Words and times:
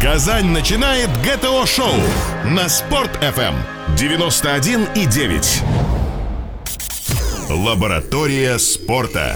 Казань 0.00 0.46
начинает 0.50 1.10
ГТО-шоу 1.24 1.90
на 2.44 2.68
Спорт-ФМ 2.68 3.54
91,9. 3.96 5.64
Лаборатория 7.50 8.58
спорта. 8.60 9.34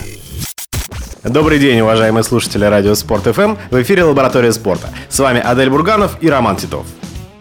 Добрый 1.25 1.59
день, 1.59 1.81
уважаемые 1.81 2.23
слушатели 2.23 2.65
радио 2.65 2.95
Спорт 2.95 3.25
ФМ. 3.25 3.57
В 3.73 3.83
эфире 3.83 4.05
Лаборатория 4.05 4.53
спорта. 4.53 4.91
С 5.09 5.19
вами 5.19 5.41
Адель 5.41 5.69
Бурганов 5.69 6.17
и 6.21 6.31
Роман 6.31 6.55
Титов. 6.55 6.87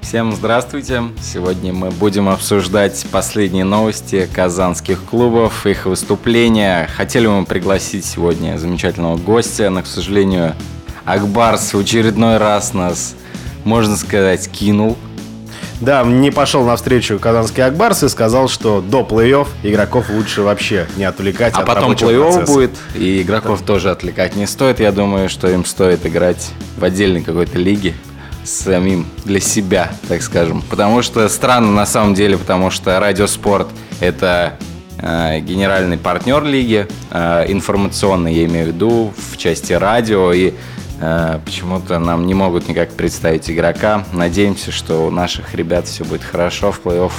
Всем 0.01 0.33
здравствуйте! 0.33 1.03
Сегодня 1.21 1.73
мы 1.73 1.91
будем 1.91 2.27
обсуждать 2.27 3.05
последние 3.11 3.65
новости 3.65 4.27
казанских 4.33 5.03
клубов, 5.05 5.67
их 5.67 5.85
выступления. 5.85 6.89
Хотели 6.97 7.27
мы 7.27 7.45
пригласить 7.45 8.03
сегодня 8.03 8.57
замечательного 8.57 9.17
гостя, 9.17 9.69
но, 9.69 9.83
к 9.83 9.85
сожалению, 9.85 10.55
Акбарс 11.05 11.73
в 11.73 11.79
очередной 11.79 12.37
раз 12.37 12.73
нас, 12.73 13.15
можно 13.63 13.95
сказать, 13.97 14.49
кинул. 14.49 14.97
Да, 15.81 16.03
не 16.03 16.29
пошел 16.29 16.63
навстречу 16.63 17.17
казанский 17.17 17.63
Акбарс 17.63 18.03
и 18.03 18.09
сказал, 18.09 18.47
что 18.47 18.81
до 18.81 19.01
плей-офф 19.01 19.47
игроков 19.63 20.11
лучше 20.11 20.43
вообще 20.43 20.85
не 20.95 21.05
отвлекать 21.05 21.55
А 21.55 21.61
от 21.61 21.65
потом 21.65 21.93
плей-офф 21.93 22.45
будет, 22.45 22.71
и 22.93 23.23
игроков 23.23 23.63
тоже 23.63 23.89
отвлекать 23.89 24.35
не 24.35 24.45
стоит. 24.45 24.79
Я 24.79 24.91
думаю, 24.91 25.27
что 25.27 25.49
им 25.49 25.65
стоит 25.65 26.05
играть 26.05 26.51
в 26.77 26.83
отдельной 26.83 27.23
какой-то 27.23 27.57
лиге 27.57 27.95
самим 28.43 29.07
для 29.25 29.39
себя, 29.39 29.91
так 30.07 30.21
скажем. 30.21 30.61
Потому 30.69 31.01
что 31.01 31.27
странно 31.29 31.71
на 31.71 31.85
самом 31.85 32.13
деле, 32.13 32.37
потому 32.37 32.69
что 32.69 32.99
Радиоспорт 32.99 33.67
это 33.99 34.53
э, 34.99 35.39
генеральный 35.39 35.97
партнер 35.97 36.43
лиги, 36.43 36.87
э, 37.09 37.45
информационный, 37.47 38.33
я 38.33 38.45
имею 38.45 38.65
в 38.65 38.67
виду, 38.69 39.13
в 39.31 39.37
части 39.37 39.73
радио, 39.73 40.31
и 40.33 40.53
почему-то 41.45 41.97
нам 41.99 42.27
не 42.27 42.33
могут 42.33 42.67
никак 42.67 42.91
представить 42.91 43.49
игрока. 43.49 44.05
Надеемся, 44.13 44.71
что 44.71 45.07
у 45.07 45.09
наших 45.09 45.55
ребят 45.55 45.87
все 45.87 46.05
будет 46.05 46.23
хорошо 46.23 46.71
в 46.71 46.81
плей-офф. 46.83 47.11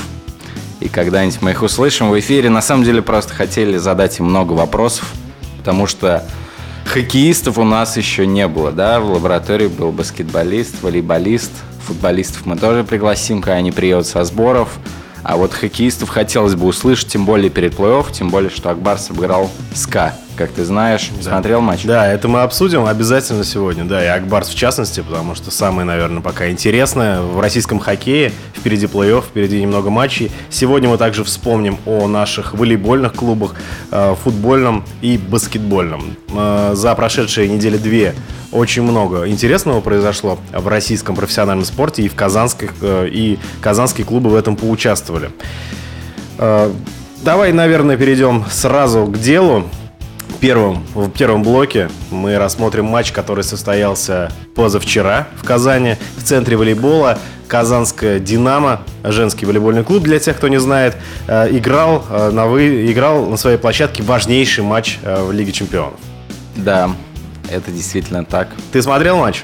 И 0.81 0.89
когда-нибудь 0.89 1.43
мы 1.43 1.51
их 1.53 1.63
услышим 1.63 2.11
в 2.11 2.19
эфире. 2.19 2.49
На 2.49 2.63
самом 2.63 2.85
деле 2.85 3.03
просто 3.03 3.35
хотели 3.35 3.77
задать 3.77 4.19
им 4.19 4.27
много 4.27 4.53
вопросов, 4.53 5.13
потому 5.59 5.87
что 5.87 6.25
хоккеистов 6.85 7.59
у 7.59 7.65
нас 7.65 7.97
еще 7.97 8.27
не 8.27 8.49
было, 8.49 8.73
да, 8.73 9.01
в 9.01 9.13
лаборатории 9.13 9.69
был 9.69 9.93
баскетболист, 9.93 10.83
волейболист, 10.83 11.53
футболистов 11.87 12.47
мы 12.47 12.57
тоже 12.57 12.85
пригласим, 12.85 13.41
когда 13.41 13.57
они 13.57 13.71
приедут 13.71 14.07
со 14.07 14.25
сборов, 14.25 14.79
а 15.23 15.37
вот 15.37 15.53
хоккеистов 15.53 16.09
хотелось 16.09 16.55
бы 16.55 16.67
услышать, 16.67 17.09
тем 17.09 17.25
более 17.25 17.51
перед 17.51 17.75
плей-офф, 17.75 18.13
тем 18.13 18.31
более, 18.31 18.51
что 18.51 18.71
Акбарс 18.71 19.11
обыграл 19.11 19.51
СКА, 19.75 20.15
как 20.43 20.51
ты 20.51 20.65
знаешь, 20.65 21.09
смотрел 21.21 21.61
матч? 21.61 21.85
Да, 21.85 22.13
это 22.13 22.27
мы 22.27 22.43
обсудим 22.43 22.87
обязательно 22.87 23.45
сегодня, 23.45 23.85
да, 23.85 24.03
и 24.05 24.09
Акбарс 24.09 24.49
в 24.49 24.57
частности, 24.57 25.01
потому 25.01 25.37
что 25.37 25.53
самое, 25.53 25.87
наверное, 25.87 26.21
пока 26.21 26.51
интересное 26.51 27.21
в 27.21 27.39
российском 27.39 27.79
хоккее. 27.79 28.33
Впереди 28.57 28.87
плей-офф, 28.87 29.23
впереди 29.23 29.63
немного 29.63 29.91
матчей. 29.91 30.33
Сегодня 30.51 30.89
мы 30.89 30.99
также 30.99 31.23
вспомним 31.23 31.79
о 31.87 32.09
наших 32.09 32.55
волейбольных 32.55 33.13
клубах, 33.15 33.55
э, 33.93 34.17
футбольном 34.25 34.85
и 35.01 35.17
баскетбольном. 35.17 36.17
Э, 36.35 36.73
За 36.75 36.93
прошедшие 36.97 37.49
недели 37.49 37.77
две 37.77 38.13
очень 38.51 38.83
много 38.83 39.29
интересного 39.29 39.81
произошло 39.81 40.41
в 40.53 40.67
российском 40.67 41.15
профессиональном 41.15 41.65
спорте, 41.65 42.03
и 42.03 42.09
в 42.09 42.17
казанских, 42.17 42.73
э, 42.81 43.09
и 43.09 43.39
казанские 43.61 44.05
клубы 44.05 44.29
в 44.31 44.35
этом 44.35 44.57
поучаствовали. 44.57 45.31
Давай, 47.23 47.53
наверное, 47.53 47.97
перейдем 47.97 48.45
сразу 48.51 49.07
к 49.07 49.17
делу. 49.17 49.69
Первым, 50.43 50.85
в 50.97 51.09
первом 51.09 51.45
блоке 51.45 51.89
мы 52.11 52.37
рассмотрим 52.37 52.87
матч, 52.87 53.13
который 53.13 53.45
состоялся 53.45 54.33
позавчера 54.57 55.29
в 55.37 55.45
Казани 55.45 55.95
в 56.17 56.25
центре 56.25 56.57
волейбола. 56.57 57.17
Казанская 57.47 58.19
«Динамо», 58.19 58.83
женский 59.05 59.47
волейбольный 59.47 59.85
клуб, 59.85 60.03
для 60.03 60.19
тех, 60.19 60.37
кто 60.37 60.49
не 60.49 60.59
знает, 60.59 60.97
э, 61.29 61.47
играл, 61.57 62.05
э, 62.11 62.31
на, 62.33 62.47
вы, 62.49 62.91
играл 62.91 63.27
на 63.27 63.37
своей 63.37 63.57
площадке 63.57 64.03
важнейший 64.03 64.65
матч 64.65 64.99
э, 65.05 65.23
в 65.23 65.31
Лиге 65.31 65.53
чемпионов. 65.53 66.01
Да, 66.57 66.91
это 67.49 67.71
действительно 67.71 68.25
так. 68.25 68.49
Ты 68.73 68.83
смотрел 68.83 69.19
матч? 69.19 69.43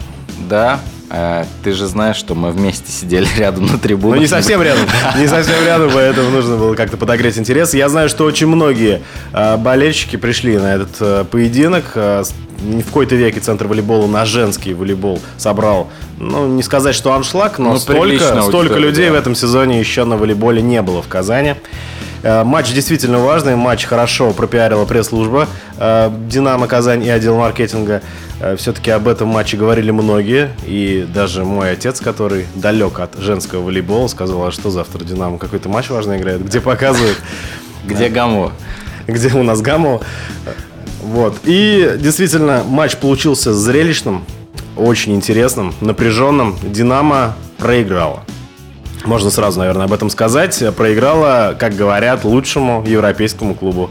Да, 0.49 0.81
э, 1.11 1.45
ты 1.65 1.73
же 1.73 1.87
знаешь, 1.87 2.17
что 2.17 2.35
мы 2.35 2.51
вместе 2.51 2.91
сидели 2.93 3.27
рядом 3.37 3.67
на 3.67 3.73
Ну, 3.73 3.79
трибунах. 3.79 4.21
не 4.21 4.27
совсем 4.27 4.63
рядом. 4.63 4.85
Не 5.19 5.27
совсем 5.27 5.65
рядом, 5.65 5.91
поэтому 5.93 6.31
нужно 6.31 6.57
было 6.57 6.75
как-то 6.75 6.97
подогреть 6.97 7.39
интерес. 7.39 7.75
Я 7.75 7.89
знаю, 7.89 8.09
что 8.09 8.25
очень 8.25 8.47
многие 8.47 9.03
э, 9.33 9.57
болельщики 9.57 10.17
пришли 10.17 10.57
на 10.59 10.75
этот 10.75 10.97
э, 11.01 11.25
поединок. 11.31 11.95
В 11.95 12.83
какой-то 12.87 13.15
веке 13.15 13.39
центр 13.39 13.69
волейбола 13.69 14.09
на 14.09 14.25
женский 14.25 14.75
волейбол 14.75 15.21
собрал, 15.37 15.91
ну, 16.19 16.49
не 16.49 16.65
сказать, 16.65 16.97
что 16.97 17.13
аншлаг, 17.13 17.61
но 17.61 17.75
Ну, 17.75 17.79
столько, 17.79 18.43
столько 18.43 18.79
людей 18.81 19.07
да. 19.07 19.13
в 19.13 19.15
этом 19.15 19.37
сезоне 19.37 19.79
еще 19.79 20.03
на 20.05 20.17
волейболе 20.17 20.61
не 20.61 20.83
было 20.83 21.01
в 21.01 21.07
Казани. 21.07 21.55
Э, 22.23 22.45
Матч 22.45 22.73
действительно 22.73 23.19
важный, 23.19 23.57
матч 23.57 23.85
хорошо 23.85 24.33
пропиарила 24.33 24.85
пресс-служба 24.85 25.49
э, 25.79 26.11
«Динамо 26.29 26.67
Казань» 26.67 27.05
и 27.05 27.11
отдел 27.11 27.37
маркетинга. 27.37 28.03
Все-таки 28.57 28.93
об 28.93 29.09
этом 29.09 29.29
матче 29.29 29.57
говорили 29.57 29.91
многие, 29.91 30.51
и 30.65 31.05
даже 31.13 31.45
мой 31.45 31.73
отец, 31.73 32.01
который 32.01 32.47
далек 32.55 33.01
от 33.01 33.19
женского 33.19 33.65
волейбола, 33.65 34.07
сказал, 34.07 34.47
а 34.47 34.53
что 34.53 34.71
завтра 34.71 35.05
«Динамо» 35.05 35.39
какой-то 35.39 35.69
матч 35.69 35.91
важный 35.91 36.19
играет, 36.19 36.45
где 36.45 36.61
показывают, 36.61 37.19
Где 37.85 38.09
Гамо? 38.09 38.53
где 39.09 39.29
у 39.35 39.43
нас 39.43 39.61
Гамова. 39.61 40.03
Вот. 41.03 41.39
И 41.45 41.97
действительно, 41.99 42.63
матч 42.65 42.97
получился 42.97 43.53
зрелищным, 43.55 44.25
очень 44.77 45.15
интересным, 45.15 45.75
напряженным. 45.81 46.57
«Динамо» 46.63 47.35
проиграла. 47.57 48.23
Можно 49.05 49.31
сразу, 49.31 49.59
наверное, 49.59 49.87
об 49.87 49.93
этом 49.93 50.11
сказать. 50.11 50.63
Проиграла, 50.77 51.57
как 51.59 51.75
говорят, 51.75 52.25
лучшему 52.25 52.85
европейскому 52.87 53.55
клубу 53.55 53.91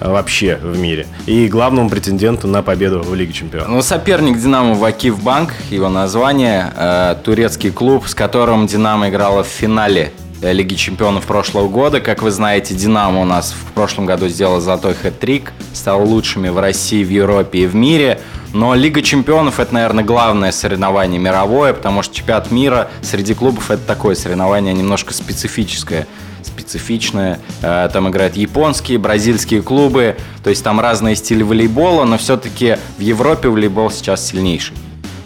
э, 0.00 0.10
вообще 0.10 0.58
в 0.62 0.78
мире. 0.78 1.06
И 1.26 1.48
главному 1.48 1.88
претенденту 1.88 2.48
на 2.48 2.62
победу 2.62 3.00
в 3.00 3.14
Лиге 3.14 3.32
Чемпионов. 3.32 3.68
Ну, 3.68 3.82
соперник 3.82 4.38
Динамо 4.38 4.74
Вакив 4.74 5.22
Банк, 5.22 5.54
его 5.70 5.88
название, 5.88 6.72
э, 6.76 7.16
турецкий 7.22 7.70
клуб, 7.70 8.06
с 8.06 8.14
которым 8.14 8.66
Динамо 8.66 9.08
играла 9.08 9.42
в 9.42 9.48
финале 9.48 10.12
Лиги 10.40 10.74
Чемпионов 10.74 11.26
прошлого 11.26 11.68
года. 11.68 12.00
Как 12.00 12.22
вы 12.22 12.30
знаете, 12.30 12.74
Динамо 12.74 13.22
у 13.22 13.24
нас 13.24 13.52
в 13.52 13.72
прошлом 13.72 14.06
году 14.06 14.28
сделал 14.28 14.60
золотой 14.60 14.94
хэт-трик, 14.94 15.52
стал 15.72 16.04
лучшими 16.04 16.48
в 16.48 16.58
России, 16.58 17.02
в 17.02 17.10
Европе 17.10 17.60
и 17.60 17.66
в 17.66 17.74
мире. 17.74 18.20
Но 18.54 18.74
Лига 18.74 19.02
Чемпионов 19.02 19.60
это, 19.60 19.74
наверное, 19.74 20.04
главное 20.04 20.52
соревнование 20.52 21.20
мировое, 21.20 21.74
потому 21.74 22.02
что 22.02 22.14
чемпионат 22.14 22.50
мира 22.50 22.88
среди 23.02 23.34
клубов 23.34 23.70
это 23.70 23.82
такое 23.84 24.14
соревнование 24.14 24.72
немножко 24.72 25.12
специфическое 25.12 26.06
специфичное. 26.42 27.40
Э, 27.62 27.88
Там 27.92 28.08
играют 28.08 28.36
японские, 28.36 28.98
бразильские 28.98 29.62
клубы. 29.62 30.16
То 30.42 30.50
есть 30.50 30.62
там 30.62 30.80
разные 30.80 31.16
стили 31.16 31.42
волейбола, 31.42 32.04
но 32.04 32.16
все-таки 32.16 32.78
в 32.96 33.00
Европе 33.00 33.48
волейбол 33.48 33.90
сейчас 33.90 34.26
сильнейший. 34.26 34.76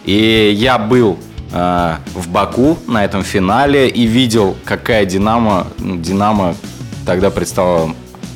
И 0.05 0.53
я 0.57 0.79
был 0.79 1.19
э, 1.53 1.97
в 2.15 2.29
Баку 2.29 2.79
на 2.87 3.05
этом 3.05 3.23
финале 3.23 3.89
и 3.89 4.07
видел, 4.07 4.57
какая 4.65 5.05
Динамо, 5.05 5.67
ну, 5.79 5.97
Динамо 5.97 6.55
тогда 7.07 7.31
предстала 7.31 7.95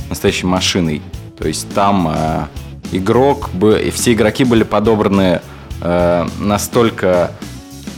настоящей 0.09 0.47
машиной. 0.47 1.03
То 1.39 1.49
есть 1.49 1.73
там 1.75 2.13
э, 2.15 2.45
игрок, 2.93 3.51
все 3.93 4.13
игроки 4.13 4.45
были 4.45 4.63
подобраны 4.63 5.41
э, 5.81 6.27
настолько 6.39 7.33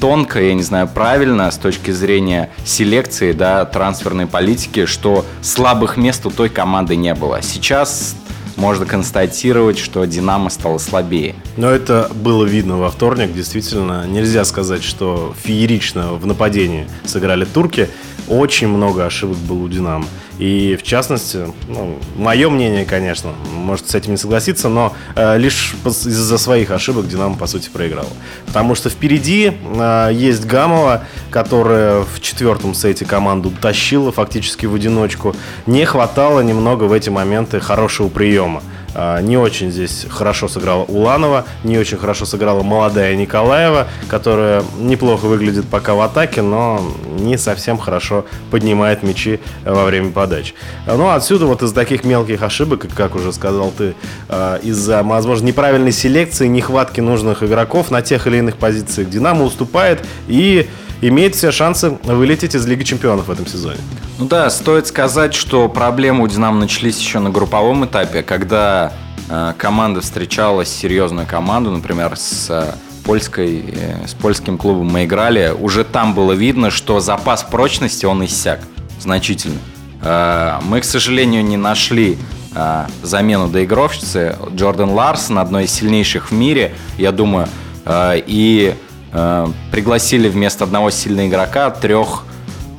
тонко, 0.01 0.41
я 0.41 0.55
не 0.55 0.62
знаю, 0.62 0.89
правильно 0.89 1.50
с 1.50 1.56
точки 1.56 1.91
зрения 1.91 2.50
селекции, 2.65 3.33
да, 3.33 3.65
трансферной 3.65 4.27
политики, 4.27 4.87
что 4.87 5.25
слабых 5.43 5.97
мест 5.97 6.25
у 6.27 6.31
той 6.31 6.49
команды 6.49 6.97
не 6.97 7.15
было. 7.15 7.43
Сейчас 7.43 8.17
можно 8.58 8.84
констатировать, 8.84 9.78
что 9.78 10.04
Динамо 10.04 10.50
стало 10.50 10.78
слабее. 10.78 11.34
Но 11.56 11.70
это 11.70 12.10
было 12.14 12.44
видно 12.44 12.76
во 12.76 12.91
вторник. 12.91 13.32
Действительно, 13.32 14.06
нельзя 14.06 14.44
сказать, 14.44 14.82
что 14.82 15.34
феерично 15.42 16.14
в 16.14 16.26
нападении 16.26 16.87
сыграли 17.05 17.44
турки. 17.44 17.88
Очень 18.26 18.69
много 18.69 19.06
ошибок 19.06 19.38
было 19.38 19.58
у 19.58 19.69
«Динамо». 19.69 20.05
И 20.38 20.76
в 20.76 20.85
частности, 20.85 21.46
ну, 21.67 21.99
мое 22.17 22.49
мнение, 22.49 22.85
конечно, 22.85 23.32
может 23.52 23.90
с 23.90 23.94
этим 23.94 24.12
не 24.12 24.17
согласиться, 24.17 24.69
но 24.69 24.94
э, 25.17 25.37
лишь 25.37 25.75
из-за 25.85 26.38
своих 26.38 26.70
ошибок 26.70 27.08
«Динамо» 27.08 27.37
по 27.37 27.46
сути 27.46 27.69
проиграла. 27.69 28.08
Потому 28.46 28.75
что 28.75 28.88
впереди 28.88 29.52
э, 29.52 30.11
есть 30.12 30.46
Гамова, 30.46 31.05
которая 31.31 32.02
в 32.02 32.20
четвертом 32.20 32.75
сете 32.75 33.05
команду 33.05 33.52
тащила 33.61 34.12
фактически 34.12 34.67
в 34.67 34.75
одиночку. 34.75 35.35
Не 35.67 35.85
хватало 35.85 36.40
немного 36.40 36.85
в 36.85 36.93
эти 36.93 37.11
моменты 37.11 37.58
хорошего 37.58 38.08
приема. 38.08 38.62
А, 38.94 39.20
не 39.20 39.37
очень 39.37 39.70
здесь 39.70 40.06
хорошо 40.08 40.49
сыграла 40.49 40.85
Уланова, 40.85 41.44
не 41.64 41.79
очень 41.79 41.99
хорошо 41.99 42.25
сыграла 42.25 42.62
молодая 42.62 43.14
Николаева, 43.17 43.88
которая 44.08 44.62
неплохо 44.79 45.26
выглядит 45.26 45.67
пока 45.67 45.94
в 45.94 46.00
атаке, 46.00 46.43
но 46.43 46.81
не 47.19 47.37
совсем 47.37 47.79
хорошо 47.79 48.25
поднимает 48.50 49.02
мячи 49.02 49.40
во 49.64 49.85
время 49.85 50.11
подач. 50.11 50.55
Ну, 50.87 51.08
отсюда 51.11 51.46
вот 51.46 51.62
из 51.62 51.73
таких 51.73 52.05
мелких 52.05 52.43
ошибок, 52.43 52.87
как 52.94 53.14
уже 53.14 53.32
сказал 53.32 53.73
ты, 53.76 53.94
а, 54.29 54.56
из-за, 54.56 55.02
возможно, 55.02 55.46
неправильной 55.46 55.93
селекции, 55.93 56.46
нехватки 56.46 57.00
нужных 57.00 57.43
игроков 57.43 57.90
на 57.90 58.02
тех 58.02 58.26
или 58.26 58.38
иных 58.38 58.56
позициях, 58.56 59.08
Динамо 59.11 59.44
уступает 59.44 60.05
и 60.26 60.69
имеет 61.00 61.35
все 61.35 61.50
шансы 61.53 61.91
вылететь 61.91 62.55
из 62.55 62.67
Лиги 62.67 62.83
Чемпионов 62.83 63.29
в 63.29 63.31
этом 63.31 63.47
сезоне. 63.47 63.79
Ну 64.19 64.27
да, 64.27 64.50
стоит 64.50 64.87
сказать, 64.87 65.35
что 65.35 65.69
проблемы 65.69 66.25
у 66.25 66.27
Динамо 66.27 66.59
начались 66.59 66.99
еще 66.99 67.21
на 67.21 67.31
групповом 67.31 67.85
этапе, 67.85 68.23
когда 68.23 68.93
э, 69.29 69.53
команда 69.56 70.00
встречалась 70.00 70.69
серьезную 70.69 71.27
команду, 71.27 71.71
например, 71.71 72.17
с 72.17 72.47
э, 72.50 72.75
польской, 73.05 73.65
э, 73.69 74.06
с 74.06 74.15
польским 74.15 74.59
клубом 74.59 74.89
мы 74.89 75.05
играли, 75.05 75.55
уже 75.59 75.85
там 75.85 76.15
было 76.15 76.33
видно, 76.33 76.71
что 76.71 77.00
запас 77.00 77.45
прочности 77.45 78.06
он 78.06 78.25
иссяк 78.25 78.61
значительно. 79.00 79.59
Э, 80.03 80.59
мы, 80.65 80.81
к 80.81 80.85
сожалению, 80.85 81.45
не 81.45 81.56
нашли 81.56 82.19
э, 82.55 82.87
замену 83.03 83.49
доигровщицы 83.49 84.37
Джордан 84.55 84.91
Ларсон, 84.91 85.39
одной 85.39 85.65
из 85.65 85.73
сильнейших 85.73 86.31
в 86.31 86.35
мире, 86.35 86.75
я 86.97 87.12
думаю, 87.12 87.49
э, 87.85 88.21
и 88.27 88.75
э, 89.12 89.46
пригласили 89.70 90.28
вместо 90.28 90.64
одного 90.64 90.90
сильного 90.90 91.28
игрока 91.28 91.70
трех, 91.70 92.25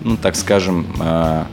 ну 0.03 0.17
так 0.17 0.35
скажем, 0.35 0.87
э, 0.99 1.43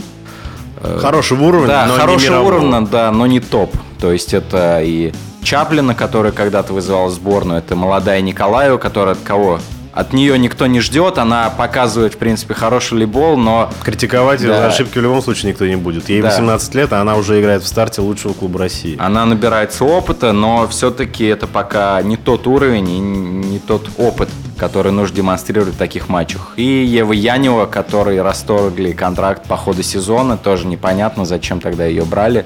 э, 0.83 0.99
хорошего 1.01 1.45
уровня, 1.45 1.69
да, 1.69 1.87
но 1.87 1.95
хорошего 1.95 2.41
не 2.41 2.47
уровня, 2.47 2.81
да, 2.83 3.11
но 3.11 3.27
не 3.27 3.41
топ. 3.41 3.75
То 4.01 4.13
есть 4.13 4.35
это 4.35 4.81
и 4.83 5.13
Чаплина, 5.43 5.95
которая 5.95 6.33
когда-то 6.33 6.73
вызывала 6.73 7.11
сборную, 7.11 7.59
это 7.59 7.77
молодая 7.77 8.21
Николаева, 8.21 8.79
которая 8.79 9.15
от 9.15 9.21
кого 9.21 9.61
от 9.97 10.13
нее 10.13 10.39
никто 10.39 10.67
не 10.67 10.81
ждет, 10.81 11.17
она 11.17 11.49
показывает, 11.49 12.15
в 12.15 12.19
принципе, 12.19 12.53
хороший 12.53 12.99
лейбол, 12.99 13.39
но... 13.39 13.71
Критиковать 13.83 14.43
да. 14.43 14.67
ошибки 14.67 14.99
в 14.99 15.03
любом 15.03 15.23
случае 15.23 15.53
никто 15.53 15.67
не 15.67 15.77
будет. 15.77 16.11
Ей 16.11 16.21
да. 16.21 16.29
18 16.29 16.75
лет, 16.75 16.93
а 16.93 17.01
она 17.01 17.17
уже 17.17 17.41
играет 17.41 17.63
в 17.63 17.67
старте 17.67 18.03
лучшего 18.03 18.35
клуба 18.35 18.59
России. 18.59 18.97
Она 19.01 19.25
набирается 19.25 19.85
опыта, 19.85 20.33
но 20.33 20.69
все-таки 20.69 21.25
это 21.25 21.47
пока 21.47 22.03
не 22.03 22.19
тот 22.19 22.47
уровень 22.47 22.91
и 22.91 22.99
не 22.99 23.59
тот 23.59 23.89
опыт, 23.97 24.29
который 24.59 24.93
нужно 24.93 25.17
демонстрировать 25.17 25.73
в 25.73 25.79
таких 25.79 26.11
матчах. 26.11 26.53
И 26.57 26.63
Ева 26.63 27.15
Янева, 27.15 27.65
который 27.65 28.21
расторгли 28.21 28.93
контракт 28.93 29.47
по 29.47 29.57
ходу 29.57 29.83
сезона, 29.83 30.37
тоже 30.37 30.67
непонятно, 30.67 31.25
зачем 31.25 31.59
тогда 31.59 31.87
ее 31.87 32.05
брали. 32.05 32.45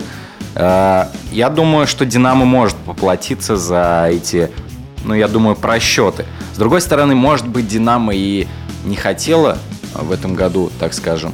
Э, 0.55 1.07
я 1.33 1.51
думаю, 1.51 1.89
что 1.89 2.07
Динамо 2.07 2.45
может 2.45 2.77
поплатиться 2.77 3.57
за 3.57 4.07
эти 4.09 4.51
ну, 5.05 5.15
я 5.15 5.29
думаю, 5.29 5.57
просчеты. 5.57 6.27
С 6.61 6.63
другой 6.63 6.83
стороны, 6.83 7.15
может 7.15 7.49
быть, 7.49 7.69
Динамо 7.69 8.15
и 8.15 8.47
не 8.85 8.95
хотела 8.95 9.57
в 9.95 10.13
этом 10.13 10.35
году, 10.35 10.71
так 10.79 10.93
скажем, 10.93 11.33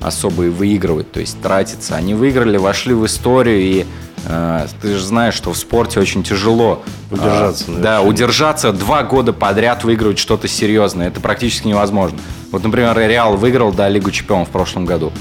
особо 0.00 0.44
и 0.44 0.48
выигрывать, 0.50 1.10
то 1.10 1.18
есть 1.18 1.42
тратиться. 1.42 1.96
Они 1.96 2.14
выиграли, 2.14 2.58
вошли 2.58 2.94
в 2.94 3.04
историю, 3.04 3.58
и 3.58 3.86
э, 4.26 4.66
ты 4.80 4.94
же 4.94 5.04
знаешь, 5.04 5.34
что 5.34 5.52
в 5.52 5.58
спорте 5.58 5.98
очень 5.98 6.22
тяжело 6.22 6.84
удержаться. 7.10 7.64
Э, 7.66 7.80
да, 7.80 8.02
удержаться 8.02 8.72
два 8.72 9.02
года 9.02 9.32
подряд 9.32 9.82
выигрывать 9.82 10.20
что-то 10.20 10.46
серьезное. 10.46 11.08
Это 11.08 11.18
практически 11.18 11.66
невозможно. 11.66 12.20
Вот, 12.52 12.62
например, 12.62 12.96
Реал 12.96 13.36
выиграл 13.36 13.72
да, 13.72 13.88
Лигу 13.88 14.12
Чемпионов 14.12 14.46
в 14.46 14.52
прошлом 14.52 14.84
году. 14.86 15.12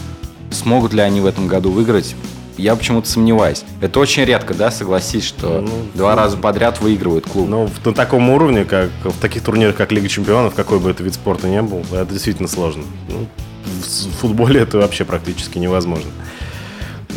Смогут 0.51 0.94
ли 0.94 1.01
они 1.01 1.19
в 1.19 1.25
этом 1.25 1.48
году 1.48 1.71
выиграть? 1.71 2.15
Я 2.57 2.75
почему-то 2.75 3.07
сомневаюсь. 3.07 3.63
Это 3.81 4.00
очень 4.00 4.24
редко, 4.25 4.54
да, 4.54 4.71
согласись, 4.71 5.25
что 5.25 5.62
ну, 5.62 5.71
два 5.94 6.12
ну, 6.12 6.18
раза 6.18 6.38
подряд 6.38 6.81
выигрывает 6.81 7.25
клуб. 7.27 7.48
Ну, 7.48 7.69
на 7.86 7.94
таком 7.94 8.30
уровне, 8.30 8.65
как 8.65 8.89
в 9.04 9.19
таких 9.19 9.44
турнирах, 9.44 9.75
как 9.75 9.92
Лига 9.92 10.07
Чемпионов, 10.07 10.54
какой 10.56 10.80
бы 10.80 10.89
это 10.89 11.04
вид 11.04 11.13
спорта 11.13 11.48
ни 11.48 11.59
был, 11.59 11.83
это 11.92 12.12
действительно 12.12 12.48
сложно. 12.48 12.83
Ну, 13.09 13.27
в 13.65 14.19
футболе 14.19 14.62
это 14.62 14.77
вообще 14.77 15.06
практически 15.06 15.57
невозможно. 15.57 16.09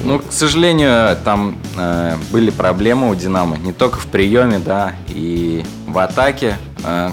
Ну, 0.03 0.19
к 0.19 0.33
сожалению, 0.33 1.17
там 1.25 1.59
э, 1.77 2.17
были 2.33 2.51
проблемы 2.51 3.11
у 3.11 3.15
Динамо. 3.15 3.59
Не 3.59 3.73
только 3.73 3.99
в 3.99 4.07
приеме, 4.07 4.59
да, 4.59 4.95
и 5.09 5.63
в 5.87 5.99
атаке. 5.99 6.57
Э, 6.85 7.11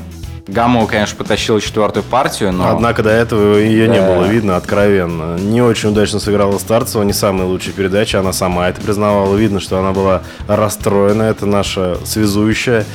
Гамова, 0.48 0.88
конечно, 0.88 1.18
потащила 1.18 1.60
четвертую 1.60 2.04
партию, 2.04 2.54
но... 2.54 2.70
Однако 2.70 3.04
до 3.04 3.10
этого 3.10 3.58
ее 3.58 3.88
да. 3.88 3.94
не 3.94 4.02
было 4.02 4.26
видно 4.26 4.56
откровенно. 4.56 5.38
Не 5.38 5.62
очень 5.62 5.90
удачно 5.90 6.20
сыграла 6.20 6.58
Старцева, 6.58 7.04
не 7.04 7.14
самая 7.14 7.48
лучшая 7.48 7.74
передача, 7.74 8.20
она 8.20 8.32
сама 8.34 8.70
это 8.70 8.82
признавала. 8.82 9.36
Видно, 9.36 9.60
что 9.60 9.78
она 9.78 9.92
была 9.92 10.24
расстроена, 10.48 11.24
это 11.24 11.46
наша 11.46 11.98
связующая. 12.06 12.86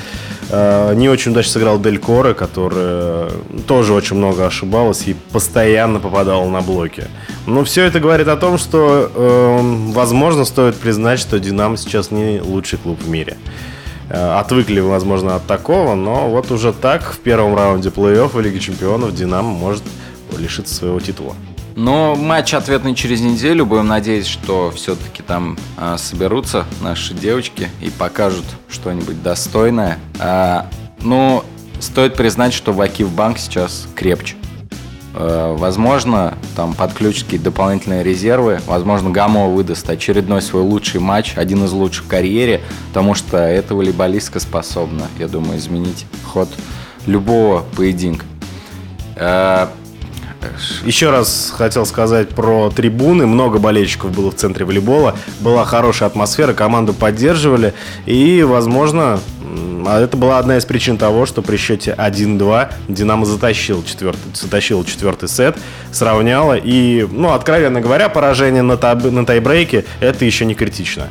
А, 0.50 0.94
не 0.94 1.08
очень 1.08 1.32
удачно 1.32 1.52
сыграл 1.52 1.78
Дель 1.78 1.98
Коре, 1.98 2.34
которая 2.34 3.30
тоже 3.66 3.92
очень 3.92 4.16
много 4.16 4.46
ошибалась 4.46 5.06
и 5.06 5.14
постоянно 5.14 6.00
попадала 6.00 6.48
на 6.48 6.60
блоки. 6.62 7.04
Но 7.46 7.64
все 7.64 7.84
это 7.84 8.00
говорит 8.00 8.28
о 8.28 8.36
том, 8.36 8.58
что, 8.58 9.10
э, 9.14 9.92
возможно, 9.92 10.44
стоит 10.44 10.76
признать, 10.76 11.18
что 11.18 11.38
Динамо 11.38 11.76
сейчас 11.76 12.10
не 12.10 12.40
лучший 12.40 12.78
клуб 12.78 13.00
в 13.02 13.08
мире. 13.08 13.36
Э, 14.08 14.38
отвыкли, 14.38 14.80
возможно, 14.80 15.36
от 15.36 15.46
такого, 15.46 15.94
но 15.94 16.28
вот 16.28 16.50
уже 16.50 16.72
так 16.72 17.02
в 17.12 17.18
первом 17.18 17.54
раунде 17.56 17.88
плей-офф 17.88 18.40
Лиги 18.40 18.58
Чемпионов 18.58 19.14
Динамо 19.14 19.50
может 19.50 19.82
лишиться 20.38 20.74
своего 20.74 21.00
титула. 21.00 21.34
Но 21.74 22.14
матч 22.16 22.52
ответный 22.54 22.94
через 22.94 23.20
неделю. 23.20 23.64
Будем 23.64 23.86
надеяться, 23.86 24.30
что 24.30 24.70
все-таки 24.70 25.22
там 25.22 25.56
а, 25.76 25.96
соберутся 25.96 26.66
наши 26.80 27.14
девочки 27.14 27.68
и 27.80 27.90
покажут 27.90 28.44
что-нибудь 28.68 29.22
достойное. 29.22 29.98
А, 30.18 30.66
ну, 31.00 31.44
стоит 31.80 32.14
признать, 32.14 32.52
что 32.52 32.72
Вакив 32.72 33.10
Банк 33.10 33.38
сейчас 33.38 33.88
крепче. 33.94 34.36
Э, 35.14 35.54
возможно, 35.56 36.38
там 36.56 36.74
подключат 36.74 37.24
какие-то 37.24 37.46
дополнительные 37.46 38.02
резервы. 38.02 38.60
Возможно, 38.66 39.10
Гамова 39.10 39.52
выдаст 39.52 39.88
очередной 39.88 40.42
свой 40.42 40.62
лучший 40.62 41.00
матч, 41.00 41.34
один 41.36 41.64
из 41.64 41.72
лучших 41.72 42.04
в 42.04 42.08
карьере, 42.08 42.62
потому 42.88 43.14
что 43.14 43.36
эта 43.36 43.74
волейболистка 43.74 44.40
способна, 44.40 45.06
я 45.18 45.28
думаю, 45.28 45.58
изменить 45.58 46.06
ход 46.24 46.48
любого 47.06 47.64
поединка. 47.76 48.24
Э, 49.16 49.68
еще 50.84 51.10
раз 51.10 51.52
хотел 51.56 51.86
сказать 51.86 52.30
про 52.30 52.70
трибуны. 52.70 53.26
Много 53.26 53.58
болельщиков 53.58 54.10
было 54.10 54.30
в 54.30 54.34
центре 54.34 54.64
волейбола. 54.64 55.14
Была 55.40 55.64
хорошая 55.64 56.08
атмосфера, 56.08 56.52
команду 56.52 56.92
поддерживали. 56.92 57.74
И, 58.06 58.42
возможно, 58.42 59.20
а 59.88 60.00
это 60.00 60.16
была 60.16 60.38
одна 60.38 60.56
из 60.56 60.64
причин 60.64 60.98
того, 60.98 61.26
что 61.26 61.42
при 61.42 61.56
счете 61.56 61.94
1-2 61.96 62.72
Динамо 62.88 63.26
затащил 63.26 63.84
четвертый, 63.84 64.32
затащил 64.34 64.84
четвертый 64.84 65.28
сет, 65.28 65.56
сравняла. 65.90 66.56
И, 66.56 67.06
ну, 67.10 67.32
откровенно 67.32 67.80
говоря, 67.80 68.08
поражение 68.08 68.62
на, 68.62 68.76
таб, 68.76 69.04
на 69.04 69.24
тайбрейке 69.26 69.84
это 70.00 70.24
еще 70.24 70.44
не 70.44 70.54
критично. 70.54 71.08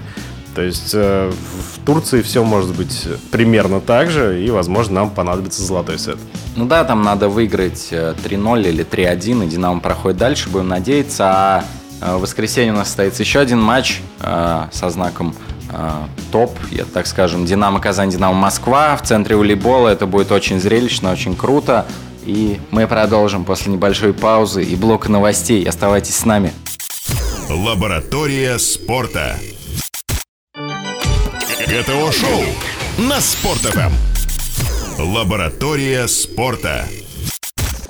То 0.55 0.61
есть 0.61 0.91
э, 0.93 1.31
в 1.31 1.85
Турции 1.85 2.21
все 2.21 2.43
может 2.43 2.75
быть 2.75 3.07
примерно 3.31 3.79
так 3.79 4.11
же, 4.11 4.43
и, 4.43 4.49
возможно, 4.49 4.95
нам 5.01 5.09
понадобится 5.09 5.63
золотой 5.63 5.97
сет. 5.97 6.17
Ну 6.55 6.65
да, 6.65 6.83
там 6.83 7.03
надо 7.03 7.29
выиграть 7.29 7.89
3-0 7.91 8.65
э, 8.65 8.69
или 8.69 8.85
3-1, 8.85 9.45
и 9.45 9.47
Динамо 9.47 9.79
проходит 9.79 10.17
дальше, 10.17 10.49
будем 10.49 10.67
надеяться. 10.67 11.23
А 11.25 11.63
э, 12.01 12.15
в 12.17 12.21
воскресенье 12.21 12.73
у 12.73 12.75
нас 12.75 12.87
состоится 12.87 13.23
еще 13.23 13.39
один 13.39 13.61
матч 13.61 14.01
э, 14.19 14.63
со 14.71 14.89
знаком 14.89 15.33
топ, 16.31 16.57
я 16.71 16.85
так 16.85 17.07
скажем, 17.07 17.45
Динамо 17.45 17.79
Казань, 17.79 18.09
Динамо 18.09 18.33
Москва 18.33 18.95
в 18.97 19.03
центре 19.03 19.35
волейбола. 19.35 19.89
Это 19.89 20.05
будет 20.05 20.31
очень 20.31 20.59
зрелищно, 20.59 21.11
очень 21.11 21.35
круто. 21.35 21.85
И 22.25 22.59
мы 22.69 22.87
продолжим 22.87 23.45
после 23.45 23.71
небольшой 23.71 24.13
паузы 24.13 24.63
и 24.63 24.75
блока 24.75 25.09
новостей. 25.09 25.63
Оставайтесь 25.67 26.15
с 26.15 26.25
нами. 26.25 26.53
Лаборатория 27.49 28.57
спорта. 28.59 29.37
ГТО-шоу 31.67 32.43
на 32.97 33.19
Спорт.ФМ. 33.19 33.91
Лаборатория 35.01 36.07
спорта. 36.07 36.85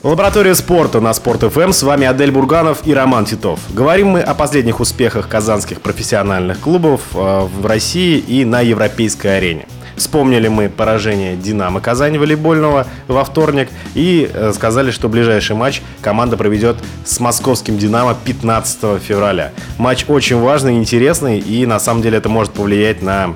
Лаборатория 0.03 0.55
спорта 0.55 0.99
на 0.99 1.13
Спорт 1.13 1.41
ФМ. 1.43 1.71
С 1.71 1.83
вами 1.83 2.07
Адель 2.07 2.31
Бурганов 2.31 2.87
и 2.87 2.93
Роман 2.93 3.25
Титов. 3.25 3.59
Говорим 3.69 4.07
мы 4.07 4.21
о 4.21 4.33
последних 4.33 4.79
успехах 4.79 5.27
казанских 5.29 5.79
профессиональных 5.79 6.59
клубов 6.59 7.01
э, 7.13 7.41
в 7.45 7.63
России 7.67 8.17
и 8.17 8.43
на 8.43 8.61
европейской 8.61 9.37
арене. 9.37 9.67
Вспомнили 9.95 10.47
мы 10.47 10.69
поражение 10.69 11.35
«Динамо» 11.35 11.81
Казань 11.81 12.17
волейбольного 12.17 12.87
во 13.07 13.23
вторник 13.23 13.69
и 13.93 14.27
э, 14.33 14.53
сказали, 14.55 14.89
что 14.89 15.07
ближайший 15.07 15.55
матч 15.55 15.83
команда 16.01 16.35
проведет 16.35 16.77
с 17.05 17.19
московским 17.19 17.77
«Динамо» 17.77 18.17
15 18.25 18.99
февраля. 19.03 19.51
Матч 19.77 20.05
очень 20.07 20.39
важный, 20.39 20.77
интересный 20.77 21.37
и 21.37 21.67
на 21.67 21.79
самом 21.79 22.01
деле 22.01 22.17
это 22.17 22.27
может 22.27 22.53
повлиять 22.53 23.03
на 23.03 23.35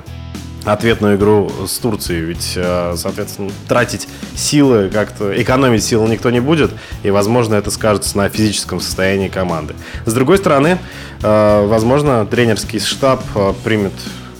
ответную 0.66 1.16
игру 1.16 1.50
с 1.66 1.78
Турцией. 1.78 2.22
Ведь, 2.22 2.52
э, 2.56 2.94
соответственно, 2.96 3.50
тратить 3.68 4.08
силы, 4.34 4.90
как-то 4.92 5.40
экономить 5.40 5.84
силы 5.84 6.08
никто 6.08 6.30
не 6.30 6.40
будет. 6.40 6.72
И, 7.02 7.10
возможно, 7.10 7.54
это 7.54 7.70
скажется 7.70 8.16
на 8.18 8.28
физическом 8.28 8.80
состоянии 8.80 9.28
команды. 9.28 9.74
С 10.04 10.12
другой 10.12 10.38
стороны, 10.38 10.78
э, 11.22 11.66
возможно, 11.66 12.26
тренерский 12.26 12.80
штаб 12.80 13.22
э, 13.34 13.54
примет 13.64 13.92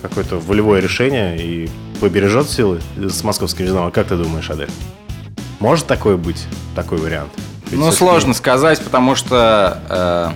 какое-то 0.02 0.38
волевое 0.38 0.80
решение 0.80 1.38
и 1.38 1.70
побережет 2.00 2.50
силы 2.50 2.80
с 2.96 3.24
московским 3.24 3.66
«Динамо». 3.66 3.90
Как 3.90 4.08
ты 4.08 4.16
думаешь, 4.16 4.50
Адель? 4.50 4.70
Может 5.60 5.86
такое 5.86 6.16
быть, 6.16 6.44
такой 6.74 6.98
вариант? 6.98 7.30
Ведь 7.70 7.80
ну, 7.80 7.90
сложно 7.90 8.34
сказать, 8.34 8.80
потому 8.82 9.14
что 9.14 10.34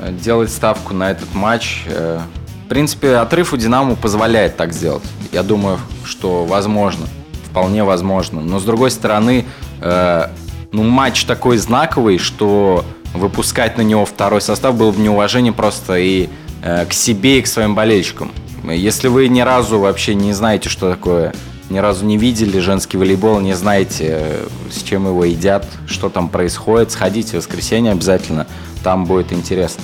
э, 0.00 0.12
делать 0.12 0.50
ставку 0.50 0.94
на 0.94 1.10
этот 1.10 1.34
матч... 1.34 1.84
Э, 1.86 2.20
в 2.68 2.70
принципе, 2.70 3.16
отрыв 3.16 3.54
у 3.54 3.56
«Динамо» 3.56 3.96
позволяет 3.96 4.58
так 4.58 4.74
сделать. 4.74 5.02
Я 5.32 5.42
думаю, 5.42 5.78
что 6.04 6.44
возможно, 6.44 7.06
вполне 7.44 7.82
возможно. 7.82 8.42
Но, 8.42 8.58
с 8.58 8.64
другой 8.64 8.90
стороны, 8.90 9.46
э, 9.80 10.26
ну, 10.72 10.82
матч 10.82 11.24
такой 11.24 11.56
знаковый, 11.56 12.18
что 12.18 12.84
выпускать 13.14 13.78
на 13.78 13.80
него 13.80 14.04
второй 14.04 14.42
состав 14.42 14.76
было 14.76 14.90
бы 14.90 15.00
неуважение 15.00 15.54
просто 15.54 15.96
и 15.96 16.28
э, 16.62 16.84
к 16.84 16.92
себе, 16.92 17.38
и 17.38 17.42
к 17.42 17.46
своим 17.46 17.74
болельщикам. 17.74 18.32
Если 18.64 19.08
вы 19.08 19.28
ни 19.28 19.40
разу 19.40 19.78
вообще 19.78 20.14
не 20.14 20.34
знаете, 20.34 20.68
что 20.68 20.90
такое, 20.90 21.32
ни 21.70 21.78
разу 21.78 22.04
не 22.04 22.18
видели 22.18 22.58
женский 22.58 22.98
волейбол, 22.98 23.40
не 23.40 23.54
знаете, 23.54 24.40
с 24.70 24.82
чем 24.82 25.06
его 25.06 25.24
едят, 25.24 25.64
что 25.86 26.10
там 26.10 26.28
происходит, 26.28 26.90
сходите 26.90 27.30
в 27.30 27.34
воскресенье 27.36 27.92
обязательно, 27.92 28.46
там 28.84 29.06
будет 29.06 29.32
интересно. 29.32 29.82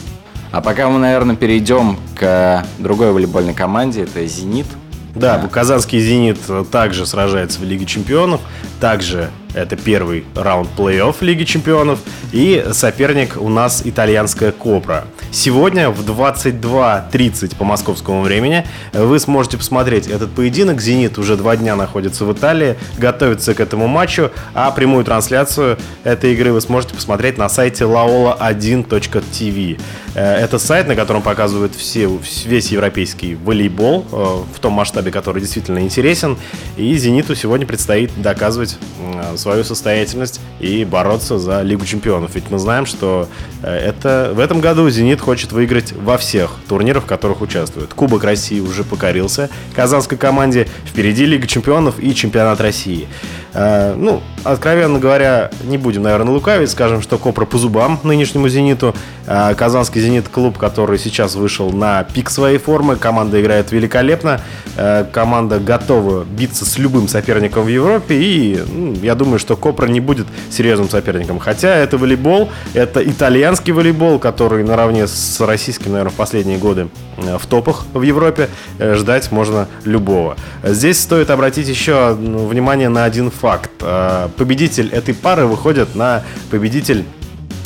А 0.54 0.60
пока 0.60 0.88
мы, 0.88 1.00
наверное, 1.00 1.34
перейдем 1.34 1.98
к 2.14 2.64
другой 2.78 3.10
волейбольной 3.10 3.54
команде, 3.54 4.04
это 4.04 4.24
«Зенит». 4.24 4.66
Да, 5.12 5.44
казанский 5.50 5.98
«Зенит» 5.98 6.38
также 6.70 7.06
сражается 7.06 7.58
в 7.58 7.64
Лиге 7.64 7.86
чемпионов, 7.86 8.40
также 8.80 9.30
это 9.54 9.76
первый 9.76 10.24
раунд 10.34 10.68
плей-офф 10.76 11.14
Лиги 11.20 11.44
Чемпионов. 11.44 12.00
И 12.32 12.66
соперник 12.72 13.36
у 13.40 13.48
нас 13.48 13.82
итальянская 13.84 14.50
Копра. 14.52 15.04
Сегодня 15.30 15.90
в 15.90 16.00
22.30 16.08 17.56
по 17.56 17.64
московскому 17.64 18.22
времени 18.22 18.66
вы 18.92 19.18
сможете 19.20 19.56
посмотреть 19.56 20.08
этот 20.08 20.32
поединок. 20.32 20.80
«Зенит» 20.80 21.18
уже 21.18 21.36
два 21.36 21.56
дня 21.56 21.76
находится 21.76 22.24
в 22.24 22.32
Италии, 22.32 22.76
готовится 22.98 23.54
к 23.54 23.60
этому 23.60 23.86
матчу, 23.86 24.32
а 24.54 24.70
прямую 24.72 25.04
трансляцию 25.04 25.78
этой 26.02 26.34
игры 26.34 26.52
вы 26.52 26.60
сможете 26.60 26.94
посмотреть 26.94 27.38
на 27.38 27.48
сайте 27.48 27.84
laola1.tv. 27.84 29.80
Э, 30.14 30.36
это 30.36 30.58
сайт, 30.58 30.86
на 30.86 30.94
котором 30.94 31.22
показывают 31.22 31.74
все, 31.74 32.08
весь 32.44 32.70
европейский 32.70 33.34
волейбол 33.34 34.06
э, 34.10 34.14
в 34.54 34.60
том 34.60 34.72
масштабе, 34.72 35.10
который 35.10 35.40
действительно 35.40 35.80
интересен. 35.80 36.38
И 36.76 36.94
«Зениту» 36.96 37.34
сегодня 37.34 37.66
предстоит 37.66 38.10
доказывать 38.20 38.78
свою 39.36 39.64
состоятельность 39.64 40.40
и 40.60 40.84
бороться 40.84 41.38
за 41.38 41.62
Лигу 41.62 41.84
чемпионов. 41.84 42.34
Ведь 42.34 42.50
мы 42.50 42.58
знаем, 42.58 42.86
что 42.86 43.28
э, 43.62 43.72
это 43.72 44.32
в 44.34 44.40
этом 44.40 44.60
году 44.60 44.88
«Зенит» 44.88 45.20
хочет 45.20 45.52
выиграть 45.52 45.92
во 45.92 46.18
всех 46.18 46.52
турнирах, 46.68 47.04
в 47.04 47.06
которых 47.06 47.40
участвует. 47.40 47.92
Кубок 47.94 48.24
России 48.24 48.60
уже 48.60 48.84
покорился 48.84 49.50
казанской 49.74 50.16
команде. 50.18 50.68
Впереди 50.86 51.26
Лига 51.26 51.46
чемпионов 51.46 51.98
и 51.98 52.14
чемпионат 52.14 52.60
России. 52.60 53.08
Э, 53.54 53.94
ну, 53.96 54.20
откровенно 54.42 54.98
говоря, 54.98 55.50
не 55.62 55.78
будем, 55.78 56.02
наверное, 56.02 56.32
лукавить. 56.32 56.70
Скажем, 56.70 57.00
что 57.00 57.18
Копра 57.18 57.44
по 57.44 57.56
зубам 57.56 58.00
нынешнему 58.02 58.48
«Зениту». 58.48 58.94
Э, 59.26 59.54
казанский 59.54 60.00
«Зенит» 60.00 60.28
клуб, 60.28 60.58
который 60.58 60.98
сейчас 60.98 61.36
вышел 61.36 61.70
на 61.70 62.02
пик 62.04 62.30
своей 62.30 62.58
формы. 62.58 62.96
Команда 62.96 63.40
играет 63.40 63.72
великолепно. 63.72 64.40
Команда 65.12 65.60
готова 65.60 66.24
биться 66.24 66.64
с 66.64 66.78
любым 66.78 67.06
соперником 67.06 67.64
в 67.64 67.68
Европе. 67.68 68.16
И 68.16 68.60
ну, 68.72 68.94
я 68.94 69.14
думаю, 69.14 69.38
что 69.38 69.56
Копра 69.56 69.86
не 69.86 70.00
будет 70.00 70.26
серьезным 70.50 70.88
соперником. 70.88 71.38
Хотя 71.38 71.76
это 71.76 71.96
волейбол, 71.96 72.50
это 72.74 73.08
итальянский 73.08 73.72
волейбол, 73.72 74.18
который 74.18 74.64
наравне 74.64 75.06
с 75.06 75.40
российским, 75.40 75.92
наверное, 75.92 76.10
в 76.10 76.16
последние 76.16 76.58
годы 76.58 76.88
э, 77.18 77.38
в 77.38 77.46
топах 77.46 77.86
в 77.92 78.02
Европе. 78.02 78.48
Э, 78.78 78.94
ждать 78.94 79.30
можно 79.30 79.68
любого. 79.84 80.36
Здесь 80.64 81.00
стоит 81.00 81.30
обратить 81.30 81.68
еще 81.68 82.14
внимание 82.14 82.88
на 82.88 83.04
один 83.04 83.30
факт. 83.30 83.43
Э, 83.80 84.28
победитель 84.36 84.88
этой 84.88 85.14
пары 85.14 85.46
выходит 85.46 85.94
на 85.94 86.22
победитель 86.50 87.04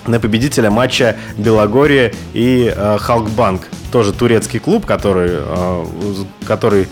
на 0.06 0.18
победителя 0.18 0.70
матча 0.70 1.16
Белогория 1.36 2.14
и 2.32 2.72
э, 2.74 2.98
Халкбанк. 2.98 3.68
Тоже 3.92 4.12
турецкий 4.12 4.58
клуб, 4.58 4.86
который, 4.86 5.30
э, 5.32 5.84
который 6.46 6.88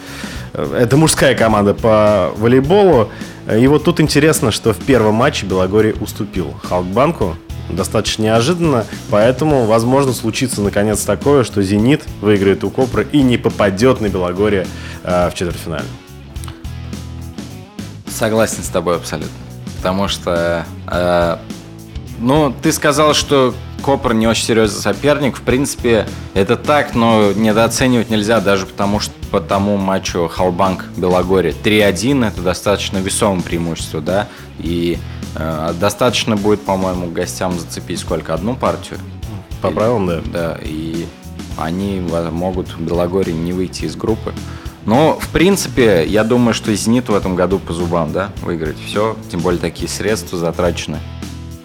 это 0.52 0.96
мужская 0.96 1.34
команда 1.34 1.74
по 1.74 2.30
волейболу. 2.36 3.10
И 3.52 3.66
вот 3.66 3.84
тут 3.84 4.00
интересно, 4.00 4.50
что 4.50 4.72
в 4.72 4.78
первом 4.78 5.14
матче 5.14 5.46
Белогорий 5.46 5.94
уступил 6.00 6.54
Халкбанку 6.62 7.36
достаточно 7.70 8.22
неожиданно, 8.22 8.84
поэтому, 9.10 9.64
возможно, 9.64 10.12
случится 10.12 10.60
наконец 10.60 11.02
такое, 11.02 11.42
что 11.42 11.62
«Зенит» 11.62 12.02
выиграет 12.20 12.62
у 12.64 12.70
Копры 12.70 13.06
и 13.10 13.22
не 13.22 13.38
попадет 13.38 14.00
на 14.00 14.08
Белогорье 14.08 14.66
э, 15.02 15.30
в 15.30 15.34
четвертьфинале. 15.34 15.86
Согласен 18.16 18.62
с 18.62 18.68
тобой 18.68 18.96
абсолютно. 18.96 19.36
Потому 19.76 20.08
что, 20.08 20.64
э, 20.90 21.36
ну, 22.18 22.54
ты 22.62 22.72
сказал, 22.72 23.12
что 23.12 23.54
Копр 23.82 24.14
не 24.14 24.26
очень 24.26 24.44
серьезный 24.46 24.80
соперник. 24.80 25.36
В 25.36 25.42
принципе, 25.42 26.08
это 26.32 26.56
так, 26.56 26.94
но 26.94 27.32
недооценивать 27.32 28.08
нельзя 28.08 28.40
даже 28.40 28.64
потому, 28.64 29.00
что 29.00 29.12
по 29.30 29.38
тому 29.38 29.76
матчу 29.76 30.28
Халбанк 30.28 30.86
Белогорье 30.96 31.52
3-1 31.52 32.26
это 32.26 32.40
достаточно 32.40 32.96
весомое 32.98 33.42
преимущество, 33.42 34.00
да, 34.00 34.28
и 34.58 34.98
э, 35.34 35.74
достаточно 35.78 36.36
будет, 36.36 36.62
по-моему, 36.62 37.10
гостям 37.10 37.58
зацепить 37.58 38.00
сколько? 38.00 38.32
Одну 38.32 38.56
партию? 38.56 38.98
По 39.60 39.70
правилам, 39.70 40.06
да. 40.06 40.22
Да, 40.32 40.58
и 40.62 41.06
они 41.58 42.00
могут 42.00 42.74
Белогорье 42.78 43.34
не 43.34 43.52
выйти 43.52 43.84
из 43.84 43.94
группы. 43.94 44.32
Но, 44.86 45.18
в 45.20 45.28
принципе, 45.28 46.06
я 46.06 46.22
думаю, 46.24 46.54
что 46.54 46.74
«Зенит» 46.74 47.08
в 47.08 47.14
этом 47.14 47.34
году 47.34 47.58
по 47.58 47.72
зубам, 47.72 48.12
да, 48.12 48.30
выиграть 48.42 48.78
все. 48.78 49.16
Тем 49.30 49.40
более 49.40 49.60
такие 49.60 49.88
средства 49.88 50.38
затрачены 50.38 50.98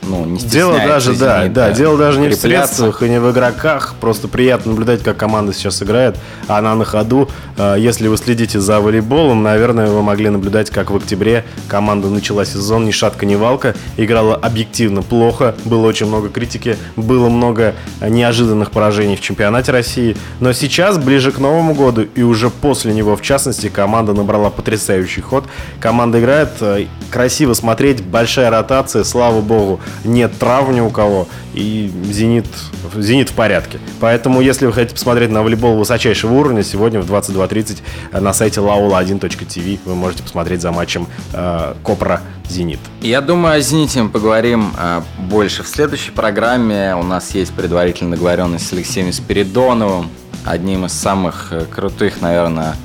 ну, 0.03 0.25
не 0.25 0.39
Дело 0.39 0.77
даже, 0.77 1.13
да, 1.13 1.47
да, 1.47 1.71
дело 1.71 1.97
даже 1.97 2.19
не 2.19 2.29
в 2.29 2.35
средствах 2.35 3.03
и 3.03 3.09
не 3.09 3.19
в 3.19 3.31
игроках. 3.31 3.95
Просто 3.99 4.27
приятно 4.27 4.71
наблюдать, 4.71 5.03
как 5.03 5.17
команда 5.17 5.53
сейчас 5.53 5.81
играет. 5.83 6.17
Она 6.47 6.75
на 6.75 6.85
ходу. 6.85 7.29
А, 7.57 7.75
если 7.75 8.07
вы 8.07 8.17
следите 8.17 8.59
за 8.59 8.79
волейболом, 8.79 9.43
наверное, 9.43 9.87
вы 9.87 10.01
могли 10.01 10.29
наблюдать, 10.29 10.69
как 10.69 10.89
в 10.89 10.95
октябре 10.95 11.45
команда 11.67 12.09
начала 12.09 12.45
сезон 12.45 12.85
ни 12.85 12.91
шатка, 12.91 13.25
ни 13.25 13.35
валка. 13.35 13.75
Играла 13.97 14.35
объективно 14.35 15.03
плохо. 15.03 15.55
Было 15.65 15.85
очень 15.87 16.07
много 16.07 16.29
критики. 16.29 16.77
Было 16.95 17.29
много 17.29 17.75
неожиданных 18.01 18.71
поражений 18.71 19.15
в 19.15 19.21
чемпионате 19.21 19.71
России. 19.71 20.17
Но 20.39 20.51
сейчас, 20.53 20.97
ближе 20.97 21.31
к 21.31 21.37
Новому 21.37 21.75
году 21.75 22.07
и 22.15 22.23
уже 22.23 22.49
после 22.49 22.93
него, 22.93 23.15
в 23.15 23.21
частности, 23.21 23.69
команда 23.69 24.13
набрала 24.13 24.49
потрясающий 24.49 25.21
ход. 25.21 25.45
Команда 25.79 26.19
играет 26.19 26.49
э, 26.61 26.87
красиво 27.11 27.53
смотреть, 27.53 28.03
большая 28.03 28.49
ротация, 28.49 29.03
слава 29.03 29.41
богу 29.41 29.79
нет 30.03 30.37
трав 30.37 30.69
ни 30.69 30.79
у 30.79 30.89
кого, 30.89 31.27
и 31.53 31.91
«Зенит», 32.11 32.45
«Зенит» 32.95 33.29
в 33.29 33.33
порядке. 33.33 33.79
Поэтому, 33.99 34.41
если 34.41 34.65
вы 34.65 34.73
хотите 34.73 34.95
посмотреть 34.95 35.29
на 35.29 35.43
волейбол 35.43 35.77
высочайшего 35.77 36.33
уровня, 36.33 36.63
сегодня 36.63 37.01
в 37.01 37.11
22.30 37.11 38.19
на 38.19 38.33
сайте 38.33 38.61
laula1.tv 38.61 39.79
вы 39.85 39.95
можете 39.95 40.23
посмотреть 40.23 40.61
за 40.61 40.71
матчем 40.71 41.07
э, 41.33 41.73
Копра 41.83 42.21
«Зенит». 42.49 42.79
Я 43.01 43.21
думаю, 43.21 43.55
о 43.55 43.59
«Зените» 43.59 44.01
мы 44.03 44.09
поговорим 44.09 44.73
э, 44.77 45.01
больше 45.17 45.63
в 45.63 45.67
следующей 45.67 46.11
программе. 46.11 46.95
У 46.95 47.03
нас 47.03 47.33
есть 47.35 47.53
предварительная 47.53 48.17
договоренность 48.17 48.67
с 48.67 48.73
Алексеем 48.73 49.11
Спиридоновым, 49.11 50.09
одним 50.45 50.85
из 50.85 50.93
самых 50.93 51.49
э, 51.51 51.65
крутых, 51.65 52.21
наверное, 52.21 52.75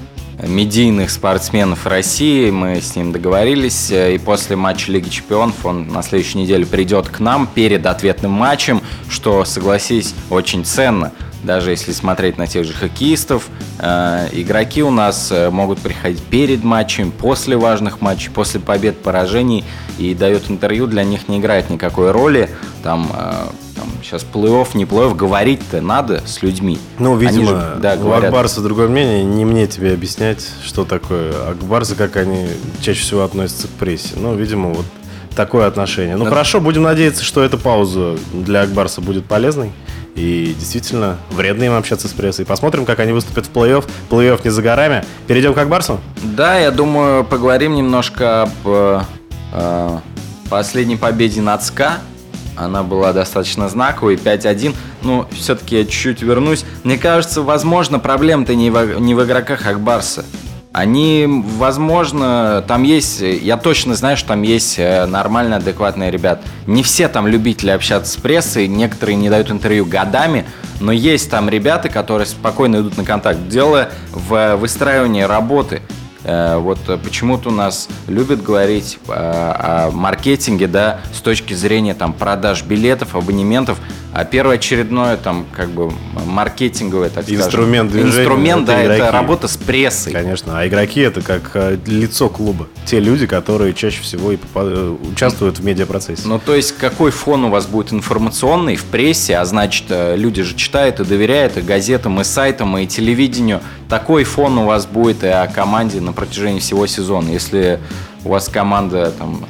медийных 0.47 1.11
спортсменов 1.11 1.87
России. 1.87 2.51
Мы 2.51 2.81
с 2.81 2.97
ним 2.97 3.13
договорились. 3.13 3.91
Э, 3.91 4.15
и 4.15 4.19
после 4.19 4.57
матча 4.57 4.91
Лиги 4.91 5.09
Чемпионов 5.09 5.65
он 5.65 5.89
на 5.89 6.03
следующей 6.03 6.39
неделе 6.39 6.65
придет 6.65 7.09
к 7.09 7.21
нам 7.21 7.47
перед 7.47 7.87
ответным 7.87 8.33
матчем, 8.33 8.83
что, 9.09 9.45
согласись, 9.45 10.15
очень 10.31 10.65
ценно. 10.65 11.13
Даже 11.47 11.71
если 11.71 11.93
смотреть 11.93 12.39
на 12.39 12.49
тех 12.49 12.65
же 12.65 12.73
хоккеистов, 12.73 13.49
э, 13.79 14.29
игроки 14.33 14.83
у 14.83 14.91
нас 14.91 15.31
э, 15.31 15.49
могут 15.49 15.79
приходить 15.79 16.21
перед 16.21 16.65
матчем, 16.65 17.13
после 17.13 17.57
важных 17.57 18.01
матчей, 18.01 18.31
после 18.31 18.59
побед, 18.59 18.99
поражений 18.99 19.65
и 19.97 20.13
дает 20.13 20.51
интервью, 20.51 20.89
для 20.89 21.05
них 21.05 21.29
не 21.29 21.39
играет 21.39 21.71
никакой 21.71 22.11
роли. 22.11 22.51
Там 22.83 23.09
э, 23.15 23.33
там, 23.77 23.89
сейчас 24.03 24.27
плей-офф, 24.31 24.71
не 24.75 24.87
плей-офф, 24.87 25.15
говорить-то 25.15 25.81
надо 25.81 26.21
с 26.27 26.43
людьми. 26.43 26.81
Ну, 26.99 27.17
видимо, 27.17 27.47
же, 27.47 27.77
да, 27.81 27.97
говорят... 27.97 28.25
у 28.25 28.27
Акбарса 28.27 28.61
другое 28.61 28.89
мнение, 28.89 29.23
не 29.23 29.45
мне 29.45 29.69
тебе 29.69 29.93
объяснять, 29.93 30.45
что 30.65 30.85
такое 30.85 31.33
Акбарсы, 31.49 31.95
как 31.95 32.17
они 32.17 32.49
чаще 32.81 33.03
всего 33.03 33.23
относятся 33.23 33.69
к 33.69 33.71
прессе. 33.71 34.15
Ну, 34.17 34.35
видимо, 34.35 34.71
вот 34.71 34.87
такое 35.37 35.69
отношение. 35.69 36.17
Ну, 36.17 36.25
да. 36.25 36.31
хорошо, 36.31 36.61
будем 36.61 36.83
надеяться, 36.83 37.23
что 37.23 37.45
эта 37.45 37.57
пауза 37.57 38.17
для 38.33 38.63
Акбарса 38.63 39.01
будет 39.01 39.27
полезной. 39.27 39.71
И 40.17 40.57
действительно, 40.59 41.19
вредно 41.31 41.65
им 41.65 41.75
общаться 41.75 42.09
с 42.09 42.13
прессой. 42.13 42.47
Посмотрим, 42.47 42.87
как 42.87 43.01
они 43.01 43.13
выступят 43.13 43.47
в 43.47 43.53
плей-офф. 43.53 43.85
Плей-офф 44.11 44.41
не 44.45 44.51
за 44.51 44.63
горами. 44.63 45.05
Перейдем 45.27 45.55
к 45.55 45.59
Акбарсу? 45.59 46.01
Да, 46.23 46.59
я 46.59 46.71
думаю, 46.71 47.23
поговорим 47.23 47.75
немножко 47.75 48.43
об 48.43 49.03
э, 49.53 49.99
последней 50.49 50.97
победе 50.97 51.43
над 51.43 51.63
СКА 51.63 51.99
она 52.57 52.83
была 52.83 53.13
достаточно 53.13 53.69
знаковой, 53.69 54.17
5-1. 54.17 54.75
Но 55.03 55.29
все-таки 55.31 55.79
я 55.79 55.85
чуть-чуть 55.85 56.23
вернусь. 56.23 56.65
Мне 56.83 56.99
кажется, 56.99 57.43
возможно, 57.43 57.99
проблема-то 57.99 58.55
не 58.55 58.71
в, 58.71 58.99
не 58.99 59.15
в 59.15 59.23
игроках 59.25 59.67
Акбарса. 59.67 60.25
Они, 60.77 61.27
возможно, 61.27 62.63
там 62.69 62.83
есть, 62.83 63.23
я 63.23 63.57
точно 63.57 63.95
знаю, 63.95 64.19
что 64.19 64.29
там 64.29 64.43
есть 64.43 64.79
э, 64.79 65.07
нормальные, 65.07 65.57
адекватные 65.57 66.11
ребят. 66.11 66.43
Не 66.67 66.83
все 66.83 67.09
там 67.09 67.27
любители 67.27 67.71
общаться 67.71 68.13
с 68.13 68.17
прессой, 68.17 68.69
некоторые 68.69 69.17
не 69.17 69.31
дают 69.31 69.51
интервью 69.51 69.87
годами, 69.87 70.45
но 70.81 70.93
есть 70.93 71.31
там 71.31 71.49
ребята, 71.49 71.89
которые 71.89 72.27
спокойно 72.27 72.77
идут 72.77 72.99
на 72.99 73.05
контакт. 73.05 73.49
Дело 73.49 73.89
в 74.13 74.57
выстраивании 74.57 75.23
работы. 75.23 75.81
Э, 76.25 76.59
вот 76.59 76.79
почему-то 77.03 77.49
у 77.49 77.53
нас 77.53 77.89
любят 78.07 78.43
говорить 78.43 78.99
э, 79.09 79.13
о 79.15 79.91
маркетинге, 79.93 80.67
да, 80.67 81.01
с 81.11 81.23
точки 81.23 81.55
зрения 81.55 81.95
там 81.95 82.13
продаж 82.13 82.65
билетов, 82.65 83.17
абонементов, 83.17 83.79
а 84.17 84.25
первоочередное 84.25 85.19
там 85.19 85.45
как 85.53 85.69
бы 85.69 85.93
маркетинговое, 86.25 87.11
так 87.11 87.29
инструмент 87.29 87.91
скажем, 87.91 88.07
движения, 88.09 88.25
инструмент, 88.25 88.63
это 88.63 88.73
да, 88.73 88.85
игроки. 88.85 89.03
это 89.03 89.13
работа 89.13 89.47
с 89.47 89.59
прессой. 89.59 90.13
Конечно, 90.15 90.59
а 90.59 90.67
игроки 90.67 91.01
это 91.01 91.21
как 91.21 91.51
э, 91.53 91.77
лицо 91.85 92.31
клуба. 92.31 92.67
Те 92.87 92.99
люди, 92.99 93.27
которые 93.27 93.75
чаще 93.75 94.01
всего 94.01 94.33
и 94.33 94.39
э, 94.55 94.97
участвуют 95.13 95.59
в 95.59 95.65
медиапроцессе. 95.67 96.23
Ну, 96.27 96.39
то 96.39 96.55
есть, 96.55 96.79
какой 96.79 97.11
фон 97.11 97.45
у 97.45 97.51
вас 97.51 97.67
будет 97.67 97.93
информационный 97.93 98.77
в 98.77 98.85
прессе, 98.85 99.37
а 99.37 99.45
значит, 99.45 99.85
э, 99.91 100.17
люди 100.17 100.43
же 100.43 100.55
читают 100.57 100.99
и 100.99 101.05
доверяют 101.05 101.59
и 101.59 101.61
газетам, 101.61 102.19
и 102.19 102.25
сайтам, 102.25 102.79
и 102.79 102.87
телевидению. 102.87 103.61
Такой 103.91 104.25
фон 104.25 104.57
у 104.57 104.65
вас 104.65 104.87
будет 104.87 105.25
и 105.25 105.29
о 105.29 105.47
команде 105.47 106.01
на 106.01 106.15
протяжении 106.15 106.61
всего 106.61 106.87
сезона. 106.87 107.29
Если 107.29 107.81
у 108.25 108.31
вас 108.31 108.49
команда 108.49 109.13
там 109.19 109.45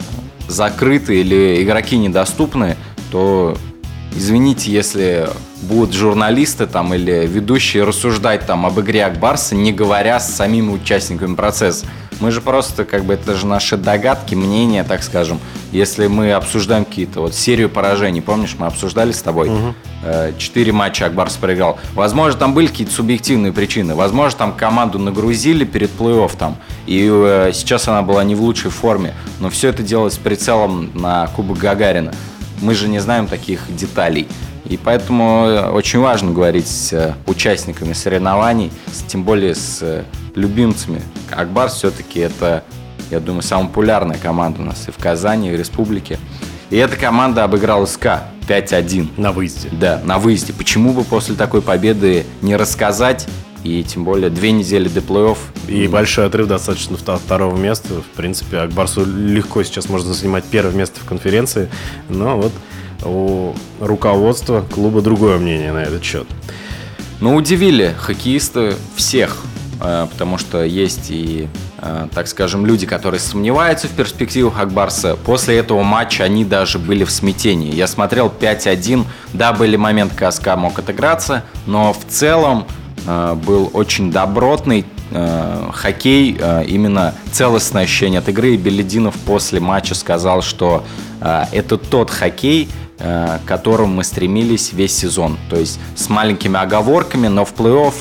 закрыта 0.48 1.12
или 1.12 1.62
игроки 1.62 1.96
недоступны, 1.96 2.76
то 3.12 3.56
извините, 4.16 4.70
если 4.72 5.28
будут 5.62 5.94
журналисты 5.94 6.66
там 6.66 6.94
или 6.94 7.26
ведущие 7.26 7.84
рассуждать 7.84 8.46
там 8.46 8.66
об 8.66 8.78
игре 8.80 9.04
Акбарса, 9.04 9.54
не 9.54 9.72
говоря 9.72 10.20
с 10.20 10.34
самими 10.34 10.70
участниками 10.70 11.34
процесса. 11.34 11.86
Мы 12.18 12.30
же 12.30 12.40
просто, 12.40 12.84
как 12.86 13.04
бы, 13.04 13.14
это 13.14 13.34
же 13.34 13.46
наши 13.46 13.76
догадки, 13.76 14.34
мнения, 14.34 14.84
так 14.84 15.02
скажем. 15.02 15.38
Если 15.70 16.06
мы 16.06 16.32
обсуждаем 16.32 16.86
какие-то, 16.86 17.20
вот 17.20 17.34
серию 17.34 17.68
поражений, 17.68 18.22
помнишь, 18.22 18.56
мы 18.58 18.66
обсуждали 18.66 19.12
с 19.12 19.20
тобой, 19.20 19.50
э, 20.02 20.32
четыре 20.38 20.72
матча 20.72 21.04
Акбарс 21.06 21.36
проиграл. 21.36 21.78
Возможно, 21.94 22.38
там 22.38 22.54
были 22.54 22.68
какие-то 22.68 22.92
субъективные 22.94 23.52
причины. 23.52 23.94
Возможно, 23.94 24.38
там 24.38 24.52
команду 24.54 24.98
нагрузили 24.98 25.64
перед 25.64 25.90
плей-офф 25.90 26.32
там, 26.38 26.56
и 26.86 27.06
э, 27.06 27.50
сейчас 27.52 27.86
она 27.86 28.00
была 28.00 28.24
не 28.24 28.34
в 28.34 28.40
лучшей 28.40 28.70
форме. 28.70 29.12
Но 29.40 29.50
все 29.50 29.68
это 29.68 29.82
делалось 29.82 30.14
с 30.14 30.18
прицелом 30.18 30.90
на 30.94 31.26
Кубок 31.28 31.58
Гагарина. 31.58 32.12
Мы 32.60 32.74
же 32.74 32.88
не 32.88 32.98
знаем 32.98 33.26
таких 33.28 33.60
деталей. 33.74 34.26
И 34.68 34.76
поэтому 34.76 35.46
э, 35.46 35.70
очень 35.70 36.00
важно 36.00 36.32
говорить 36.32 36.66
с 36.66 36.92
э, 36.92 37.14
участниками 37.26 37.92
соревнований, 37.92 38.72
тем 39.06 39.22
более 39.22 39.54
с 39.54 39.78
э, 39.80 40.04
любимцами. 40.34 41.00
Акбарс 41.30 41.74
все-таки 41.74 42.20
это, 42.20 42.64
я 43.10 43.20
думаю, 43.20 43.42
самая 43.42 43.68
популярная 43.68 44.18
команда 44.18 44.62
у 44.62 44.64
нас 44.64 44.88
и 44.88 44.90
в 44.90 44.96
Казани, 44.96 45.50
и 45.50 45.52
в 45.52 45.58
республике. 45.58 46.18
И 46.70 46.76
эта 46.76 46.96
команда 46.96 47.44
обыграла 47.44 47.86
СКА 47.86 48.24
5-1. 48.48 49.10
На 49.16 49.30
выезде. 49.30 49.68
Да, 49.70 50.00
на 50.04 50.18
выезде. 50.18 50.52
Почему 50.52 50.92
бы 50.92 51.04
после 51.04 51.36
такой 51.36 51.62
победы 51.62 52.26
не 52.42 52.56
рассказать? 52.56 53.28
И 53.66 53.82
тем 53.82 54.04
более 54.04 54.30
две 54.30 54.52
недели 54.52 54.86
до 54.88 55.00
плей-офф. 55.00 55.38
И 55.66 55.88
большой 55.88 56.26
отрыв 56.26 56.46
достаточно 56.46 56.96
до 56.96 57.16
второго 57.16 57.56
места. 57.56 57.94
В 57.94 58.16
принципе, 58.16 58.58
Акбарсу 58.58 59.04
легко 59.04 59.64
сейчас 59.64 59.88
можно 59.88 60.14
занимать 60.14 60.44
первое 60.44 60.72
место 60.72 61.00
в 61.00 61.04
конференции. 61.04 61.68
Но 62.08 62.36
вот 62.36 62.52
у 63.04 63.54
руководства 63.80 64.64
клуба 64.72 65.02
другое 65.02 65.38
мнение 65.38 65.72
на 65.72 65.82
этот 65.82 66.04
счет. 66.04 66.28
Но 67.20 67.34
удивили 67.34 67.92
хоккеисты 67.98 68.74
всех, 68.94 69.42
э, 69.80 70.06
потому 70.12 70.38
что 70.38 70.62
есть 70.62 71.10
и, 71.10 71.48
э, 71.78 72.06
так 72.14 72.28
скажем, 72.28 72.66
люди, 72.66 72.86
которые 72.86 73.18
сомневаются 73.18 73.88
в 73.88 73.90
перспективах 73.90 74.60
Акбарса. 74.60 75.16
После 75.24 75.56
этого 75.56 75.82
матча 75.82 76.22
они 76.22 76.44
даже 76.44 76.78
были 76.78 77.02
в 77.02 77.10
смятении. 77.10 77.74
Я 77.74 77.88
смотрел 77.88 78.28
5-1, 78.28 79.06
да, 79.32 79.52
были 79.52 79.74
моменты, 79.74 80.30
СКА 80.30 80.56
мог 80.56 80.78
отыграться, 80.78 81.42
но 81.66 81.92
в 81.92 82.04
целом 82.08 82.66
был 83.06 83.70
очень 83.72 84.10
добротный 84.10 84.84
э, 85.10 85.70
хоккей, 85.72 86.36
э, 86.38 86.64
именно 86.66 87.14
целостное 87.32 87.84
ощущение 87.84 88.18
от 88.18 88.28
игры. 88.28 88.54
И 88.54 88.56
Белединов 88.56 89.14
после 89.26 89.60
матча 89.60 89.94
сказал, 89.94 90.42
что 90.42 90.84
э, 91.20 91.44
это 91.52 91.76
тот 91.78 92.10
хоккей, 92.10 92.68
э, 92.98 93.38
к 93.44 93.48
которому 93.48 93.94
мы 93.94 94.04
стремились 94.04 94.72
весь 94.72 94.96
сезон. 94.96 95.38
То 95.50 95.56
есть 95.56 95.78
с 95.94 96.08
маленькими 96.08 96.58
оговорками, 96.58 97.28
но 97.28 97.44
в 97.44 97.54
плей-офф 97.54 97.94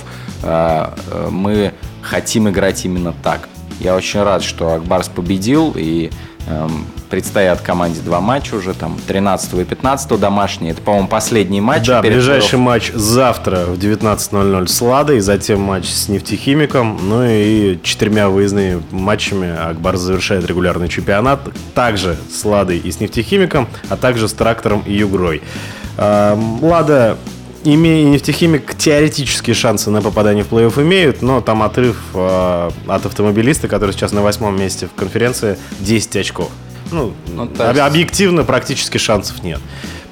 э, 0.43 0.89
э, 1.11 1.29
мы 1.29 1.73
хотим 2.01 2.49
играть 2.49 2.85
именно 2.85 3.13
так. 3.23 3.47
Я 3.79 3.95
очень 3.95 4.21
рад, 4.23 4.41
что 4.43 4.73
Акбарс 4.73 5.09
победил 5.09 5.73
и 5.75 6.09
эм, 6.47 6.85
предстоят 7.15 7.61
команде 7.61 8.01
два 8.01 8.19
матча 8.19 8.55
уже, 8.55 8.73
там 8.73 8.97
13 9.07 9.53
и 9.53 9.63
15 9.63 10.19
домашние. 10.19 10.73
Это, 10.73 10.81
по-моему, 10.81 11.07
последний 11.07 11.61
матч. 11.61 11.87
Да, 11.87 12.01
ближайший 12.01 12.55
плей-офф. 12.55 12.57
матч 12.57 12.91
завтра 12.93 13.59
в 13.67 13.79
19.00 13.79 14.67
с 14.67 14.81
Ладой, 14.81 15.21
затем 15.21 15.61
матч 15.61 15.87
с 15.87 16.09
нефтехимиком, 16.09 16.99
ну 17.01 17.23
и 17.25 17.79
четырьмя 17.83 18.27
выездными 18.27 18.83
матчами 18.91 19.49
Акбарс 19.49 20.01
завершает 20.01 20.45
регулярный 20.45 20.89
чемпионат, 20.89 21.39
также 21.73 22.17
с 22.29 22.43
Ладой 22.43 22.79
и 22.79 22.91
с 22.91 22.99
нефтехимиком, 22.99 23.69
а 23.87 23.95
также 23.95 24.27
с 24.27 24.33
трактором 24.33 24.83
и 24.85 24.91
Югрой. 24.91 25.41
А, 25.97 26.37
Лада 26.61 27.17
Имея 27.63 28.01
и 28.01 28.09
нефтехимик 28.09 28.75
теоретические 28.75 29.55
шансы 29.55 29.89
на 29.89 30.01
попадание 30.01 30.43
в 30.43 30.51
плей-офф 30.51 30.83
имеют, 30.83 31.23
но 31.23 31.41
там 31.41 31.63
отрыв 31.63 31.97
э, 32.13 32.69
от 32.85 33.05
автомобилиста, 33.07 33.67
который 33.67 33.91
сейчас 33.91 34.11
на 34.11 34.21
восьмом 34.21 34.55
месте 34.59 34.85
в 34.85 34.93
конференции, 34.93 35.57
10 35.79 36.17
очков. 36.17 36.51
Ну, 36.91 37.13
Ну, 37.27 37.45
есть- 37.49 37.59
об- 37.61 37.79
объективно 37.79 38.43
практически 38.43 38.97
шансов 38.97 39.43
нет. 39.43 39.59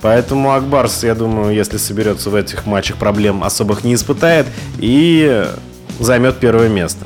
Поэтому 0.01 0.51
Акбарс, 0.53 1.03
я 1.03 1.15
думаю, 1.15 1.55
если 1.55 1.77
соберется 1.77 2.29
в 2.29 2.35
этих 2.35 2.65
матчах, 2.65 2.97
проблем 2.97 3.43
особых 3.43 3.83
не 3.85 3.93
испытает 3.93 4.47
и 4.77 5.45
займет 5.99 6.37
первое 6.39 6.67
место. 6.67 7.05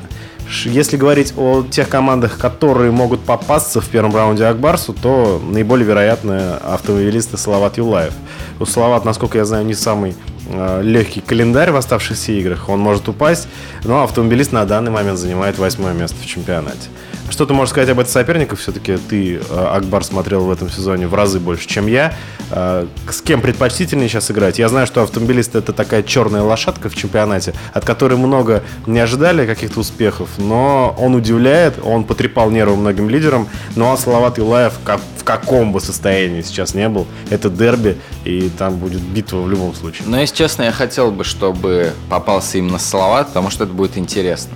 Если 0.64 0.96
говорить 0.96 1.34
о 1.36 1.62
тех 1.62 1.88
командах, 1.90 2.38
которые 2.38 2.90
могут 2.90 3.20
попасться 3.20 3.82
в 3.82 3.88
первом 3.88 4.16
раунде 4.16 4.44
Акбарсу, 4.46 4.94
то 4.94 5.40
наиболее 5.46 5.86
вероятны 5.86 6.54
автомобилисты 6.64 7.36
Салават 7.36 7.76
Юлаев. 7.76 8.14
У 8.58 8.64
Салават, 8.64 9.04
насколько 9.04 9.36
я 9.36 9.44
знаю, 9.44 9.66
не 9.66 9.74
самый 9.74 10.16
э, 10.50 10.80
легкий 10.82 11.20
календарь 11.20 11.70
в 11.70 11.76
оставшихся 11.76 12.32
играх. 12.32 12.70
Он 12.70 12.80
может 12.80 13.06
упасть, 13.10 13.46
но 13.84 14.02
автомобилист 14.02 14.52
на 14.52 14.64
данный 14.64 14.90
момент 14.90 15.18
занимает 15.18 15.58
восьмое 15.58 15.92
место 15.92 16.16
в 16.20 16.26
чемпионате. 16.26 16.88
Что 17.30 17.46
ты 17.46 17.52
можешь 17.54 17.70
сказать 17.70 17.88
об 17.90 18.00
этих 18.00 18.10
соперниках? 18.10 18.58
Все-таки 18.58 18.96
ты, 18.96 19.36
э, 19.36 19.40
Акбар, 19.74 20.02
смотрел 20.02 20.40
в 20.44 20.50
этом 20.50 20.70
сезоне 20.70 21.06
в 21.06 21.14
разы 21.14 21.38
больше, 21.38 21.68
чем 21.68 21.86
я. 21.86 22.14
Э, 22.50 22.86
С 23.10 23.20
кем 23.20 23.40
предпочтительнее 23.42 24.08
сейчас 24.08 24.30
играть? 24.30 24.58
Я 24.58 24.68
знаю, 24.68 24.86
что 24.86 25.02
автомобилист 25.02 25.54
это 25.54 25.72
такая 25.72 26.02
черная 26.02 26.42
лошадка 26.42 26.88
в 26.88 26.96
чемпионате, 26.96 27.52
от 27.74 27.84
которой 27.84 28.16
много 28.18 28.62
не 28.86 28.98
ожидали 28.98 29.46
каких-то 29.46 29.80
успехов, 29.80 30.28
но 30.38 30.94
он 30.98 31.14
удивляет, 31.14 31.74
он 31.84 32.04
потрепал 32.04 32.50
нервы 32.50 32.76
многим 32.76 33.08
лидерам. 33.10 33.46
Ну 33.76 33.92
а 33.92 33.96
Салават 33.96 34.38
Юлаев 34.38 34.72
как- 34.84 35.00
в 35.18 35.24
каком 35.24 35.72
бы 35.72 35.80
состоянии 35.80 36.40
сейчас 36.42 36.74
не 36.74 36.88
был, 36.88 37.06
это 37.30 37.50
дерби, 37.50 37.98
и 38.24 38.50
там 38.56 38.76
будет 38.76 39.00
битва 39.02 39.42
в 39.42 39.50
любом 39.50 39.74
случае. 39.74 40.04
Но, 40.08 40.18
если 40.20 40.34
честно, 40.34 40.62
я 40.62 40.72
хотел 40.72 41.10
бы, 41.10 41.22
чтобы 41.24 41.92
попался 42.08 42.56
именно 42.58 42.78
Салават, 42.78 43.28
потому 43.28 43.50
что 43.50 43.64
это 43.64 43.72
будет 43.74 43.98
интересно. 43.98 44.52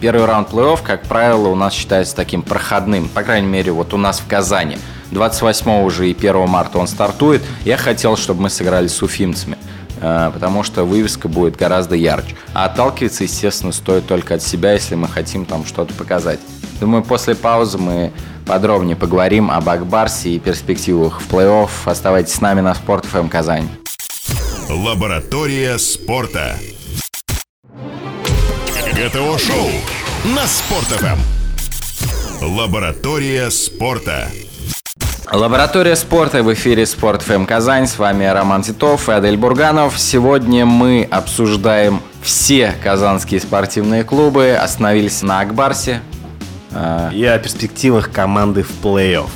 Первый 0.00 0.26
раунд 0.26 0.50
плей-офф, 0.50 0.80
как 0.82 1.02
правило, 1.02 1.48
у 1.48 1.54
нас 1.54 1.72
считается 1.72 2.14
таким 2.14 2.42
проходным. 2.42 3.08
По 3.08 3.22
крайней 3.22 3.48
мере, 3.48 3.72
вот 3.72 3.94
у 3.94 3.96
нас 3.96 4.20
в 4.20 4.26
Казани. 4.26 4.78
28 5.10 5.82
уже 5.82 6.10
и 6.10 6.14
1 6.14 6.48
марта 6.48 6.78
он 6.78 6.86
стартует. 6.86 7.42
Я 7.64 7.76
хотел, 7.76 8.16
чтобы 8.16 8.42
мы 8.42 8.50
сыграли 8.50 8.86
с 8.86 9.02
уфимцами 9.02 9.56
э, 10.00 10.30
потому 10.32 10.62
что 10.62 10.84
вывеска 10.84 11.28
будет 11.28 11.56
гораздо 11.56 11.96
ярче. 11.96 12.36
А 12.52 12.66
отталкиваться, 12.66 13.24
естественно, 13.24 13.72
стоит 13.72 14.06
только 14.06 14.34
от 14.34 14.42
себя, 14.42 14.72
если 14.72 14.94
мы 14.94 15.08
хотим 15.08 15.46
там 15.46 15.64
что-то 15.64 15.94
показать. 15.94 16.40
Думаю, 16.80 17.02
после 17.02 17.34
паузы 17.34 17.78
мы 17.78 18.12
подробнее 18.46 18.96
поговорим 18.96 19.50
об 19.50 19.68
Акбарсе 19.68 20.30
и 20.30 20.38
перспективах 20.38 21.20
в 21.20 21.32
плей-офф. 21.32 21.70
Оставайтесь 21.84 22.34
с 22.34 22.40
нами 22.40 22.60
на 22.60 22.74
Спорт 22.74 23.04
ФМ 23.06 23.28
Казань. 23.28 23.68
Лаборатория 24.68 25.78
спорта. 25.78 26.56
ГТО-шоу 29.00 29.70
на 30.36 30.46
Спорт.ФМ. 30.46 31.18
Лаборатория 32.44 33.50
спорта. 33.50 34.28
Лаборатория 35.32 35.96
спорта 35.96 36.42
в 36.42 36.52
эфире 36.52 36.84
Спорт 36.84 37.22
ФМ 37.22 37.46
Казань. 37.46 37.86
С 37.86 37.98
вами 37.98 38.26
Роман 38.26 38.60
Титов 38.60 39.08
и 39.08 39.12
Адель 39.12 39.38
Бурганов. 39.38 39.98
Сегодня 39.98 40.66
мы 40.66 41.08
обсуждаем 41.10 42.02
все 42.20 42.74
казанские 42.84 43.40
спортивные 43.40 44.04
клубы. 44.04 44.50
Остановились 44.50 45.22
на 45.22 45.40
Акбарсе. 45.40 46.02
А, 46.70 47.10
И 47.10 47.24
о 47.24 47.38
перспективах 47.38 48.12
команды 48.12 48.64
в 48.64 48.70
плей-офф. 48.84 49.30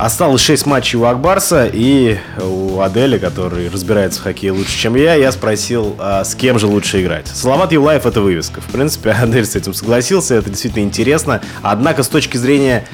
Осталось 0.00 0.40
6 0.40 0.64
матчей 0.64 0.98
у 0.98 1.04
Акбарса 1.04 1.68
и 1.70 2.16
у 2.40 2.80
Адели, 2.80 3.18
который 3.18 3.68
разбирается 3.68 4.20
в 4.20 4.22
хоккее 4.22 4.52
лучше, 4.52 4.78
чем 4.78 4.94
я, 4.94 5.14
я 5.14 5.30
спросил, 5.30 5.94
а 5.98 6.24
с 6.24 6.34
кем 6.34 6.58
же 6.58 6.68
лучше 6.68 7.02
играть. 7.02 7.28
Салават 7.28 7.70
Юлаев— 7.72 8.06
это 8.06 8.22
вывеска. 8.22 8.62
В 8.62 8.72
принципе, 8.72 9.10
Адель 9.22 9.44
с 9.44 9.56
этим 9.56 9.74
согласился, 9.74 10.36
это 10.36 10.48
действительно 10.48 10.84
интересно. 10.84 11.42
Однако 11.60 12.02
с 12.02 12.08
точки 12.08 12.38
зрения 12.38 12.86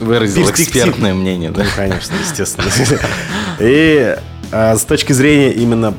Выразил 0.00 0.46
Перспектив. 0.46 0.76
экспертное 0.76 1.14
мнение, 1.14 1.50
да? 1.50 1.64
Ну, 1.64 1.70
конечно, 1.74 2.14
естественно. 2.22 2.68
И 3.58 4.18
а, 4.52 4.76
с 4.76 4.82
точки 4.84 5.14
зрения 5.14 5.52
именно 5.52 5.94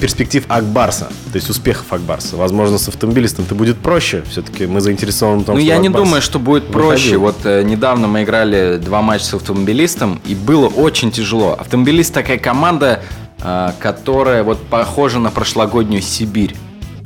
перспектив 0.00 0.44
Акбарса, 0.48 1.06
то 1.32 1.36
есть 1.36 1.50
успехов 1.50 1.92
Акбарса. 1.92 2.36
Возможно, 2.36 2.78
с 2.78 2.88
автомобилистом 2.88 3.44
это 3.44 3.54
будет 3.54 3.78
проще. 3.78 4.22
Все-таки 4.30 4.66
мы 4.66 4.80
заинтересованы 4.80 5.42
в 5.42 5.44
том, 5.44 5.54
Ну, 5.56 5.60
что 5.60 5.66
я 5.68 5.78
не 5.78 5.88
думаю, 5.88 6.22
что 6.22 6.38
будет 6.38 6.64
выходил. 6.64 6.88
проще. 6.88 7.16
Вот 7.16 7.36
э, 7.44 7.62
недавно 7.62 8.06
мы 8.06 8.22
играли 8.22 8.78
два 8.82 9.02
матча 9.02 9.24
с 9.24 9.34
автомобилистом, 9.34 10.20
и 10.26 10.34
было 10.34 10.68
очень 10.68 11.10
тяжело. 11.10 11.52
Автомобилист 11.58 12.14
такая 12.14 12.38
команда, 12.38 13.02
э, 13.42 13.70
которая 13.78 14.42
вот 14.42 14.62
похожа 14.66 15.18
на 15.18 15.30
прошлогоднюю 15.30 16.02
Сибирь. 16.02 16.54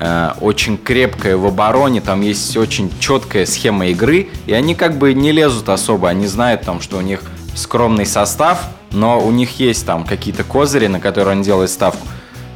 Э, 0.00 0.32
очень 0.40 0.78
крепкая 0.78 1.36
в 1.36 1.46
обороне, 1.46 2.00
там 2.00 2.20
есть 2.20 2.56
очень 2.56 2.90
четкая 3.00 3.46
схема 3.46 3.86
игры, 3.88 4.28
и 4.46 4.52
они 4.52 4.74
как 4.74 4.96
бы 4.98 5.12
не 5.14 5.32
лезут 5.32 5.68
особо, 5.68 6.08
они 6.08 6.26
знают 6.26 6.62
там, 6.62 6.80
что 6.80 6.98
у 6.98 7.00
них 7.00 7.22
скромный 7.56 8.06
состав, 8.06 8.60
но 8.92 9.18
у 9.20 9.30
них 9.32 9.58
есть 9.58 9.84
там 9.84 10.04
какие-то 10.04 10.44
козыри, 10.44 10.86
на 10.86 11.00
которые 11.00 11.32
они 11.32 11.42
делают 11.42 11.70
ставку. 11.70 12.06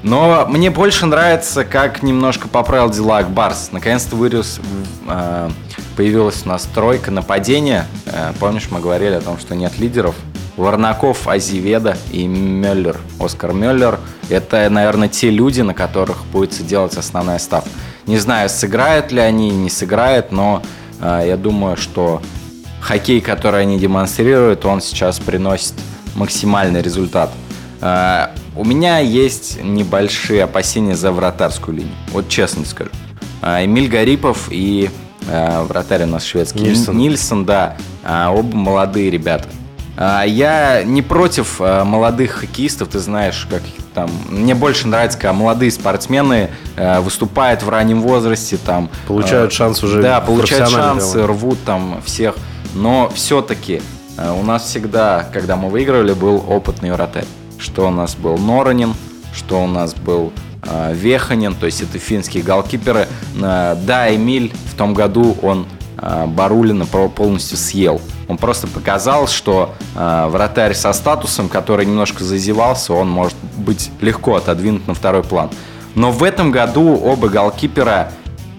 Но 0.02 0.46
мне 0.48 0.70
больше 0.70 1.06
нравится, 1.06 1.64
как 1.64 2.02
немножко 2.02 2.48
поправил 2.48 2.90
дела 2.90 3.18
Акбарс. 3.18 3.70
Наконец-то 3.70 4.16
вырос, 4.16 4.60
э, 5.06 5.50
появилась 5.96 6.42
у 6.44 6.48
нас 6.48 6.68
тройка 6.74 7.10
нападения. 7.10 7.86
Э, 8.06 8.32
помнишь, 8.40 8.68
мы 8.70 8.80
говорили 8.80 9.14
о 9.14 9.20
том, 9.20 9.38
что 9.38 9.54
нет 9.54 9.78
лидеров. 9.78 10.16
Варнаков, 10.56 11.28
Азиведа 11.28 11.96
и 12.10 12.26
Мюллер. 12.26 12.98
Оскар 13.20 13.52
Мюллер. 13.52 14.00
Это, 14.28 14.68
наверное, 14.68 15.08
те 15.08 15.30
люди, 15.30 15.60
на 15.60 15.72
которых 15.72 16.24
будет 16.26 16.50
делать 16.66 16.96
основная 16.96 17.38
ставка. 17.38 17.70
Не 18.06 18.18
знаю, 18.18 18.48
сыграют 18.48 19.12
ли 19.12 19.20
они, 19.20 19.50
не 19.50 19.70
сыграют, 19.70 20.32
но 20.32 20.62
э, 21.00 21.24
я 21.28 21.36
думаю, 21.36 21.76
что 21.76 22.20
хоккей, 22.80 23.20
который 23.20 23.62
они 23.62 23.78
демонстрируют, 23.78 24.64
он 24.64 24.80
сейчас 24.80 25.20
приносит 25.20 25.74
максимальный 26.16 26.82
результат. 26.82 27.30
У 28.54 28.64
меня 28.64 28.98
есть 28.98 29.62
небольшие 29.62 30.44
опасения 30.44 30.94
за 30.94 31.10
вратарскую 31.10 31.78
линию. 31.78 31.94
Вот 32.12 32.28
честно 32.28 32.64
скажу. 32.66 32.90
Э, 33.40 33.64
Эмиль 33.64 33.88
Гарипов 33.88 34.48
и 34.50 34.90
э, 35.26 35.62
вратарь 35.62 36.02
у 36.02 36.06
нас 36.06 36.24
шведский 36.24 36.60
Нильсон. 36.60 36.98
Нильсон, 36.98 37.44
да. 37.46 37.76
Э, 38.04 38.28
Оба 38.28 38.54
молодые 38.54 39.10
ребята. 39.10 39.48
Я 39.94 40.82
не 40.84 41.02
против 41.02 41.60
молодых 41.60 42.30
хоккеистов, 42.30 42.88
ты 42.88 42.98
знаешь, 42.98 43.46
как 43.50 43.60
там. 43.92 44.10
Мне 44.30 44.54
больше 44.54 44.88
нравится, 44.88 45.18
когда 45.18 45.34
молодые 45.34 45.70
спортсмены 45.70 46.48
выступают 47.00 47.62
в 47.62 47.68
раннем 47.68 48.00
возрасте, 48.00 48.56
там 48.56 48.88
Получают 49.06 49.52
шанс 49.52 49.84
уже 49.84 50.00
Да, 50.00 50.22
получают 50.22 50.70
шансы, 50.70 51.12
деле. 51.12 51.26
рвут 51.26 51.58
там 51.66 52.00
всех. 52.06 52.36
Но 52.74 53.12
все-таки 53.14 53.82
у 54.16 54.42
нас 54.42 54.64
всегда, 54.64 55.28
когда 55.30 55.56
мы 55.56 55.68
выигрывали, 55.68 56.14
был 56.14 56.42
опытный 56.48 56.90
вратарь. 56.90 57.26
Что 57.62 57.86
у 57.86 57.90
нас 57.90 58.16
былНоронин, 58.16 58.94
что 59.32 59.62
у 59.62 59.68
нас 59.68 59.94
был 59.94 60.32
э, 60.64 60.92
Веханин, 60.94 61.54
то 61.54 61.66
есть 61.66 61.80
это 61.80 61.96
финские 61.98 62.42
голкиперы. 62.42 63.06
Э, 63.40 63.76
да, 63.86 64.14
Эмиль 64.14 64.52
в 64.72 64.76
том 64.76 64.94
году 64.94 65.36
он 65.42 65.66
э, 65.96 66.26
Барулина 66.26 66.86
полностью 66.86 67.56
съел. 67.56 68.00
Он 68.26 68.36
просто 68.36 68.66
показал, 68.66 69.28
что 69.28 69.74
э, 69.94 70.26
вратарь 70.28 70.74
со 70.74 70.92
статусом, 70.92 71.48
который 71.48 71.86
немножко 71.86 72.24
зазевался, 72.24 72.94
он 72.94 73.08
может 73.08 73.36
быть 73.56 73.90
легко 74.00 74.34
отодвинут 74.34 74.88
на 74.88 74.94
второй 74.94 75.22
план. 75.22 75.48
Но 75.94 76.10
в 76.10 76.24
этом 76.24 76.50
году 76.50 76.96
оба 76.96 77.28
голкипера 77.28 78.10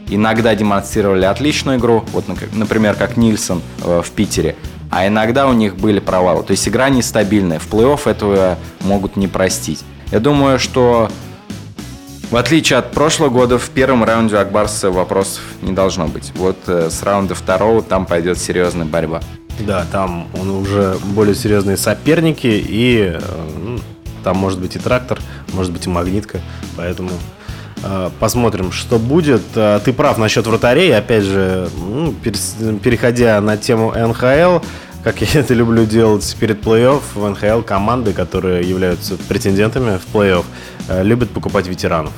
иногда 0.08 0.56
демонстрировали 0.56 1.26
отличную 1.26 1.78
игру, 1.78 2.06
вот, 2.14 2.26
например, 2.54 2.96
как 2.96 3.18
Нильсон 3.18 3.62
э, 3.84 4.02
в 4.02 4.12
Питере, 4.12 4.56
а 4.96 5.08
иногда 5.08 5.48
у 5.48 5.54
них 5.54 5.76
были 5.76 6.00
провалы. 6.00 6.44
То 6.44 6.52
есть 6.52 6.68
игра 6.68 6.90
нестабильная. 6.90 7.58
В 7.58 7.68
плей-офф 7.68 8.10
этого 8.10 8.58
могут 8.82 9.16
не 9.16 9.28
простить. 9.28 9.84
Я 10.12 10.20
думаю, 10.20 10.60
что 10.60 11.10
в 12.30 12.36
отличие 12.36 12.78
от 12.78 12.92
прошлого 12.92 13.30
года, 13.30 13.58
в 13.58 13.70
первом 13.70 14.04
раунде 14.04 14.36
у 14.36 14.40
Акбарса 14.40 14.92
вопросов 14.92 15.42
не 15.62 15.72
должно 15.72 16.08
быть. 16.08 16.32
Вот 16.36 16.58
э, 16.68 16.90
с 16.92 17.02
раунда 17.02 17.34
второго 17.34 17.82
там 17.82 18.06
пойдет 18.06 18.38
серьезная 18.38 18.86
борьба. 18.86 19.22
Да, 19.60 19.86
там 19.92 20.28
он 20.40 20.50
уже 20.50 20.98
более 21.04 21.36
серьезные 21.36 21.78
соперники, 21.78 22.48
и 22.48 23.14
э, 23.14 23.20
ну, 23.64 23.80
там 24.24 24.38
может 24.38 24.60
быть 24.60 24.76
и 24.76 24.80
трактор, 24.80 25.20
может 25.54 25.72
быть 25.72 25.86
и 25.86 25.90
магнитка, 25.90 26.40
поэтому 26.76 27.12
э, 27.84 28.10
посмотрим, 28.20 28.72
что 28.72 28.98
будет. 28.98 29.44
Э, 29.56 29.80
Ты 29.84 29.94
прав 29.94 30.18
насчет 30.18 30.48
вратарей, 30.48 30.96
опять 30.96 31.24
же, 31.24 31.70
переходя 32.84 33.40
на 33.42 33.58
тему 33.58 33.94
НХЛ, 33.96 34.66
как 35.04 35.22
я 35.22 35.42
это 35.42 35.54
люблю 35.54 35.86
делать 35.86 36.36
перед 36.40 36.62
плей-офф, 36.62 37.02
в 37.16 37.30
НХЛ 37.30 37.62
команды, 37.62 38.14
которые 38.14 38.68
являются 38.68 39.18
претендентами 39.28 39.98
в 39.98 40.16
плей-офф, 40.16 40.46
э, 40.88 41.04
любят 41.04 41.30
покупать 41.30 41.68
ветеранов 41.68 42.14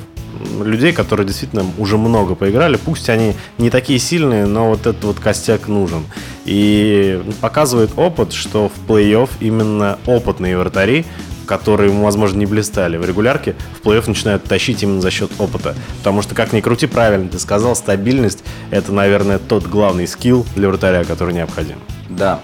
людей, 0.63 0.93
которые 0.93 1.25
действительно 1.25 1.65
уже 1.77 1.97
много 1.97 2.35
поиграли. 2.35 2.77
Пусть 2.77 3.09
они 3.09 3.33
не 3.57 3.69
такие 3.69 3.99
сильные, 3.99 4.45
но 4.45 4.69
вот 4.69 4.81
этот 4.81 5.03
вот 5.03 5.19
костяк 5.19 5.67
нужен. 5.67 6.03
И 6.45 7.21
показывает 7.41 7.91
опыт, 7.95 8.33
что 8.33 8.69
в 8.69 8.89
плей-офф 8.89 9.29
именно 9.39 9.97
опытные 10.05 10.57
вратари, 10.57 11.05
которые, 11.47 11.91
возможно, 11.91 12.39
не 12.39 12.45
блистали 12.45 12.97
в 12.97 13.05
регулярке, 13.05 13.55
в 13.81 13.85
плей-офф 13.85 14.07
начинают 14.07 14.43
тащить 14.43 14.83
именно 14.83 15.01
за 15.01 15.09
счет 15.09 15.31
опыта. 15.39 15.75
Потому 15.99 16.21
что, 16.21 16.35
как 16.35 16.53
ни 16.53 16.61
крути, 16.61 16.85
правильно 16.85 17.29
ты 17.29 17.39
сказал, 17.39 17.75
стабильность– 17.75 18.43
это, 18.71 18.91
наверное, 18.91 19.39
тот 19.39 19.65
главный 19.65 20.07
скилл 20.07 20.45
для 20.55 20.67
вратаря, 20.69 21.03
который 21.03 21.33
необходим. 21.33 21.77
Да. 22.09 22.41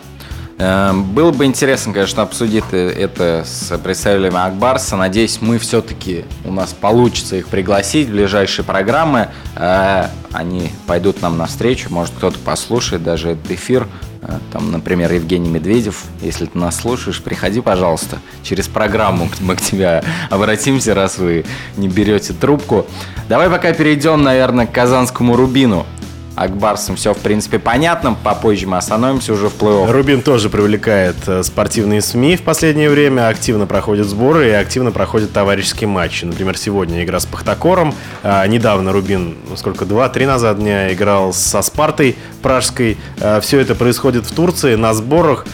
Эм, 0.62 1.04
Было 1.06 1.32
бы 1.32 1.46
интересно, 1.46 1.92
конечно, 1.92 2.22
обсудить 2.22 2.64
э, 2.72 2.90
это 2.92 3.44
с 3.48 3.76
представителями 3.80 4.38
Акбарса. 4.38 4.96
Надеюсь, 4.96 5.40
мы 5.42 5.58
все-таки, 5.58 6.24
у 6.46 6.52
нас 6.52 6.72
получится 6.74 7.36
их 7.36 7.48
пригласить 7.48 8.08
в 8.08 8.12
ближайшие 8.12 8.64
программы. 8.64 9.30
Э, 9.56 10.10
Они 10.32 10.72
пойдут 10.86 11.22
нам 11.24 11.38
навстречу, 11.40 11.88
может 11.92 12.14
кто-то 12.16 12.38
послушает 12.38 13.04
даже 13.04 13.30
этот 13.32 13.50
эфир. 13.50 13.88
Э, 14.22 14.38
Там, 14.54 14.72
например, 14.72 15.12
Евгений 15.12 15.50
Медведев. 15.50 16.04
Если 16.22 16.46
ты 16.46 16.56
нас 16.60 16.76
слушаешь, 16.76 17.24
приходи, 17.24 17.60
пожалуйста. 17.62 18.20
Через 18.44 18.68
программу 18.68 19.30
мы 19.40 19.56
к 19.56 19.62
тебе 19.62 20.04
обратимся, 20.30 20.94
раз 20.94 21.18
вы 21.18 21.44
не 21.76 21.88
берете 21.88 22.34
трубку. 22.34 22.86
Давай 23.28 23.50
пока 23.50 23.74
перейдем, 23.74 24.22
наверное, 24.22 24.68
к 24.68 24.72
казанскому 24.72 25.36
Рубину. 25.36 25.88
Акбарсом 26.36 26.96
все, 26.96 27.14
в 27.14 27.18
принципе, 27.18 27.60
понятно. 27.60 28.16
Попозже 28.24 28.66
мы 28.68 28.78
остановимся 28.78 29.34
уже 29.34 29.50
в 29.50 29.56
плей-офф. 29.58 29.92
Рубин 29.92 30.22
тоже 30.22 30.50
привлекает 30.50 31.16
э, 31.28 31.44
спортивные 31.44 32.02
СМИ 32.02 32.38
в 32.38 32.44
последнее 32.44 32.90
время, 32.90 33.28
активно 33.28 33.68
проходят 33.68 34.08
сборы 34.08 34.48
и 34.48 34.52
активно 34.52 34.92
проходят 34.92 35.34
товарищеские 35.34 35.88
матчи. 35.88 36.24
Например, 36.26 36.58
сегодня 36.58 37.04
игра 37.04 37.20
с 37.20 37.26
Пахтакором. 37.26 37.94
А, 38.24 38.46
недавно 38.48 38.94
Рубин, 38.94 39.36
сколько, 39.56 39.86
два-три 39.86 40.26
назад 40.26 40.60
дня 40.60 40.94
играл 40.94 41.34
со 41.34 41.62
Спартой 41.62 42.16
пражской. 42.42 42.98
все 43.42 43.60
это 43.60 43.76
происходит 43.76 44.26
в 44.26 44.34
Турции 44.34 44.76
на 44.76 44.94
сборах. 44.94 45.46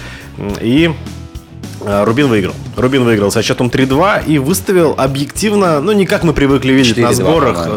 И 0.62 0.94
э, 1.82 2.04
Рубин 2.04 2.28
выиграл. 2.28 2.54
Рубин 2.76 3.04
выиграл 3.04 3.32
со 3.32 3.42
счетом 3.42 3.68
3-2 3.68 4.26
и 4.28 4.38
выставил 4.38 4.94
объективно, 4.98 5.82
ну 5.82 5.92
не 5.92 6.06
как 6.06 6.24
мы 6.24 6.34
привыкли 6.34 6.74
видеть 6.74 6.98
на 6.98 7.08
4-2, 7.08 7.13
сборах. 7.13 7.68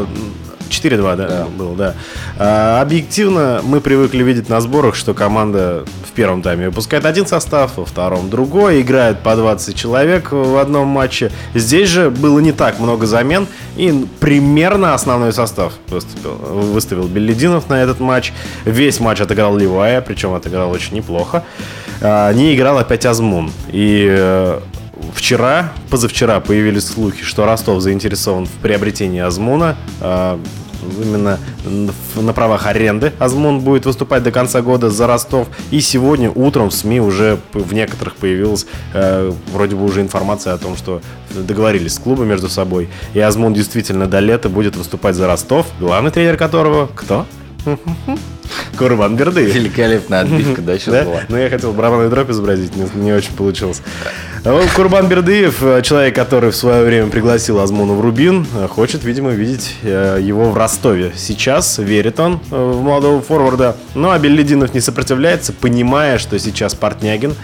По-моему. 0.79 0.97
э, 0.97 1.15
4-2, 1.15 1.17
да, 1.17 1.29
Да. 1.29 1.47
был, 1.47 1.75
да. 1.75 1.95
А, 2.39 2.81
объективно 2.83 3.61
мы 3.65 3.81
привыкли 3.81 4.23
видеть 4.23 4.49
на 4.49 4.61
сборах, 4.61 4.95
что 4.95 5.15
команда 5.15 5.85
в 6.07 6.13
первом 6.13 6.43
тайме 6.43 6.69
выпускает 6.69 7.05
один 7.05 7.27
состав, 7.27 7.77
во 7.77 7.85
втором 7.85 8.31
другой, 8.31 8.81
играет 8.81 9.21
по 9.21 9.35
20 9.37 9.75
человек 9.77 10.33
в 10.33 10.57
одном 10.61 10.89
матче. 10.89 11.31
Здесь 11.55 11.89
же 11.89 12.11
было 12.11 12.39
не 12.41 12.53
так 12.53 12.79
много 12.79 13.07
замен, 13.07 13.47
и 13.77 14.07
примерно 14.21 14.95
основной 14.95 15.33
состав 15.33 15.73
выступил, 15.89 16.33
выставил 16.35 17.07
Беллидинов 17.09 17.69
на 17.69 17.83
этот 17.83 18.01
матч. 18.01 18.33
Весь 18.65 19.01
матч 19.01 19.21
отыграл 19.21 19.57
Ливая, 19.57 20.01
причем 20.01 20.35
отыграл 20.35 20.71
очень 20.71 20.95
неплохо. 20.97 21.45
А, 22.01 22.33
не 22.33 22.55
играл 22.55 22.79
опять 22.79 23.07
Азмун. 23.07 23.51
И 23.73 24.07
э, 24.09 24.61
Вчера, 25.15 25.73
позавчера 25.91 26.41
появились 26.41 26.87
слухи, 26.87 27.23
что 27.23 27.47
Ростов 27.47 27.81
заинтересован 27.83 28.47
в 28.47 28.53
приобретении 28.63 29.21
Азмуна. 29.21 29.77
А, 30.01 30.41
Именно 31.03 31.39
на 32.17 32.33
правах 32.33 32.67
аренды 32.67 33.13
Азмун 33.19 33.61
будет 33.61 33.87
выступать 33.87 34.23
до 34.23 34.33
конца 34.33 34.63
года 34.63 34.91
за 34.91 35.07
Ростов. 35.07 35.49
И 35.71 35.81
сегодня 35.81 36.31
утром 36.31 36.71
в 36.71 36.75
СМИ 36.75 37.01
уже 37.01 37.39
в 37.53 37.73
некоторых 37.75 38.17
появилась 38.17 38.67
э, 38.95 39.33
вроде 39.53 39.77
бы 39.77 39.85
уже 39.85 40.01
информация 40.01 40.55
о 40.55 40.59
том, 40.59 40.77
что 40.77 41.03
договорились 41.35 41.95
с 41.95 41.99
клубом 41.99 42.29
между 42.29 42.49
собой. 42.49 42.89
И 43.15 43.21
Азмун 43.21 43.55
действительно 43.55 44.07
до 44.07 44.21
лета 44.21 44.49
будет 44.49 44.77
выступать 44.77 45.17
за 45.17 45.27
Ростов. 45.27 45.67
Главный 45.79 46.11
тренер 46.11 46.37
которого 46.37 46.89
кто? 46.95 47.27
Курбан 48.77 49.17
Бердыев. 49.17 49.55
Великолепная 49.55 50.21
отбивка, 50.23 50.63
да, 50.63 50.79
сейчас 50.79 50.95
Да? 50.95 51.05
была? 51.05 51.21
Ну, 51.29 51.37
я 51.37 51.49
хотел 51.51 51.73
барабанный 51.73 52.09
дроп 52.09 52.31
изобразить, 52.31 52.75
не, 52.77 52.87
не 52.95 53.13
очень 53.13 53.33
получилось. 53.33 53.83
А 54.43 54.67
Курбан 54.75 55.07
Бердыев, 55.07 55.63
э, 55.63 55.83
человек, 55.83 56.15
который 56.15 56.51
в 56.51 56.57
свое 56.57 56.83
время 56.83 57.11
пригласил 57.11 57.61
Азмуну 57.61 57.95
в 57.95 58.01
Рубин, 58.01 58.47
э, 58.55 58.69
хочет, 58.69 59.05
видимо, 59.05 59.33
видеть 59.33 59.77
э, 59.83 60.19
его 60.23 60.51
в 60.51 60.57
Ростове. 60.57 61.13
Сейчас 61.15 61.77
верит 61.77 62.19
он 62.21 62.41
в 62.49 62.81
молодого 62.81 63.21
форварда. 63.21 63.77
Ну, 63.95 64.09
а 64.09 64.19
Беллидинов 64.19 64.73
не 64.73 64.81
сопротивляется, 64.81 65.53
понимая, 65.53 66.17
что 66.17 66.39
сейчас 66.39 66.75
Портнягин 66.75 67.35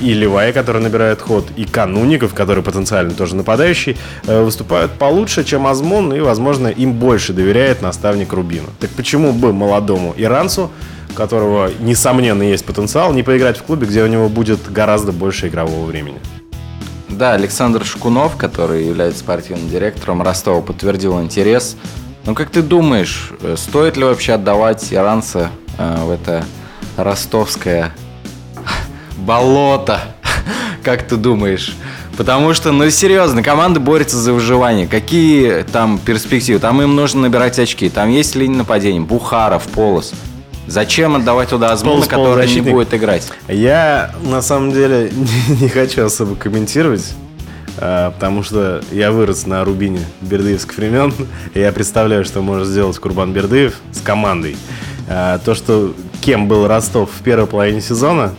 и 0.00 0.14
Левая, 0.14 0.52
который 0.54 0.80
набирает 0.80 1.20
ход, 1.20 1.46
и 1.56 1.64
Кануников, 1.64 2.32
который 2.32 2.62
потенциально 2.62 3.12
тоже 3.12 3.36
нападающий, 3.36 3.98
выступают 4.24 4.92
получше, 4.92 5.44
чем 5.44 5.66
Азмун, 5.66 6.14
и, 6.14 6.20
возможно, 6.20 6.68
им 6.68 6.94
больше 6.94 7.32
доверяет 7.34 7.82
наставник 7.82 8.32
Рубина. 8.32 8.68
Так 8.80 8.90
почему 8.90 9.32
бы 9.32 9.52
молодому 9.52 10.14
иранцу 10.16 10.47
у 10.56 10.70
которого, 11.14 11.70
несомненно, 11.80 12.42
есть 12.42 12.64
потенциал, 12.64 13.12
не 13.12 13.22
поиграть 13.22 13.58
в 13.58 13.64
клубе, 13.64 13.86
где 13.86 14.02
у 14.02 14.06
него 14.06 14.28
будет 14.28 14.70
гораздо 14.72 15.12
больше 15.12 15.48
игрового 15.48 15.84
времени. 15.84 16.18
Да, 17.08 17.32
Александр 17.32 17.84
Шкунов, 17.84 18.36
который 18.36 18.86
является 18.86 19.20
спортивным 19.20 19.68
директором 19.68 20.22
Ростова, 20.22 20.60
подтвердил 20.60 21.20
интерес. 21.20 21.76
Ну, 22.24 22.34
как 22.34 22.50
ты 22.50 22.62
думаешь, 22.62 23.32
э, 23.40 23.56
стоит 23.58 23.96
ли 23.96 24.04
вообще 24.04 24.34
отдавать 24.34 24.92
иранца 24.92 25.50
э, 25.78 26.04
в 26.04 26.10
это 26.10 26.44
ростовское 26.96 27.92
болото? 29.16 30.00
Как 30.84 31.02
ты 31.02 31.16
думаешь? 31.16 31.74
Потому 32.18 32.52
что, 32.52 32.72
ну 32.72 32.90
серьезно, 32.90 33.42
команда 33.42 33.78
борется 33.80 34.16
за 34.16 34.32
выживание. 34.32 34.86
Какие 34.86 35.62
там 35.62 35.98
перспективы? 35.98 36.58
Там 36.58 36.82
им 36.82 36.96
нужно 36.96 37.22
набирать 37.22 37.58
очки. 37.58 37.88
Там 37.88 38.10
есть 38.10 38.34
линия 38.34 38.58
нападения. 38.58 39.00
Бухаров, 39.00 39.68
Полос. 39.68 40.12
Зачем 40.68 41.16
отдавать 41.16 41.48
туда 41.48 41.72
Азмуна, 41.72 42.06
который 42.06 42.46
не 42.46 42.60
будет 42.60 42.92
играть? 42.92 43.26
Я, 43.48 44.14
на 44.22 44.42
самом 44.42 44.72
деле, 44.72 45.10
не 45.60 45.68
хочу 45.68 46.04
особо 46.04 46.36
комментировать, 46.36 47.14
а, 47.78 48.10
потому 48.10 48.42
что 48.42 48.82
я 48.92 49.10
вырос 49.10 49.46
на 49.46 49.64
Рубине 49.64 50.00
бердыевских 50.20 50.76
времен, 50.76 51.14
и 51.54 51.60
я 51.60 51.72
представляю, 51.72 52.24
что 52.24 52.42
может 52.42 52.68
сделать 52.68 52.98
Курбан 52.98 53.32
Бердыев 53.32 53.80
с 53.92 54.00
командой. 54.00 54.56
А, 55.08 55.38
То, 55.38 55.54
что 55.54 55.94
кем 56.20 56.48
был 56.48 56.66
Ростов 56.66 57.10
в 57.18 57.22
первой 57.22 57.46
половине 57.46 57.80
сезона, 57.80 58.34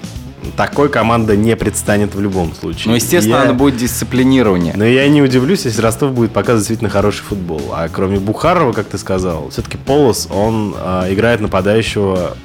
такой 0.56 0.90
команда 0.90 1.36
не 1.36 1.56
предстанет 1.56 2.16
в 2.16 2.22
любом 2.22 2.54
случае. 2.54 2.90
Ну, 2.90 2.96
естественно, 2.96 3.36
Я- 3.36 3.42
надо 3.42 3.54
будет 3.54 3.78
дисциплинирование. 3.78 4.74
Но 4.76 4.86
я 4.86 5.08
не 5.10 5.22
удивлюсь, 5.22 5.66
если 5.66 5.82
Ростов 5.82 6.14
будет 6.14 6.32
показывать 6.32 6.62
действительно 6.62 6.90
хороший 6.90 7.24
футбол. 7.24 7.62
А 7.74 7.88
кроме 7.90 8.20
Бухарова, 8.20 8.74
как 8.74 8.88
ты 8.88 8.98
сказал, 8.98 9.50
все-таки 9.50 9.78
Полос, 9.78 10.28
он 10.32 10.76
а, 10.78 11.12
играет 11.12 11.42
нападающего 11.42 12.36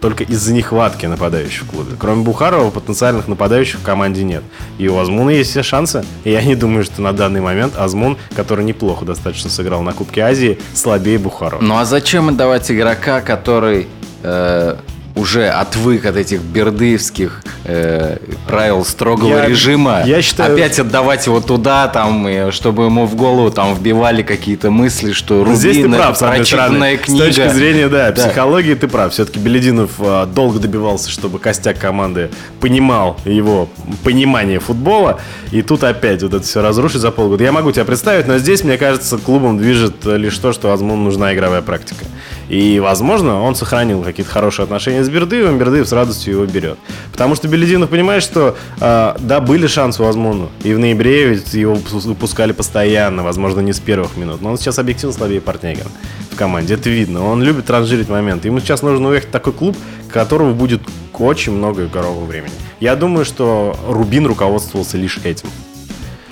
только 0.00 0.24
из-за 0.24 0.52
нехватки 0.52 1.06
нападающих 1.06 1.62
в 1.62 1.70
клубе. 1.70 1.92
Кроме 1.98 2.22
Бухарова, 2.22 2.70
потенциальных 2.70 3.28
нападающих 3.28 3.80
в 3.80 3.82
команде 3.82 4.24
нет. 4.24 4.42
И 4.78 4.88
у 4.88 4.98
Азмуна 4.98 5.30
есть 5.30 5.50
все 5.50 5.62
шансы. 5.62 6.04
И 6.24 6.30
я 6.30 6.42
не 6.42 6.54
думаю, 6.54 6.84
что 6.84 7.02
на 7.02 7.12
данный 7.12 7.40
момент 7.40 7.74
Азмун, 7.76 8.16
который 8.34 8.64
неплохо 8.64 9.04
достаточно 9.04 9.50
сыграл 9.50 9.82
на 9.82 9.92
Кубке 9.92 10.22
Азии, 10.22 10.58
слабее 10.74 11.18
Бухарова. 11.18 11.62
Ну 11.62 11.76
а 11.78 11.84
зачем 11.84 12.28
отдавать 12.28 12.70
игрока, 12.70 13.20
который 13.20 13.86
э, 14.22 14.76
уже 15.20 15.48
отвык 15.48 16.06
от 16.06 16.16
этих 16.16 16.40
бердыевских 16.40 17.42
э, 17.64 18.16
правил 18.46 18.84
строгого 18.84 19.28
Я- 19.36 19.46
режима? 19.46 20.02
я 20.04 20.22
считаю- 20.22 20.54
Опять 20.54 20.78
отдавать 20.78 21.26
его 21.26 21.40
туда, 21.40 21.86
там, 21.88 22.26
и 22.26 22.50
чтобы 22.50 22.84
ему 22.84 23.06
в 23.06 23.14
голову 23.14 23.50
там 23.50 23.74
вбивали 23.74 24.22
какие-то 24.22 24.70
мысли, 24.70 25.12
что 25.12 25.44
Рубин 25.44 25.56
Здесь 25.56 25.76
ты 25.76 25.82
это 25.88 25.96
прав, 25.96 26.16
одной 26.22 26.36
прочитанная 26.38 26.96
книга. 26.96 27.24
С 27.32 27.36
точки 27.36 27.48
зрения, 27.54 27.88
да, 27.88 28.10
Да. 28.10 28.22
психологии 28.28 28.74
ты 28.74 28.88
прав. 28.88 29.12
Все-таки 29.12 29.38
Белединов 29.38 29.90
а, 29.98 30.26
долго 30.26 30.58
добивался, 30.58 31.10
чтобы 31.10 31.38
костяк 31.38 31.78
команды 31.78 32.30
понимал 32.60 33.18
его 33.24 33.68
понимание 34.02 34.58
футбола. 34.58 35.20
И 35.50 35.62
тут 35.62 35.84
опять 35.84 36.22
вот 36.22 36.32
это 36.34 36.42
все 36.44 36.62
разрушить 36.62 37.00
за 37.00 37.10
полгода. 37.10 37.44
Я 37.44 37.52
могу 37.52 37.72
тебя 37.72 37.84
представить, 37.84 38.26
но 38.26 38.38
здесь, 38.38 38.64
мне 38.64 38.78
кажется, 38.78 39.18
клубом 39.18 39.58
движет 39.58 40.06
э, 40.06 40.16
лишь 40.16 40.38
то, 40.38 40.52
что, 40.52 40.68
возможно, 40.68 41.04
нужна 41.04 41.34
игровая 41.34 41.60
практика. 41.62 42.04
И, 42.48 42.80
возможно, 42.80 43.42
он 43.42 43.54
сохранил 43.54 44.02
какие-то 44.02 44.30
хорошие 44.32 44.64
отношения 44.64 45.04
с 45.04 45.08
Бердыевым, 45.10 45.58
Бердыев 45.58 45.86
с 45.88 45.92
радостью 45.92 46.34
его 46.34 46.46
берет. 46.46 46.78
Потому 47.12 47.34
что 47.34 47.48
Белединов 47.48 47.90
понимает, 47.90 48.22
что, 48.22 48.56
э, 48.80 49.16
да, 49.18 49.40
были 49.40 49.66
шансы 49.66 50.02
у 50.02 50.06
Азмуну. 50.06 50.50
И 50.64 50.72
в 50.72 50.78
ноябре 50.78 51.28
ведь 51.28 51.52
его 51.54 51.74
пус- 51.74 52.06
выпускали 52.06 52.52
постоянно, 52.52 53.22
возможно, 53.22 53.60
не 53.60 53.72
с 53.72 53.80
первых 53.80 54.16
минут. 54.16 54.40
Но 54.40 54.50
он 54.50 54.58
сейчас 54.58 54.78
объективно 54.78 55.14
слабее 55.14 55.40
Портнягина 55.40 55.90
в 56.30 56.36
команде. 56.36 56.74
Это 56.74 56.88
видно. 56.90 57.26
Он 57.26 57.42
любит 57.42 57.66
транжирить 57.66 58.08
моменты. 58.08 58.48
Ему 58.48 58.60
сейчас 58.60 58.82
нужно 58.82 59.08
уехать 59.08 59.28
в 59.28 59.32
такой 59.32 59.52
клуб, 59.52 59.76
которого 60.10 60.52
будет 60.54 60.80
очень 61.18 61.52
много 61.52 61.84
игрового 61.84 62.24
времени. 62.24 62.52
Я 62.80 62.96
думаю, 62.96 63.26
что 63.26 63.76
Рубин 63.86 64.26
руководствовался 64.26 64.96
лишь 64.96 65.18
этим. 65.22 65.50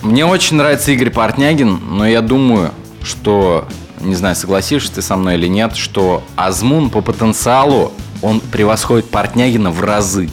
Мне 0.00 0.24
очень 0.24 0.56
нравится 0.56 0.92
Игорь 0.92 1.10
Портнягин, 1.10 1.78
но 1.90 2.06
я 2.06 2.22
думаю, 2.22 2.70
что, 3.02 3.66
не 4.00 4.14
знаю, 4.14 4.34
согласишься 4.36 4.94
ты 4.94 5.02
со 5.02 5.16
мной 5.16 5.34
или 5.34 5.46
нет, 5.48 5.76
что 5.76 6.22
Азмун 6.36 6.88
по 6.88 7.00
потенциалу, 7.02 7.92
он 8.22 8.40
превосходит 8.40 9.11
Портнягина 9.11 9.70
в 9.70 9.81
разы. 9.83 10.28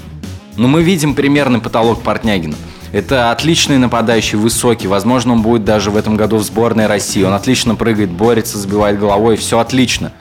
Но 0.58 0.68
мы 0.68 0.84
видим 0.84 1.16
примерный 1.16 1.60
потолок 1.60 2.02
Портнягина. 2.02 2.56
Это 2.92 3.32
отличный 3.32 3.78
нападающий, 3.78 4.38
высокий. 4.38 4.88
Возможно, 4.88 5.34
он 5.34 5.42
будет 5.42 5.66
даже 5.66 5.92
в 5.92 5.98
этом 5.98 6.16
году 6.16 6.38
в 6.38 6.44
сборной 6.44 6.88
России. 6.88 7.24
Он 7.24 7.34
отлично 7.34 7.76
прыгает, 7.76 8.10
борется, 8.10 8.58
забивает 8.58 9.00
головой. 9.00 9.36
Все 9.36 9.60
отлично. 9.60 10.14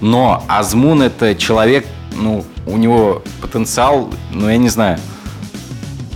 Но 0.00 0.44
Азмун 0.48 1.02
это 1.02 1.34
человек, 1.36 1.86
ну, 2.14 2.44
у 2.66 2.76
него 2.76 3.22
потенциал, 3.40 4.10
ну, 4.32 4.48
я 4.48 4.56
не 4.56 4.68
знаю. 4.68 4.98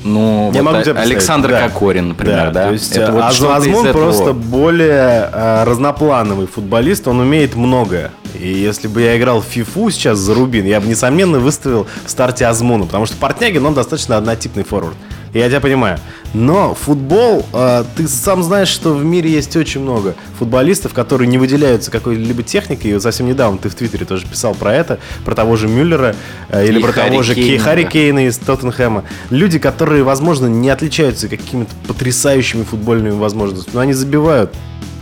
Ну, 0.04 0.50
Я 0.54 0.62
вот 0.62 0.72
могу 0.72 0.78
А- 0.78 0.82
тебе 0.84 0.98
Александр 0.98 1.50
да. 1.50 1.68
Кокорин, 1.68 2.08
например, 2.08 2.50
да? 2.52 2.66
То 2.66 2.72
есть 2.72 2.96
Это 2.96 3.12
вот 3.12 3.24
Азмун 3.24 3.92
просто 3.92 4.32
более 4.32 5.28
э, 5.32 5.64
разноплановый 5.64 6.46
футболист, 6.46 7.06
он 7.08 7.20
умеет 7.20 7.54
многое. 7.54 8.10
И 8.38 8.48
если 8.48 8.88
бы 8.88 9.02
я 9.02 9.18
играл 9.18 9.40
в 9.40 9.44
фифу 9.44 9.90
сейчас 9.90 10.18
за 10.18 10.34
Рубин, 10.34 10.64
я 10.64 10.80
бы, 10.80 10.86
несомненно, 10.86 11.38
выставил 11.38 11.86
в 12.06 12.10
старте 12.10 12.46
Азмуна, 12.46 12.86
потому 12.86 13.06
что 13.06 13.16
Портнягин, 13.16 13.64
он 13.66 13.74
достаточно 13.74 14.16
однотипный 14.16 14.64
форвард. 14.64 14.96
Я 15.32 15.48
тебя 15.48 15.60
понимаю. 15.60 15.98
Но 16.34 16.74
футбол, 16.74 17.46
э, 17.52 17.84
ты 17.96 18.08
сам 18.08 18.42
знаешь, 18.42 18.68
что 18.68 18.94
в 18.94 19.04
мире 19.04 19.30
есть 19.30 19.56
очень 19.56 19.80
много 19.80 20.14
футболистов, 20.38 20.92
которые 20.92 21.28
не 21.28 21.38
выделяются 21.38 21.90
какой-либо 21.90 22.42
техникой. 22.42 22.90
И 22.90 22.94
вот 22.94 23.02
совсем 23.02 23.26
недавно 23.26 23.58
ты 23.58 23.68
в 23.68 23.74
Твиттере 23.74 24.06
тоже 24.06 24.26
писал 24.26 24.54
про 24.54 24.74
это, 24.74 24.98
про 25.24 25.34
того 25.34 25.56
же 25.56 25.68
Мюллера 25.68 26.16
э, 26.48 26.66
или 26.66 26.78
И 26.78 26.82
про 26.82 26.92
того 26.92 27.22
же 27.22 27.34
Харри 27.34 27.44
Кейна, 27.44 27.64
Харри. 27.64 27.84
Кейна 27.84 28.26
из 28.26 28.38
Тоттенхэма. 28.38 29.04
Люди, 29.30 29.58
которые, 29.58 30.02
возможно, 30.02 30.46
не 30.46 30.68
отличаются 30.68 31.28
какими-то 31.28 31.72
потрясающими 31.86 32.64
футбольными 32.64 33.14
возможностями, 33.14 33.74
но 33.74 33.80
они 33.80 33.92
забивают. 33.92 34.52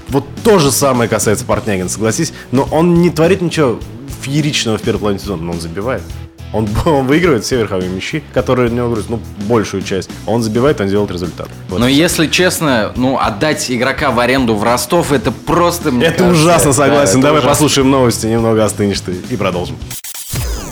Вот 0.09 0.25
то 0.43 0.59
же 0.59 0.71
самое 0.71 1.09
касается 1.09 1.45
Портнягина, 1.45 1.89
согласись. 1.89 2.33
Но 2.53 2.69
он 2.71 3.01
не 3.01 3.11
творит 3.11 3.43
ничего 3.43 3.79
фееричного 4.23 4.79
в 4.79 4.83
первой 4.83 4.99
половине 4.99 5.21
сезона, 5.21 5.43
но 5.43 5.53
он 5.53 5.61
забивает. 5.61 6.03
Он, 6.53 6.69
он 6.85 7.07
выигрывает 7.07 7.45
все 7.45 7.57
верховые 7.59 7.89
мячи, 7.89 8.23
которые 8.33 8.71
у 8.71 8.73
него 8.73 8.87
говорят, 8.89 9.09
ну, 9.09 9.21
большую 9.47 9.83
часть. 9.83 10.11
Он 10.27 10.43
забивает, 10.43 10.81
он 10.81 10.89
делает 10.89 11.11
результат. 11.11 11.49
Вот. 11.69 11.79
Но 11.81 11.89
если 11.89 12.27
честно, 12.27 12.93
ну, 12.97 13.19
отдать 13.19 13.71
игрока 13.71 14.11
в 14.11 14.19
аренду 14.21 14.55
в 14.55 14.63
Ростов, 14.63 15.13
это 15.13 15.31
просто, 15.33 15.91
мне 15.91 16.07
это 16.07 16.25
кажется, 16.25 16.43
ужасно, 16.43 16.71
да, 16.71 16.77
согласен. 16.77 17.19
это 17.19 17.23
Давай 17.23 17.39
ужасно. 17.41 17.51
послушаем 17.51 17.91
новости, 17.91 18.27
немного 18.27 18.65
остынешь 18.65 19.01
ты 19.01 19.15
и 19.31 19.37
продолжим. 19.37 19.77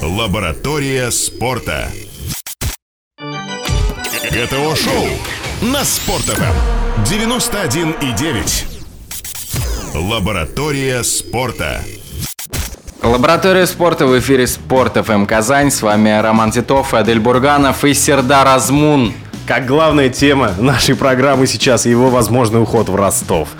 Лаборатория 0.02 1.10
спорта. 1.10 1.88
ГТО-шоу 4.30 5.06
на 5.62 5.84
Спорт.ФМ 5.84 6.52
91,9. 7.04 8.64
Лаборатория 9.94 11.02
спорта. 11.02 11.80
Лаборатория 13.02 13.66
спорта 13.66 14.06
в 14.06 14.18
эфире 14.18 14.46
Спорт 14.46 14.96
ФМ 14.96 15.26
Казань. 15.26 15.70
С 15.70 15.82
вами 15.82 16.18
Роман 16.20 16.50
Титов, 16.50 16.94
Адель 16.94 17.20
Бурганов 17.20 17.84
и 17.84 17.92
Сердар 17.94 18.48
Азмун. 18.48 19.12
Как 19.46 19.66
главная 19.66 20.08
тема 20.08 20.52
нашей 20.58 20.96
программы 20.96 21.46
сейчас 21.46 21.86
его 21.86 22.08
возможный 22.08 22.62
уход 22.62 22.88
в 22.88 22.96
Ростов. 22.96 23.50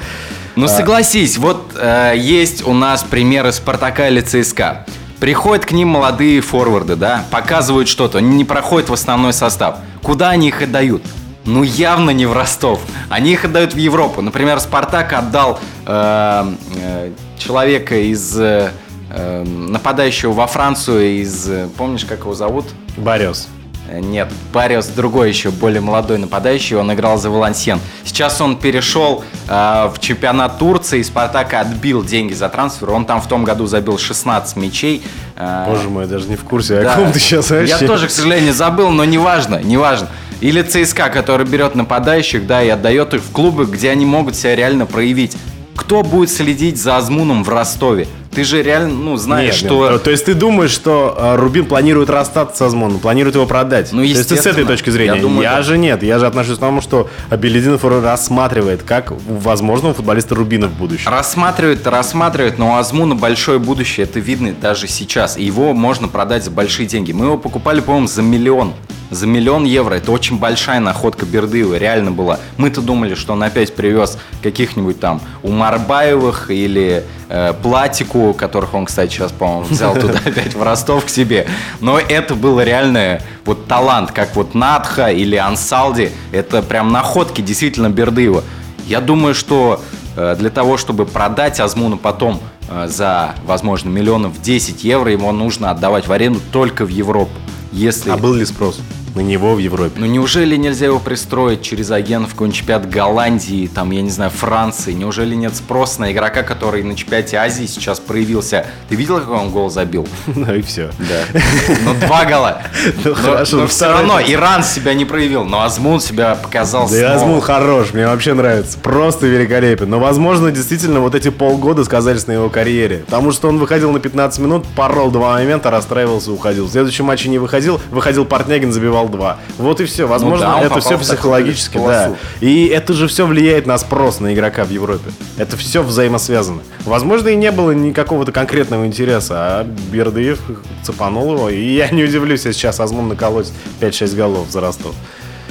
Ну 0.56 0.68
согласись, 0.68 1.36
вот 1.36 1.72
э, 1.78 2.14
есть 2.16 2.66
у 2.66 2.72
нас 2.72 3.02
примеры 3.04 3.52
Спартака 3.52 4.08
или 4.08 4.22
ЦСКА. 4.22 4.86
Приходят 5.20 5.66
к 5.66 5.72
ним 5.72 5.88
молодые 5.88 6.40
форварды, 6.40 6.96
да, 6.96 7.24
показывают 7.30 7.88
что-то, 7.88 8.18
они 8.18 8.36
не 8.36 8.44
проходят 8.44 8.88
в 8.88 8.92
основной 8.94 9.34
состав. 9.34 9.76
Куда 10.02 10.30
они 10.30 10.48
их 10.48 10.62
отдают? 10.62 11.02
Ну 11.44 11.62
явно 11.62 12.10
не 12.10 12.26
в 12.26 12.32
Ростов. 12.32 12.80
Они 13.08 13.32
их 13.32 13.44
отдают 13.44 13.74
в 13.74 13.76
Европу. 13.76 14.22
Например, 14.22 14.58
Спартак 14.60 15.12
отдал 15.12 15.60
э, 15.86 16.52
э, 16.74 17.10
человека 17.38 17.96
из 17.96 18.36
э, 18.38 18.72
э, 19.16 19.44
нападающего 19.44 20.32
во 20.32 20.46
Францию 20.46 21.20
из, 21.20 21.48
э, 21.48 21.68
помнишь, 21.76 22.04
как 22.04 22.20
его 22.20 22.34
зовут? 22.34 22.66
Борис. 22.96 23.48
Э, 23.88 24.00
Нет, 24.00 24.28
Бариос 24.52 24.86
другой 24.88 25.28
еще, 25.28 25.50
более 25.50 25.80
молодой 25.80 26.18
нападающий, 26.18 26.76
он 26.76 26.92
играл 26.92 27.18
за 27.18 27.30
Валансьен. 27.30 27.80
Сейчас 28.04 28.40
он 28.40 28.56
перешел 28.56 29.24
э, 29.48 29.90
в 29.94 29.98
чемпионат 30.00 30.58
Турции, 30.58 31.02
Спартака 31.02 31.60
отбил 31.60 32.04
деньги 32.04 32.34
за 32.34 32.48
трансфер, 32.48 32.90
он 32.90 33.04
там 33.04 33.20
в 33.20 33.28
том 33.28 33.44
году 33.44 33.66
забил 33.66 33.98
16 33.98 34.56
мячей. 34.56 35.02
Э, 35.36 35.66
Боже 35.68 35.88
мой, 35.88 36.04
я 36.04 36.10
даже 36.10 36.28
не 36.28 36.36
в 36.36 36.44
курсе, 36.44 36.82
да. 36.82 36.94
о 36.94 36.96
ком 36.96 37.12
ты 37.12 37.18
сейчас 37.18 37.50
вообще. 37.50 37.76
Я 37.80 37.86
тоже, 37.86 38.08
к 38.08 38.10
сожалению, 38.10 38.52
забыл, 38.52 38.90
но 38.90 39.04
неважно, 39.04 39.60
неважно. 39.62 40.08
Или 40.40 40.62
ЦСКА, 40.62 41.08
который 41.08 41.46
берет 41.46 41.74
нападающих, 41.74 42.46
да, 42.46 42.62
и 42.62 42.68
отдает 42.68 43.14
их 43.14 43.22
в 43.22 43.30
клубы, 43.32 43.64
где 43.64 43.90
они 43.90 44.04
могут 44.04 44.36
себя 44.36 44.54
реально 44.54 44.84
проявить. 44.84 45.36
Кто 45.74 46.02
будет 46.02 46.30
следить 46.30 46.80
за 46.80 46.96
Азмуном 46.96 47.44
в 47.44 47.48
Ростове? 47.48 48.06
Ты 48.36 48.44
же 48.44 48.62
реально, 48.62 48.92
ну, 48.92 49.16
знаешь, 49.16 49.62
Нет, 49.62 49.66
что... 49.66 49.90
нет. 49.90 50.02
То 50.02 50.10
есть 50.10 50.26
ты 50.26 50.34
думаешь, 50.34 50.70
что 50.70 51.16
э, 51.18 51.36
Рубин 51.36 51.64
планирует 51.64 52.10
расстаться 52.10 52.58
с 52.58 52.60
Азмоном, 52.66 52.98
планирует 52.98 53.34
его 53.34 53.46
продать? 53.46 53.92
Ну, 53.92 54.00
То 54.00 54.04
есть 54.04 54.28
ты 54.28 54.36
с 54.36 54.40
этой 54.40 54.50
естественно. 54.50 54.66
точки 54.68 54.90
зрения. 54.90 55.14
Я 55.14 55.22
думаю, 55.22 55.42
да. 55.42 55.62
же 55.62 55.78
нет. 55.78 56.02
Я 56.02 56.18
же 56.18 56.26
отношусь 56.26 56.58
к 56.58 56.60
тому, 56.60 56.82
что 56.82 57.08
Белединов 57.30 57.82
рассматривает 57.82 58.82
как 58.82 59.14
возможного 59.26 59.94
футболиста 59.94 60.34
Рубина 60.34 60.68
в 60.68 60.74
будущем. 60.74 61.10
Рассматривают, 61.10 61.86
рассматривают, 61.86 62.58
но 62.58 62.72
у 62.72 62.74
Азмуна 62.76 63.14
большое 63.14 63.58
будущее, 63.58 64.04
это 64.04 64.20
видно 64.20 64.52
даже 64.52 64.86
сейчас. 64.86 65.38
И 65.38 65.44
его 65.44 65.72
можно 65.72 66.06
продать 66.06 66.44
за 66.44 66.50
большие 66.50 66.86
деньги. 66.86 67.12
Мы 67.12 67.24
его 67.24 67.38
покупали, 67.38 67.80
по-моему, 67.80 68.06
за 68.06 68.20
миллион. 68.20 68.74
За 69.10 69.26
миллион 69.26 69.64
евро. 69.64 69.94
Это 69.94 70.10
очень 70.10 70.38
большая 70.38 70.80
находка 70.80 71.24
Бердыева, 71.24 71.76
реально 71.76 72.10
была. 72.10 72.40
Мы-то 72.56 72.82
думали, 72.82 73.14
что 73.14 73.34
он 73.34 73.42
опять 73.42 73.74
привез 73.74 74.18
каких-нибудь 74.42 74.98
там 75.00 75.20
Умарбаевых 75.42 76.50
или 76.50 77.04
э, 77.28 77.52
Платику, 77.62 78.34
которых 78.34 78.74
он, 78.74 78.86
кстати, 78.86 79.12
сейчас, 79.12 79.32
по-моему, 79.32 79.64
взял 79.64 79.94
туда 80.00 80.20
опять 80.24 80.54
в 80.54 80.62
Ростов 80.62 81.06
к 81.06 81.08
себе. 81.08 81.46
Но 81.80 81.98
это 81.98 82.34
было 82.34 82.62
реально 82.62 83.20
вот 83.44 83.66
талант, 83.66 84.12
как 84.12 84.36
вот 84.36 84.54
Надха 84.54 85.10
или 85.10 85.36
Ансалди. 85.36 86.10
Это 86.32 86.62
прям 86.62 86.92
находки 86.92 87.40
действительно 87.40 87.90
Бердыева. 87.90 88.42
Я 88.86 89.00
думаю, 89.00 89.34
что 89.34 89.80
э, 90.16 90.36
для 90.38 90.50
того, 90.50 90.76
чтобы 90.76 91.06
продать 91.06 91.60
Азмуна 91.60 91.96
потом 91.96 92.40
э, 92.68 92.86
за, 92.88 93.34
возможно, 93.44 93.88
миллионов 93.88 94.40
10 94.40 94.84
евро, 94.84 95.10
ему 95.10 95.30
нужно 95.32 95.70
отдавать 95.70 96.06
в 96.06 96.12
аренду 96.12 96.40
только 96.52 96.84
в 96.84 96.88
Европу. 96.88 97.32
Если... 97.72 98.10
А 98.10 98.16
был 98.16 98.34
ли 98.34 98.44
спрос 98.44 98.80
на 99.16 99.20
него 99.20 99.54
в 99.54 99.58
Европе? 99.58 99.92
Ну 99.96 100.06
неужели 100.06 100.56
нельзя 100.56 100.86
его 100.86 101.00
пристроить 101.00 101.62
через 101.62 101.90
агентов 101.90 102.30
в 102.30 102.32
какой-нибудь 102.34 102.58
чемпионат 102.58 102.88
Голландии, 102.88 103.68
там, 103.72 103.90
я 103.90 104.02
не 104.02 104.10
знаю, 104.10 104.30
Франции? 104.30 104.92
Неужели 104.92 105.34
нет 105.34 105.56
спроса 105.56 106.02
на 106.02 106.12
игрока, 106.12 106.42
который 106.42 106.82
на 106.82 106.94
чемпионате 106.94 107.38
Азии 107.38 107.64
сейчас 107.64 107.98
проявился? 107.98 108.66
Ты 108.88 108.94
видел, 108.94 109.18
какой 109.18 109.38
он 109.38 109.50
гол 109.50 109.70
забил? 109.70 110.06
Ну 110.36 110.54
и 110.54 110.62
все. 110.62 110.90
Да. 110.98 111.40
Ну, 111.84 111.94
два 111.94 112.24
гола. 112.24 112.62
Ну, 113.04 113.14
хорошо, 113.14 113.56
Но 113.56 113.62
ну, 113.62 113.68
все 113.68 113.88
равно. 113.88 114.20
Иран 114.20 114.62
себя 114.62 114.92
не 114.94 115.04
проявил, 115.04 115.44
но 115.44 115.62
Азмун 115.62 116.00
себя 116.00 116.34
показал 116.34 116.88
Да. 116.88 117.14
Азмун 117.14 117.40
хорош, 117.40 117.92
мне 117.92 118.06
вообще 118.06 118.34
нравится. 118.34 118.78
Просто 118.78 119.26
великолепен. 119.26 119.88
Но, 119.88 119.98
возможно, 119.98 120.50
действительно, 120.50 121.00
вот 121.00 121.14
эти 121.14 121.30
полгода 121.30 121.84
сказались 121.84 122.26
на 122.26 122.32
его 122.32 122.50
карьере. 122.50 123.04
Потому 123.06 123.32
что 123.32 123.48
он 123.48 123.58
выходил 123.58 123.92
на 123.92 123.98
15 124.00 124.40
минут, 124.40 124.66
порол 124.76 125.10
два 125.10 125.34
момента, 125.34 125.70
расстраивался, 125.70 126.32
уходил. 126.32 126.66
В 126.66 126.70
следующем 126.70 127.06
матче 127.06 127.28
не 127.28 127.38
выходил, 127.38 127.80
выходил 127.90 128.24
Портнягин, 128.24 128.72
забивал 128.72 129.05
два. 129.08 129.38
Вот 129.58 129.80
и 129.80 129.84
все. 129.84 130.06
Возможно, 130.06 130.46
Ну 130.46 130.52
да, 130.52 130.60
это 130.60 130.68
попал 130.74 130.80
все 130.82 130.98
психологически, 130.98 131.78
да. 131.78 132.14
И 132.40 132.66
это 132.66 132.92
же 132.92 133.08
все 133.08 133.26
влияет 133.26 133.66
на 133.66 133.78
спрос 133.78 134.20
на 134.20 134.34
игрока 134.34 134.64
в 134.64 134.70
Европе. 134.70 135.10
Это 135.36 135.56
все 135.56 135.82
взаимосвязано. 135.82 136.62
Возможно, 136.84 137.28
и 137.28 137.36
не 137.36 137.50
было 137.50 137.72
никакого-то 137.72 138.32
конкретного 138.32 138.86
интереса, 138.86 139.34
а 139.36 139.64
Бердыев 139.64 140.40
цепанул 140.82 141.34
его. 141.34 141.48
И 141.50 141.74
я 141.74 141.88
не 141.90 142.04
удивлюсь, 142.04 142.44
если 142.44 142.52
сейчас 142.58 142.80
Азмун 142.80 143.08
наколоть 143.08 143.52
5-6 143.80 144.16
голов 144.16 144.50
за 144.50 144.60
Ростов. 144.60 144.94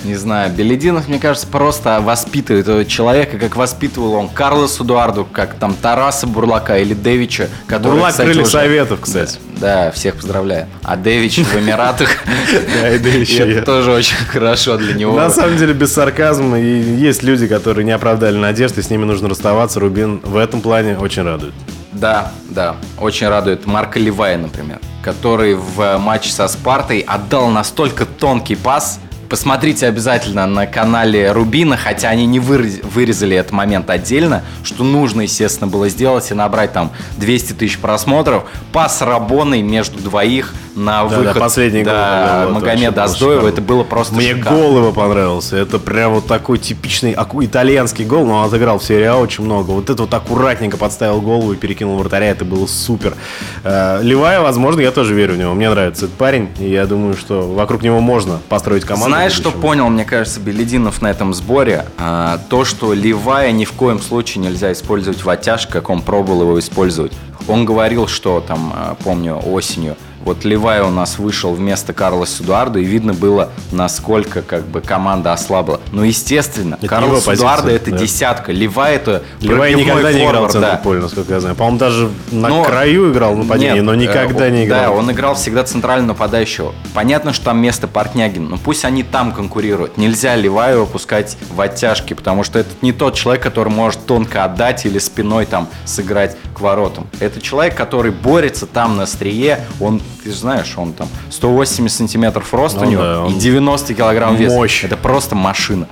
Не 0.05 0.13
знаю, 0.15 0.51
Белединов, 0.51 1.07
мне 1.07 1.17
кажется, 1.17 1.47
просто 1.47 1.99
воспитывает 1.99 2.65
этого 2.67 2.85
человека, 2.85 3.39
как 3.39 3.55
воспитывал 3.55 4.13
он 4.13 4.29
Карлосу 4.29 4.83
Эдуарду, 4.83 5.25
как 5.25 5.55
там 5.55 5.73
Тараса 5.73 6.27
Бурлака 6.27 6.77
или 6.77 6.93
Дэвича, 6.93 7.49
который, 7.65 7.93
Бурлак 7.93 8.11
кстати, 8.11 8.27
крылья 8.27 8.41
уже- 8.43 8.51
советов, 8.51 8.99
кстати. 9.01 9.39
Да, 9.59 9.89
всех 9.91 10.15
поздравляю. 10.17 10.67
А 10.83 10.95
Дэвич 10.95 11.39
в 11.39 11.55
Эмиратах, 11.57 12.09
Да, 12.81 12.93
и 12.93 12.99
Дэвич, 12.99 13.31
и 13.31 13.37
это 13.39 13.65
тоже 13.65 13.91
очень 13.91 14.15
хорошо 14.17 14.77
для 14.77 14.93
него. 14.93 15.15
На 15.15 15.31
самом 15.31 15.57
деле, 15.57 15.73
без 15.73 15.91
сарказма, 15.91 16.59
есть 16.59 17.23
люди, 17.23 17.47
которые 17.47 17.83
не 17.83 17.91
оправдали 17.91 18.37
надежды, 18.37 18.83
с 18.83 18.91
ними 18.91 19.05
нужно 19.05 19.27
расставаться. 19.27 19.79
Рубин 19.79 20.19
в 20.23 20.37
этом 20.37 20.61
плане 20.61 20.97
очень 20.99 21.23
радует. 21.23 21.53
Да, 21.93 22.31
да, 22.49 22.75
очень 22.99 23.27
радует 23.27 23.65
Марка 23.65 23.97
Левая, 23.99 24.37
например, 24.37 24.79
который 25.01 25.55
в 25.55 25.97
матче 25.97 26.29
со 26.29 26.47
Спартой 26.49 26.99
отдал 26.99 27.47
настолько 27.47 28.05
тонкий 28.05 28.55
пас. 28.55 28.99
Посмотрите 29.29 29.87
обязательно 29.87 30.45
на 30.45 30.67
канале 30.67 31.31
Рубина, 31.31 31.77
хотя 31.77 32.09
они 32.09 32.25
не 32.25 32.39
вырез- 32.39 32.85
вырезали 32.85 33.35
этот 33.35 33.51
момент 33.53 33.89
отдельно, 33.89 34.43
что 34.63 34.83
нужно, 34.83 35.21
естественно, 35.21 35.67
было 35.67 35.89
сделать 35.89 36.29
и 36.31 36.33
набрать 36.33 36.73
там 36.73 36.91
200 37.17 37.53
тысяч 37.53 37.79
просмотров. 37.79 38.43
Пас 38.71 39.01
Рабоной 39.01 39.61
между 39.61 39.97
двоих 39.99 40.53
на 40.75 41.03
Да, 41.03 41.05
выход 41.05 41.33
да, 41.35 41.39
последний 41.39 41.83
гол 41.83 41.93
да, 41.93 42.43
вот, 42.45 42.53
Магомеда 42.55 43.03
Аздоева. 43.03 43.47
Это 43.47 43.61
было 43.61 43.83
просто 43.83 44.13
Мне 44.15 44.35
шикарно. 44.35 44.59
гол 44.59 44.77
его 44.77 44.91
понравился. 44.91 45.55
Это 45.57 45.79
прям 45.79 46.13
вот 46.13 46.27
такой 46.27 46.57
типичный 46.57 47.13
итальянский 47.41 48.05
гол, 48.05 48.25
но 48.25 48.33
он 48.39 48.45
отыграл 48.47 48.79
в 48.79 48.83
серии 48.83 49.05
А 49.05 49.15
очень 49.15 49.43
много. 49.45 49.71
Вот 49.71 49.89
это 49.89 50.03
вот 50.03 50.13
аккуратненько 50.13 50.77
подставил 50.77 51.21
голову 51.21 51.53
и 51.53 51.55
перекинул 51.55 51.97
вратаря. 51.97 52.27
Это 52.27 52.45
было 52.45 52.67
супер. 52.67 53.15
Э, 53.63 53.99
Левая, 54.01 54.41
возможно, 54.41 54.81
я 54.81 54.91
тоже 54.91 55.13
верю 55.15 55.35
в 55.35 55.37
него. 55.37 55.53
Мне 55.53 55.69
нравится 55.69 56.05
этот 56.05 56.17
парень. 56.17 56.49
И 56.59 56.69
я 56.69 56.85
думаю, 56.85 57.15
что 57.15 57.41
вокруг 57.53 57.81
него 57.81 58.01
можно 58.01 58.39
построить 58.49 58.83
команду. 58.83 59.14
Знаешь, 59.15 59.31
что 59.31 59.49
понял, 59.49 59.87
мне 59.87 60.03
кажется, 60.03 60.41
Белединов 60.41 61.01
на 61.01 61.07
этом 61.07 61.33
сборе? 61.33 61.85
А, 61.97 62.37
то, 62.49 62.65
что 62.65 62.91
Левая 62.93 63.53
ни 63.53 63.63
в 63.63 63.71
коем 63.71 64.01
случае 64.01 64.43
нельзя 64.43 64.73
использовать 64.73 65.23
в 65.23 65.29
оттяжке, 65.29 65.71
как 65.71 65.89
он 65.89 66.01
пробовал 66.01 66.41
его 66.41 66.59
использовать. 66.59 67.13
Он 67.47 67.63
говорил, 67.63 68.07
что 68.07 68.43
там, 68.45 68.73
а, 68.75 68.97
помню, 69.01 69.37
осенью, 69.37 69.95
вот 70.25 70.43
Левая 70.43 70.83
у 70.83 70.89
нас 70.89 71.19
вышел 71.19 71.53
вместо 71.53 71.93
Карлоса 71.93 72.43
Эдуарда, 72.43 72.79
и 72.79 72.83
видно 72.83 73.13
было, 73.13 73.51
насколько 73.71 74.41
как 74.41 74.65
бы 74.65 74.81
команда 74.81 75.31
ослабла. 75.31 75.79
Но, 75.91 76.03
естественно, 76.03 76.77
Это 76.79 76.87
Карлос 76.87 77.27
Эдуарда 77.27 77.71
это 77.71 77.91
да. 77.91 77.97
десятка, 77.97 78.51
Левая 78.51 78.95
это 78.95 79.23
Левая 79.39 79.71
пробивной 79.73 79.83
никогда 79.85 80.13
не 80.13 80.19
играл 80.19 80.47
в 80.47 80.51
форвард, 80.51 80.51
центре 80.51 80.93
да. 80.95 81.01
насколько 81.01 81.33
я 81.33 81.39
знаю. 81.39 81.55
По-моему, 81.55 81.77
даже 81.77 82.09
на 82.31 82.49
Но- 82.49 82.63
краю 82.63 83.11
играл 83.11 83.35
в 83.35 83.37
нападении, 83.37 83.75
Нет, 83.75 83.83
но 83.83 83.95
никогда 83.95 84.47
э, 84.47 84.51
не 84.51 84.65
играл. 84.65 84.81
Да, 84.81 84.91
он 84.91 85.11
играл 85.11 85.35
всегда 85.35 85.63
центрального 85.63 86.09
нападающего. 86.09 86.73
Понятно, 86.93 87.31
что 87.31 87.45
там 87.45 87.59
место 87.59 87.87
Портнягин, 87.87 88.49
но 88.49 88.57
пусть 88.57 88.85
они 88.85 89.03
там 89.03 89.31
конкурируют. 89.31 89.97
Нельзя 89.97 90.35
Леваева 90.35 90.85
пускать 90.85 91.37
в 91.51 91.61
оттяжки, 91.61 92.13
потому 92.13 92.43
что 92.43 92.59
это 92.59 92.69
не 92.81 92.91
тот 92.91 93.15
человек, 93.15 93.43
который 93.43 93.69
может 93.69 94.05
тонко 94.05 94.43
отдать 94.43 94.85
или 94.85 94.97
спиной 94.97 95.45
там 95.45 95.67
сыграть 95.85 96.35
к 96.55 96.61
воротам. 96.61 97.07
Это 97.19 97.41
человек, 97.41 97.75
который 97.75 98.11
борется 98.11 98.65
там 98.65 98.97
на 98.97 99.03
острие. 99.03 99.59
Он, 99.79 100.01
ты 100.25 100.31
же 100.31 100.37
знаешь, 100.37 100.73
он 100.75 100.93
там 100.93 101.07
180 101.29 101.95
сантиметров 101.95 102.51
рост 102.51 102.77
Ну 102.77 102.87
у 102.87 102.89
него 102.89 103.01
да, 103.03 103.27
и 103.27 103.33
90 103.39 103.93
килограмм 103.93 104.35
веса. 104.35 104.55
мощь. 104.55 104.83
Это 104.83 104.97
просто 104.97 105.35
машина. 105.35 105.87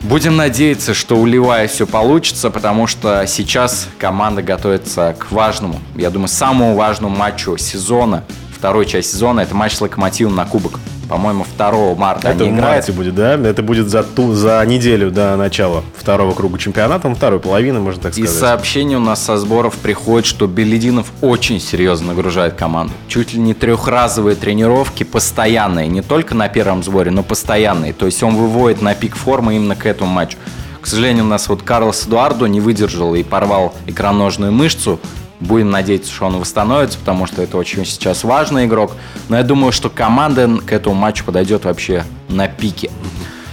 Будем 0.00 0.36
надеяться, 0.36 0.94
что 0.94 1.16
у 1.18 1.26
Ливая 1.26 1.68
все 1.68 1.86
получится, 1.86 2.48
потому 2.48 2.86
что 2.86 3.26
сейчас 3.26 3.86
команда 3.98 4.42
готовится 4.42 5.14
к 5.18 5.30
важному, 5.30 5.78
я 5.94 6.08
думаю, 6.08 6.28
самому 6.28 6.74
важному 6.74 7.14
матчу 7.14 7.58
сезона, 7.58 8.24
второй 8.50 8.86
часть 8.86 9.12
сезона, 9.12 9.40
это 9.40 9.54
матч 9.54 9.74
с 9.74 9.80
Локомотивом 9.82 10.34
на 10.34 10.46
Кубок. 10.46 10.80
По-моему, 11.12 11.44
2 11.58 11.94
марта 11.94 12.28
Это 12.28 12.44
они 12.44 12.52
в 12.52 12.56
играют. 12.56 12.76
марте 12.76 12.92
будет, 12.92 13.14
да? 13.14 13.34
Это 13.34 13.62
будет 13.62 13.88
за, 13.90 14.02
ту, 14.02 14.32
за 14.32 14.64
неделю 14.66 15.10
до 15.10 15.36
начала 15.36 15.84
второго 15.96 16.32
круга 16.32 16.58
чемпионата, 16.58 17.06
ну, 17.08 17.14
второй 17.14 17.38
половины, 17.38 17.80
можно 17.80 18.02
так 18.04 18.16
И 18.16 18.22
сказать. 18.24 18.40
сообщение 18.40 18.96
у 18.96 19.00
нас 19.02 19.22
со 19.22 19.36
сборов 19.36 19.74
приходит, 19.76 20.26
что 20.26 20.46
Белединов 20.46 21.12
очень 21.20 21.60
серьезно 21.60 22.08
нагружает 22.08 22.54
команду. 22.54 22.94
Чуть 23.08 23.34
ли 23.34 23.40
не 23.40 23.52
трехразовые 23.52 24.36
тренировки, 24.36 25.04
постоянные, 25.04 25.86
не 25.88 26.00
только 26.00 26.34
на 26.34 26.48
первом 26.48 26.82
сборе, 26.82 27.10
но 27.10 27.22
постоянные. 27.22 27.92
То 27.92 28.06
есть 28.06 28.22
он 28.22 28.34
выводит 28.36 28.80
на 28.80 28.94
пик 28.94 29.14
формы 29.14 29.56
именно 29.56 29.76
к 29.76 29.84
этому 29.84 30.10
матчу. 30.10 30.38
К 30.80 30.86
сожалению, 30.86 31.24
у 31.24 31.28
нас 31.28 31.48
вот 31.48 31.62
Карлос 31.62 32.06
Эдуардо 32.06 32.46
не 32.46 32.60
выдержал 32.60 33.14
и 33.14 33.22
порвал 33.22 33.74
икроножную 33.86 34.50
мышцу. 34.50 34.98
Будем 35.42 35.70
надеяться, 35.70 36.12
что 36.12 36.26
он 36.26 36.38
восстановится, 36.38 36.98
потому 36.98 37.26
что 37.26 37.42
это 37.42 37.56
очень 37.56 37.84
сейчас 37.84 38.22
важный 38.24 38.66
игрок. 38.66 38.92
Но 39.28 39.36
я 39.36 39.42
думаю, 39.42 39.72
что 39.72 39.90
команда 39.90 40.48
к 40.64 40.72
этому 40.72 40.94
матчу 40.94 41.24
подойдет 41.24 41.64
вообще 41.64 42.04
на 42.28 42.46
пике. 42.48 42.90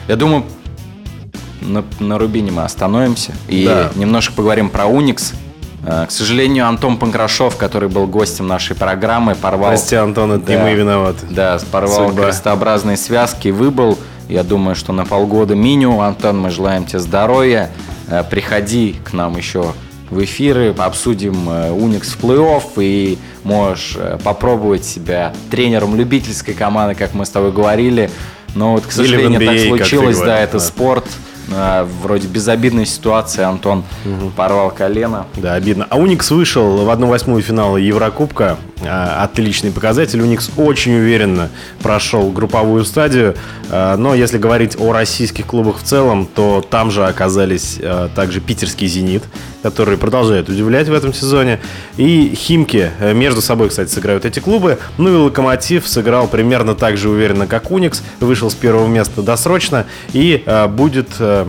Я 0.07 0.15
думаю, 0.15 0.43
на, 1.61 1.83
на 1.99 2.17
Рубине 2.17 2.51
мы 2.51 2.63
остановимся 2.63 3.33
и 3.47 3.65
Да. 3.65 3.89
немножко 3.95 4.33
поговорим 4.33 4.69
про 4.69 4.85
Уникс. 4.85 5.33
Э, 5.85 6.05
К 6.07 6.11
сожалению, 6.11 6.67
Антон 6.67 6.97
Панкрашов, 6.97 7.57
который 7.57 7.89
был 7.89 8.05
гостем 8.07 8.47
нашей 8.47 8.75
программы, 8.75 9.35
порвал... 9.35 9.69
Прости, 9.69 9.95
Антон, 9.95 10.33
это 10.33 10.51
не 10.51 10.57
Да. 10.57 10.63
мы 10.63 10.73
виноваты. 10.73 11.25
Да, 11.29 11.59
порвал 11.71 12.09
Судьба. 12.09 12.25
крестообразные 12.25 12.97
связки, 12.97 13.47
выбыл. 13.49 13.97
Я 14.27 14.43
думаю, 14.43 14.75
что 14.75 14.93
на 14.93 15.05
полгода 15.05 15.55
минимум. 15.55 16.01
Антон, 16.01 16.39
мы 16.39 16.49
желаем 16.51 16.85
тебе 16.85 16.99
здоровья. 16.99 17.71
Э, 18.07 18.23
Приходи 18.29 18.95
к 19.03 19.13
нам 19.13 19.35
еще 19.37 19.73
в 20.09 20.23
эфиры, 20.23 20.73
обсудим 20.77 21.49
э, 21.49 21.71
Уникс 21.71 22.13
в 22.13 22.23
плей-офф 22.23 22.63
и 22.77 23.17
можешь 23.43 23.95
э, 23.97 24.17
попробовать 24.23 24.85
себя 24.85 25.33
тренером 25.51 25.95
любительской 25.95 26.53
команды, 26.53 26.95
как 26.95 27.13
мы 27.13 27.25
с 27.25 27.29
тобой 27.29 27.51
говорили. 27.51 28.09
Но 28.55 28.73
вот, 28.73 28.85
к 28.85 28.91
сожалению, 28.91 29.39
NBA, 29.39 29.77
так 29.77 29.87
случилось, 29.87 30.19
да, 30.19 30.39
это 30.39 30.53
да. 30.53 30.59
спорт. 30.59 31.05
А, 31.51 31.87
вроде 32.03 32.27
безобидной 32.27 32.85
ситуации 32.85 33.43
Антон 33.43 33.83
угу. 34.05 34.31
порвал 34.35 34.71
колено. 34.71 35.25
Да, 35.35 35.53
обидно. 35.53 35.87
А 35.89 35.97
Уникс 35.97 36.29
вышел 36.31 36.77
в 36.77 36.89
1-8 36.89 37.41
финала 37.41 37.77
Еврокубка. 37.77 38.57
А, 38.81 39.23
отличный 39.23 39.71
показатель. 39.71 40.21
Уникс 40.21 40.51
очень 40.57 40.93
уверенно 40.95 41.49
прошел 41.81 42.29
групповую 42.31 42.85
стадию. 42.85 43.35
А, 43.69 43.97
но 43.97 44.13
если 44.13 44.37
говорить 44.37 44.75
о 44.79 44.93
российских 44.93 45.47
клубах 45.47 45.79
в 45.79 45.83
целом, 45.83 46.27
то 46.27 46.63
там 46.67 46.91
же 46.91 47.05
оказались 47.05 47.79
также 48.15 48.41
питерский 48.41 48.87
«Зенит», 48.87 49.23
которые 49.61 49.97
продолжают 49.97 50.49
удивлять 50.49 50.87
в 50.87 50.93
этом 50.93 51.13
сезоне. 51.13 51.59
И 51.97 52.33
Химки 52.35 52.91
э, 52.99 53.13
между 53.13 53.41
собой, 53.41 53.69
кстати, 53.69 53.89
сыграют 53.89 54.25
эти 54.25 54.39
клубы. 54.39 54.77
Ну 54.97 55.09
и 55.09 55.15
Локомотив 55.15 55.87
сыграл 55.87 56.27
примерно 56.27 56.75
так 56.75 56.97
же 56.97 57.09
уверенно, 57.09 57.47
как 57.47 57.71
Уникс. 57.71 58.03
Вышел 58.19 58.49
с 58.49 58.55
первого 58.55 58.87
места 58.87 59.21
досрочно 59.21 59.85
и 60.13 60.43
будет 60.69 61.09
э, 61.19 61.47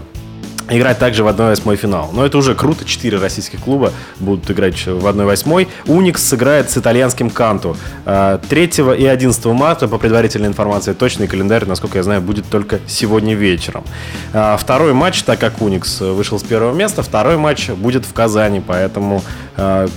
играть 0.71 0.99
также 0.99 1.25
в 1.25 1.29
1-8 1.29 1.77
финал. 1.77 2.11
Но 2.13 2.25
это 2.25 2.39
уже 2.39 2.55
круто, 2.55 2.85
4 2.85 3.19
российских 3.19 3.61
клуба 3.61 3.93
будут 4.19 4.51
играть 4.51 4.87
в 4.87 5.07
1-8. 5.07 5.69
Уникс 5.87 6.23
сыграет 6.23 6.71
с 6.71 6.79
итальянским 6.79 7.31
Канту 7.31 7.77
3 8.05 8.11
э, 8.11 8.97
и 8.97 9.07
11 9.07 9.45
марта, 9.47 9.89
по 9.89 9.99
предварительной 9.99 10.49
информации, 10.49 10.93
точный 10.93 11.27
календарь, 11.27 11.67
насколько 11.67 11.99
я 11.99 12.03
знаю, 12.03 12.21
будет 12.21 12.47
только 12.49 12.81
сегодня 12.87 13.35
вечером. 13.35 13.85
Э, 14.33 14.57
второй 14.59 14.93
матч, 14.93 15.23
так 15.23 15.39
как 15.39 15.61
Уникс 15.61 16.01
вышел 16.01 16.39
с 16.39 16.43
первого 16.43 16.75
места, 16.75 17.03
второй 17.03 17.37
матч 17.37 17.71
будет 17.71 18.05
в 18.05 18.13
Казани, 18.13 18.63
поэтому 18.65 19.23
э, 19.57 19.89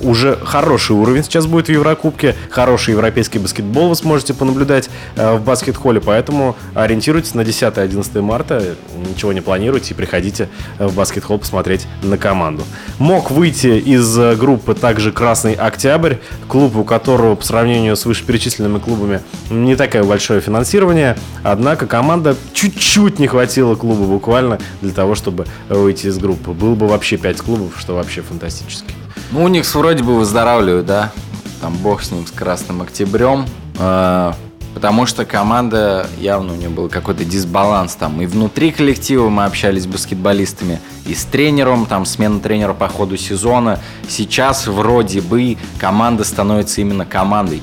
уже 0.00 0.38
хороший 0.42 0.92
уровень 0.92 1.22
сейчас 1.22 1.46
будет 1.46 1.66
в 1.66 1.70
Еврокубке, 1.70 2.34
хороший 2.50 2.92
европейский 2.92 3.38
баскетбол 3.38 3.88
вы 3.88 3.94
сможете 3.94 4.34
понаблюдать 4.34 4.90
э, 5.16 5.36
в 5.36 5.42
баскет-холле, 5.42 6.00
поэтому 6.00 6.56
ориентируйтесь 6.74 7.34
на 7.34 7.42
10-11 7.42 8.20
марта, 8.20 8.76
ничего 9.08 9.32
не 9.32 9.40
планируйте 9.40 9.94
и 9.94 9.96
приходите 9.96 10.48
в 10.78 10.94
баскет-холл 10.94 11.38
посмотреть 11.38 11.86
на 12.02 12.18
команду. 12.18 12.64
Мог 12.98 13.30
выйти 13.30 13.78
из 13.78 14.18
э, 14.18 14.34
группы 14.36 14.74
также 14.74 15.12
Красный 15.12 15.54
Октябрь, 15.54 16.16
клуб, 16.48 16.76
у 16.76 16.84
которого 16.84 17.34
по 17.34 17.44
сравнению 17.44 17.96
с 17.96 18.04
вышеперечисленными 18.04 18.78
клубами 18.78 19.20
не 19.50 19.76
такое 19.76 20.04
большое 20.04 20.40
финансирование, 20.40 21.16
однако 21.42 21.86
команда 21.86 22.36
чуть-чуть 22.52 23.18
не 23.18 23.26
хватило 23.26 23.74
клуба 23.74 24.04
буквально 24.04 24.58
для 24.82 24.92
того, 24.92 25.14
чтобы 25.14 25.46
выйти 25.68 26.06
из 26.06 26.18
группы. 26.18 26.52
Было 26.52 26.74
бы 26.74 26.86
вообще 26.86 27.16
5 27.16 27.38
клубов, 27.38 27.72
что 27.78 27.94
вообще 27.94 28.22
фантастически. 28.22 28.94
Ну, 29.30 29.44
у 29.44 29.48
них 29.48 29.66
вроде 29.74 30.02
бы 30.02 30.16
выздоравливают, 30.16 30.86
да. 30.86 31.12
Там 31.60 31.76
бог 31.76 32.02
с 32.02 32.10
ним, 32.10 32.26
с 32.26 32.30
Красным 32.30 32.80
Октябрем. 32.80 33.44
Э, 33.78 34.32
потому 34.74 35.04
что 35.04 35.26
команда, 35.26 36.06
явно 36.18 36.54
у 36.54 36.56
нее 36.56 36.70
был 36.70 36.88
какой-то 36.88 37.24
дисбаланс 37.24 37.94
там. 37.94 38.22
И 38.22 38.26
внутри 38.26 38.72
коллектива 38.72 39.28
мы 39.28 39.44
общались 39.44 39.82
с 39.82 39.86
баскетболистами, 39.86 40.80
и 41.04 41.14
с 41.14 41.24
тренером, 41.24 41.84
там 41.84 42.06
смена 42.06 42.40
тренера 42.40 42.72
по 42.72 42.88
ходу 42.88 43.16
сезона. 43.16 43.80
Сейчас 44.08 44.66
вроде 44.66 45.20
бы 45.20 45.58
команда 45.78 46.24
становится 46.24 46.80
именно 46.80 47.04
командой. 47.04 47.62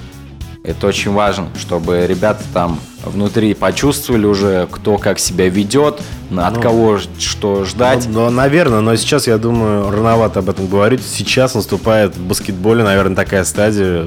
Это 0.66 0.88
очень 0.88 1.12
важно, 1.12 1.50
чтобы 1.60 2.08
ребята 2.08 2.44
там 2.52 2.80
внутри 3.04 3.54
почувствовали 3.54 4.26
уже, 4.26 4.68
кто 4.72 4.98
как 4.98 5.20
себя 5.20 5.48
ведет, 5.48 6.02
от 6.36 6.56
ну, 6.56 6.62
кого 6.62 7.00
что 7.20 7.66
ждать. 7.66 8.08
Ну, 8.10 8.22
ну, 8.22 8.30
наверное, 8.32 8.80
но 8.80 8.96
сейчас, 8.96 9.28
я 9.28 9.38
думаю, 9.38 9.92
рановато 9.92 10.40
об 10.40 10.50
этом 10.50 10.68
говорить. 10.68 11.02
Сейчас 11.06 11.54
наступает 11.54 12.16
в 12.16 12.28
баскетболе, 12.28 12.84
наверное, 12.84 13.16
такая 13.16 13.44
стадия, 13.44 14.06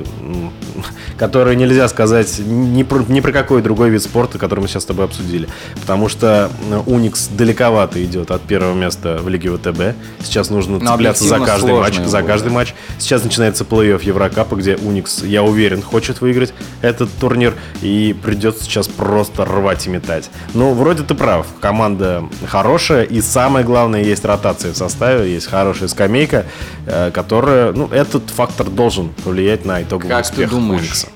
которую 1.19 1.57
нельзя 1.57 1.89
сказать 1.89 2.39
ни 2.39 2.83
про, 2.85 3.05
ни 3.09 3.21
про 3.21 3.33
какой 3.33 3.61
другой 3.61 3.91
вид 3.91 4.03
спорта, 4.03 4.39
который 4.39 4.61
мы 4.61 4.69
сейчас 4.69 4.85
с 4.85 4.87
тобой 4.87 5.05
обсудили. 5.05 5.49
Потому 5.81 6.09
что 6.09 6.51
Уникс 6.87 7.29
далековато 7.29 8.03
идет 8.05 8.31
от 8.31 8.43
первого 8.43 8.75
места 8.75 9.19
в 9.21 9.29
Лиге 9.29 9.51
ВТБ. 9.51 9.97
Сейчас 10.23 10.51
нужно 10.51 10.79
но 10.79 10.93
цепляться 10.93 11.25
за 11.25 11.41
каждый 11.41 11.75
матч. 11.75 11.99
За 11.99 12.23
каждый 12.23 12.53
матч. 12.53 12.75
Сейчас 12.99 13.25
начинается 13.25 13.65
плей-офф 13.65 14.03
Еврокапа, 14.03 14.55
где 14.55 14.77
Уникс, 14.77 15.25
я 15.25 15.43
уверен, 15.43 15.83
хочет 15.83 16.21
выиграть 16.21 16.55
этот 16.83 17.11
турнир. 17.21 17.55
И 17.83 18.17
придется 18.23 18.65
сейчас 18.65 18.87
просто 18.87 19.45
рвать 19.45 19.87
и 19.87 19.91
метать. 19.91 20.31
Ну, 20.55 20.73
вроде 20.73 21.03
ты 21.03 21.15
прав. 21.15 21.47
Команда 21.61 22.25
хорошая. 22.47 23.03
И 23.03 23.21
самое 23.21 23.65
главное, 23.65 24.03
есть 24.03 24.25
ротация 24.25 24.73
в 24.73 24.77
составе. 24.77 25.33
Есть 25.33 25.49
хорошая 25.49 25.89
скамейка, 25.89 26.47
э, 26.87 27.11
которая... 27.13 27.73
Ну, 27.73 27.89
этот 27.89 28.31
фактор 28.31 28.69
должен 28.71 29.09
повлиять 29.25 29.65
на 29.65 29.83
итоговый 29.83 30.09
как 30.11 30.25
успех 30.25 30.51
ты 30.51 30.55
думаешь, 30.57 30.83
Уникса. 30.83 31.08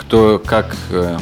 Кто, 0.00 0.40
как 0.44 0.76
э, 0.90 1.18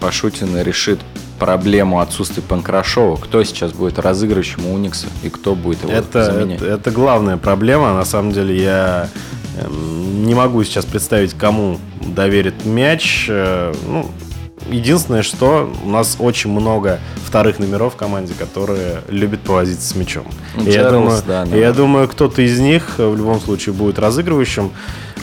Пашутин 0.00 0.56
решит 0.62 1.00
проблему 1.38 2.00
отсутствия 2.00 2.42
Панкрашова. 2.42 3.16
Кто 3.16 3.42
сейчас 3.42 3.72
будет 3.72 3.98
разыгрывающим 3.98 4.66
у 4.66 4.74
Уникса 4.74 5.08
и 5.22 5.28
кто 5.28 5.54
будет 5.54 5.82
его 5.82 5.92
это, 5.92 6.24
заменять? 6.24 6.62
Это, 6.62 6.70
это 6.70 6.90
главная 6.90 7.36
проблема. 7.36 7.92
На 7.92 8.04
самом 8.04 8.32
деле 8.32 8.56
я 8.56 9.08
эм, 9.60 10.24
не 10.24 10.34
могу 10.34 10.62
сейчас 10.64 10.84
представить, 10.84 11.34
кому 11.34 11.80
доверит 12.00 12.64
мяч. 12.64 13.26
Э, 13.28 13.74
ну, 13.86 14.10
единственное, 14.70 15.22
что 15.22 15.72
у 15.84 15.88
нас 15.88 16.16
очень 16.18 16.50
много 16.50 17.00
вторых 17.26 17.58
номеров 17.58 17.94
в 17.94 17.96
команде, 17.96 18.34
которые 18.38 19.02
любят 19.08 19.40
повозиться 19.40 19.88
с 19.88 19.96
мячом. 19.96 20.26
Ну, 20.56 20.64
и 20.64 20.70
я 20.70 20.88
думаю, 20.90 21.20
да, 21.26 21.44
да. 21.44 21.56
я 21.56 21.72
думаю, 21.72 22.08
кто-то 22.08 22.42
из 22.42 22.60
них 22.60 22.98
в 22.98 23.16
любом 23.16 23.40
случае 23.40 23.74
будет 23.74 23.98
разыгрывающим. 23.98 24.70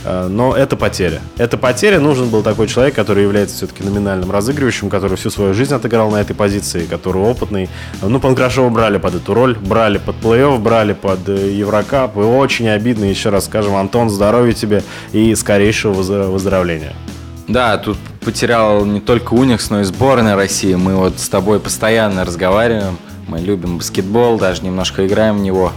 Э, 0.04 0.28
но 0.28 0.56
это 0.56 0.76
потеря. 0.76 1.22
Это 1.38 1.58
потеря. 1.58 1.99
Нужен 1.99 2.30
был 2.30 2.43
такой 2.43 2.68
человек, 2.68 2.95
который 2.95 3.24
является 3.24 3.58
все-таки 3.58 3.84
номинальным 3.84 4.32
разыгрывающим, 4.32 4.89
который 4.89 5.18
всю 5.18 5.30
свою 5.30 5.54
жизнь 5.54 5.74
отыграл 5.74 6.12
на 6.12 6.22
этой 6.22 6.36
позиции, 6.36 6.86
который 6.86 7.22
опытный. 7.22 7.70
Ну, 8.02 8.20
Панкрашова 8.20 8.70
брали 8.70 8.97
под 8.97 9.16
эту 9.16 9.34
роль, 9.34 9.58
брали 9.58 9.97
под 9.97 10.16
плей-офф, 10.18 10.60
брали 10.60 10.93
под 10.93 11.28
э, 11.30 11.52
Еврокап. 11.52 12.18
И 12.18 12.20
очень 12.20 12.70
обидно, 12.70 13.06
еще 13.06 13.30
раз 13.30 13.45
скажем, 13.45 13.76
Антон, 13.76 14.10
здоровья 14.10 14.54
тебе 14.54 14.84
и 15.12 15.36
скорейшего 15.36 15.93
выздоровления. 15.93 16.93
Да, 17.47 17.78
тут 17.78 17.97
потерял 18.24 18.86
не 18.86 19.02
только 19.02 19.34
Уникс, 19.34 19.70
но 19.70 19.82
и 19.82 19.84
сборная 19.84 20.36
России. 20.36 20.74
Мы 20.74 20.95
вот 20.95 21.20
с 21.20 21.28
тобой 21.28 21.60
постоянно 21.60 22.24
разговариваем. 22.24 22.97
Мы 23.28 23.39
любим 23.39 23.78
баскетбол, 23.78 24.38
даже 24.38 24.64
немножко 24.64 25.06
играем 25.06 25.38
в 25.38 25.41
него. 25.41 25.72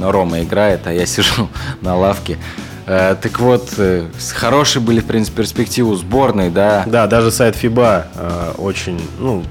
Рома 0.00 0.42
играет, 0.42 0.86
а 0.86 0.92
я 0.92 1.06
сижу 1.06 1.48
на 1.80 1.96
лавке. 1.96 2.38
Э, 2.86 3.16
так 3.20 3.38
вот, 3.38 3.74
э, 3.78 4.08
хорошие 4.34 4.82
были, 4.82 5.00
в 5.00 5.06
принципе, 5.06 5.38
перспективы 5.38 5.96
сборной, 5.96 6.50
да? 6.50 6.84
Да, 6.86 7.06
даже 7.06 7.30
сайт 7.30 7.56
FIBA 7.56 8.04
э, 8.14 8.52
очень... 8.58 9.00
Ну, 9.18 9.44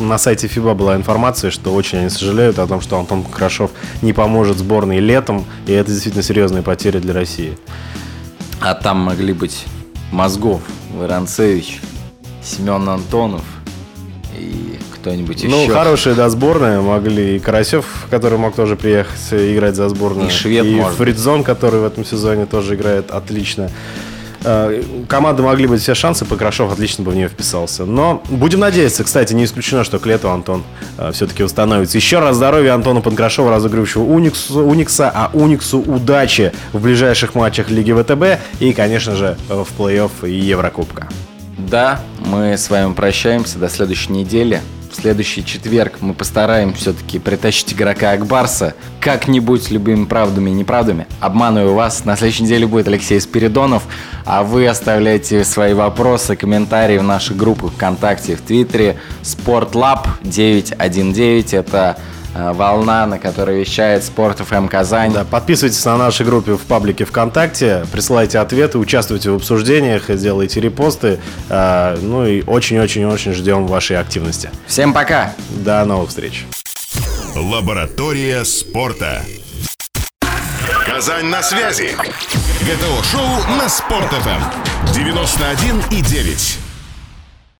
на 0.00 0.18
сайте 0.18 0.46
FIBA 0.46 0.74
была 0.74 0.96
информация, 0.96 1.50
что 1.50 1.74
очень 1.74 1.98
они 1.98 2.08
сожалеют 2.08 2.58
о 2.58 2.66
том, 2.66 2.80
что 2.80 2.98
Антон 2.98 3.22
Крашов 3.22 3.70
не 4.00 4.12
поможет 4.12 4.58
сборной 4.58 5.00
летом, 5.00 5.44
и 5.66 5.72
это 5.72 5.90
действительно 5.90 6.22
серьезные 6.22 6.62
потери 6.62 6.98
для 6.98 7.12
России. 7.12 7.58
А 8.60 8.74
там 8.74 8.98
могли 8.98 9.34
быть 9.34 9.66
мозгов 10.10 10.62
Воронцевич, 10.94 11.80
Семен 12.42 12.88
Антонов 12.88 13.42
и 14.34 14.78
кто-нибудь 15.04 15.44
ну, 15.44 15.60
еще. 15.60 15.68
Ну, 15.68 15.74
хорошие, 15.74 16.14
да, 16.14 16.30
сборные 16.30 16.80
могли. 16.80 17.36
И 17.36 17.38
Карасев, 17.38 17.84
который 18.10 18.38
мог 18.38 18.54
тоже 18.54 18.74
приехать 18.74 19.20
играть 19.32 19.76
за 19.76 19.90
сборную. 19.90 20.28
И 20.28 20.30
Швед, 20.30 20.64
И 20.64 20.80
Фридзон, 20.96 21.44
который 21.44 21.80
в 21.80 21.84
этом 21.84 22.06
сезоне 22.06 22.46
тоже 22.46 22.74
играет 22.74 23.10
отлично. 23.10 23.70
Э, 24.44 24.82
команды 25.06 25.42
могли 25.42 25.66
быть 25.66 25.82
все 25.82 25.94
шансы, 25.94 26.24
Покрашов 26.24 26.72
отлично 26.72 27.04
бы 27.04 27.10
в 27.10 27.16
нее 27.16 27.28
вписался. 27.28 27.84
Но 27.84 28.22
будем 28.30 28.60
надеяться, 28.60 29.04
кстати, 29.04 29.34
не 29.34 29.44
исключено, 29.44 29.84
что 29.84 29.98
к 29.98 30.06
лету 30.06 30.30
Антон 30.30 30.64
э, 30.96 31.12
все-таки 31.12 31.42
установится. 31.42 31.98
Еще 31.98 32.18
раз 32.18 32.36
здоровья 32.36 32.72
Антону 32.72 33.02
Панкрашову, 33.02 33.50
разыгрывающего 33.50 34.04
Униксу, 34.04 34.64
Уникса, 34.64 35.12
а 35.14 35.30
Униксу 35.34 35.80
удачи 35.80 36.52
в 36.72 36.80
ближайших 36.80 37.34
матчах 37.34 37.68
Лиги 37.68 37.92
ВТБ 37.92 38.42
и, 38.60 38.72
конечно 38.72 39.14
же, 39.14 39.36
в 39.48 39.66
плей-офф 39.78 40.26
и 40.26 40.32
Еврокубка. 40.32 41.08
Да, 41.58 42.00
мы 42.24 42.56
с 42.56 42.70
вами 42.70 42.94
прощаемся 42.94 43.58
до 43.58 43.68
следующей 43.68 44.12
недели 44.12 44.62
следующий 45.04 45.44
четверг 45.44 45.96
мы 46.00 46.14
постараемся 46.14 46.78
все-таки 46.78 47.18
притащить 47.18 47.74
игрока 47.74 48.12
Акбарса 48.12 48.72
как-нибудь 49.00 49.70
любыми 49.70 50.06
правдами 50.06 50.48
и 50.48 50.54
неправдами. 50.54 51.06
Обманываю 51.20 51.74
вас, 51.74 52.06
на 52.06 52.16
следующей 52.16 52.44
неделе 52.44 52.66
будет 52.66 52.88
Алексей 52.88 53.20
Спиридонов, 53.20 53.82
а 54.24 54.42
вы 54.42 54.66
оставляйте 54.66 55.44
свои 55.44 55.74
вопросы, 55.74 56.36
комментарии 56.36 56.96
в 56.96 57.02
нашей 57.02 57.36
группе 57.36 57.66
ВКонтакте, 57.66 58.34
в 58.34 58.40
Твиттере. 58.40 58.96
Спортлаб 59.20 60.08
919 60.22 61.52
это 61.52 61.98
волна, 62.34 63.06
на 63.06 63.18
которой 63.18 63.60
вещает 63.60 64.04
Спорт 64.04 64.38
ФМ 64.38 64.68
Казань. 64.68 65.12
Да, 65.12 65.24
подписывайтесь 65.24 65.84
на 65.84 65.96
нашей 65.96 66.26
группе 66.26 66.54
в 66.54 66.62
паблике 66.62 67.04
ВКонтакте, 67.04 67.86
присылайте 67.92 68.38
ответы, 68.38 68.78
участвуйте 68.78 69.30
в 69.30 69.36
обсуждениях, 69.36 70.14
делайте 70.14 70.60
репосты. 70.60 71.20
Э, 71.48 71.96
ну 72.00 72.26
и 72.26 72.42
очень-очень-очень 72.42 73.32
ждем 73.32 73.66
вашей 73.66 73.98
активности. 73.98 74.50
Всем 74.66 74.92
пока! 74.92 75.32
До 75.50 75.84
новых 75.84 76.08
встреч! 76.10 76.44
Лаборатория 77.36 78.44
спорта. 78.44 79.22
Казань 80.86 81.26
на 81.26 81.42
связи. 81.42 81.96
ГТО-шоу 82.60 83.56
на 83.58 83.68
Спорт.ФМ. 83.68 84.92
91 84.92 85.82
и 85.90 86.00
9. 86.00 86.63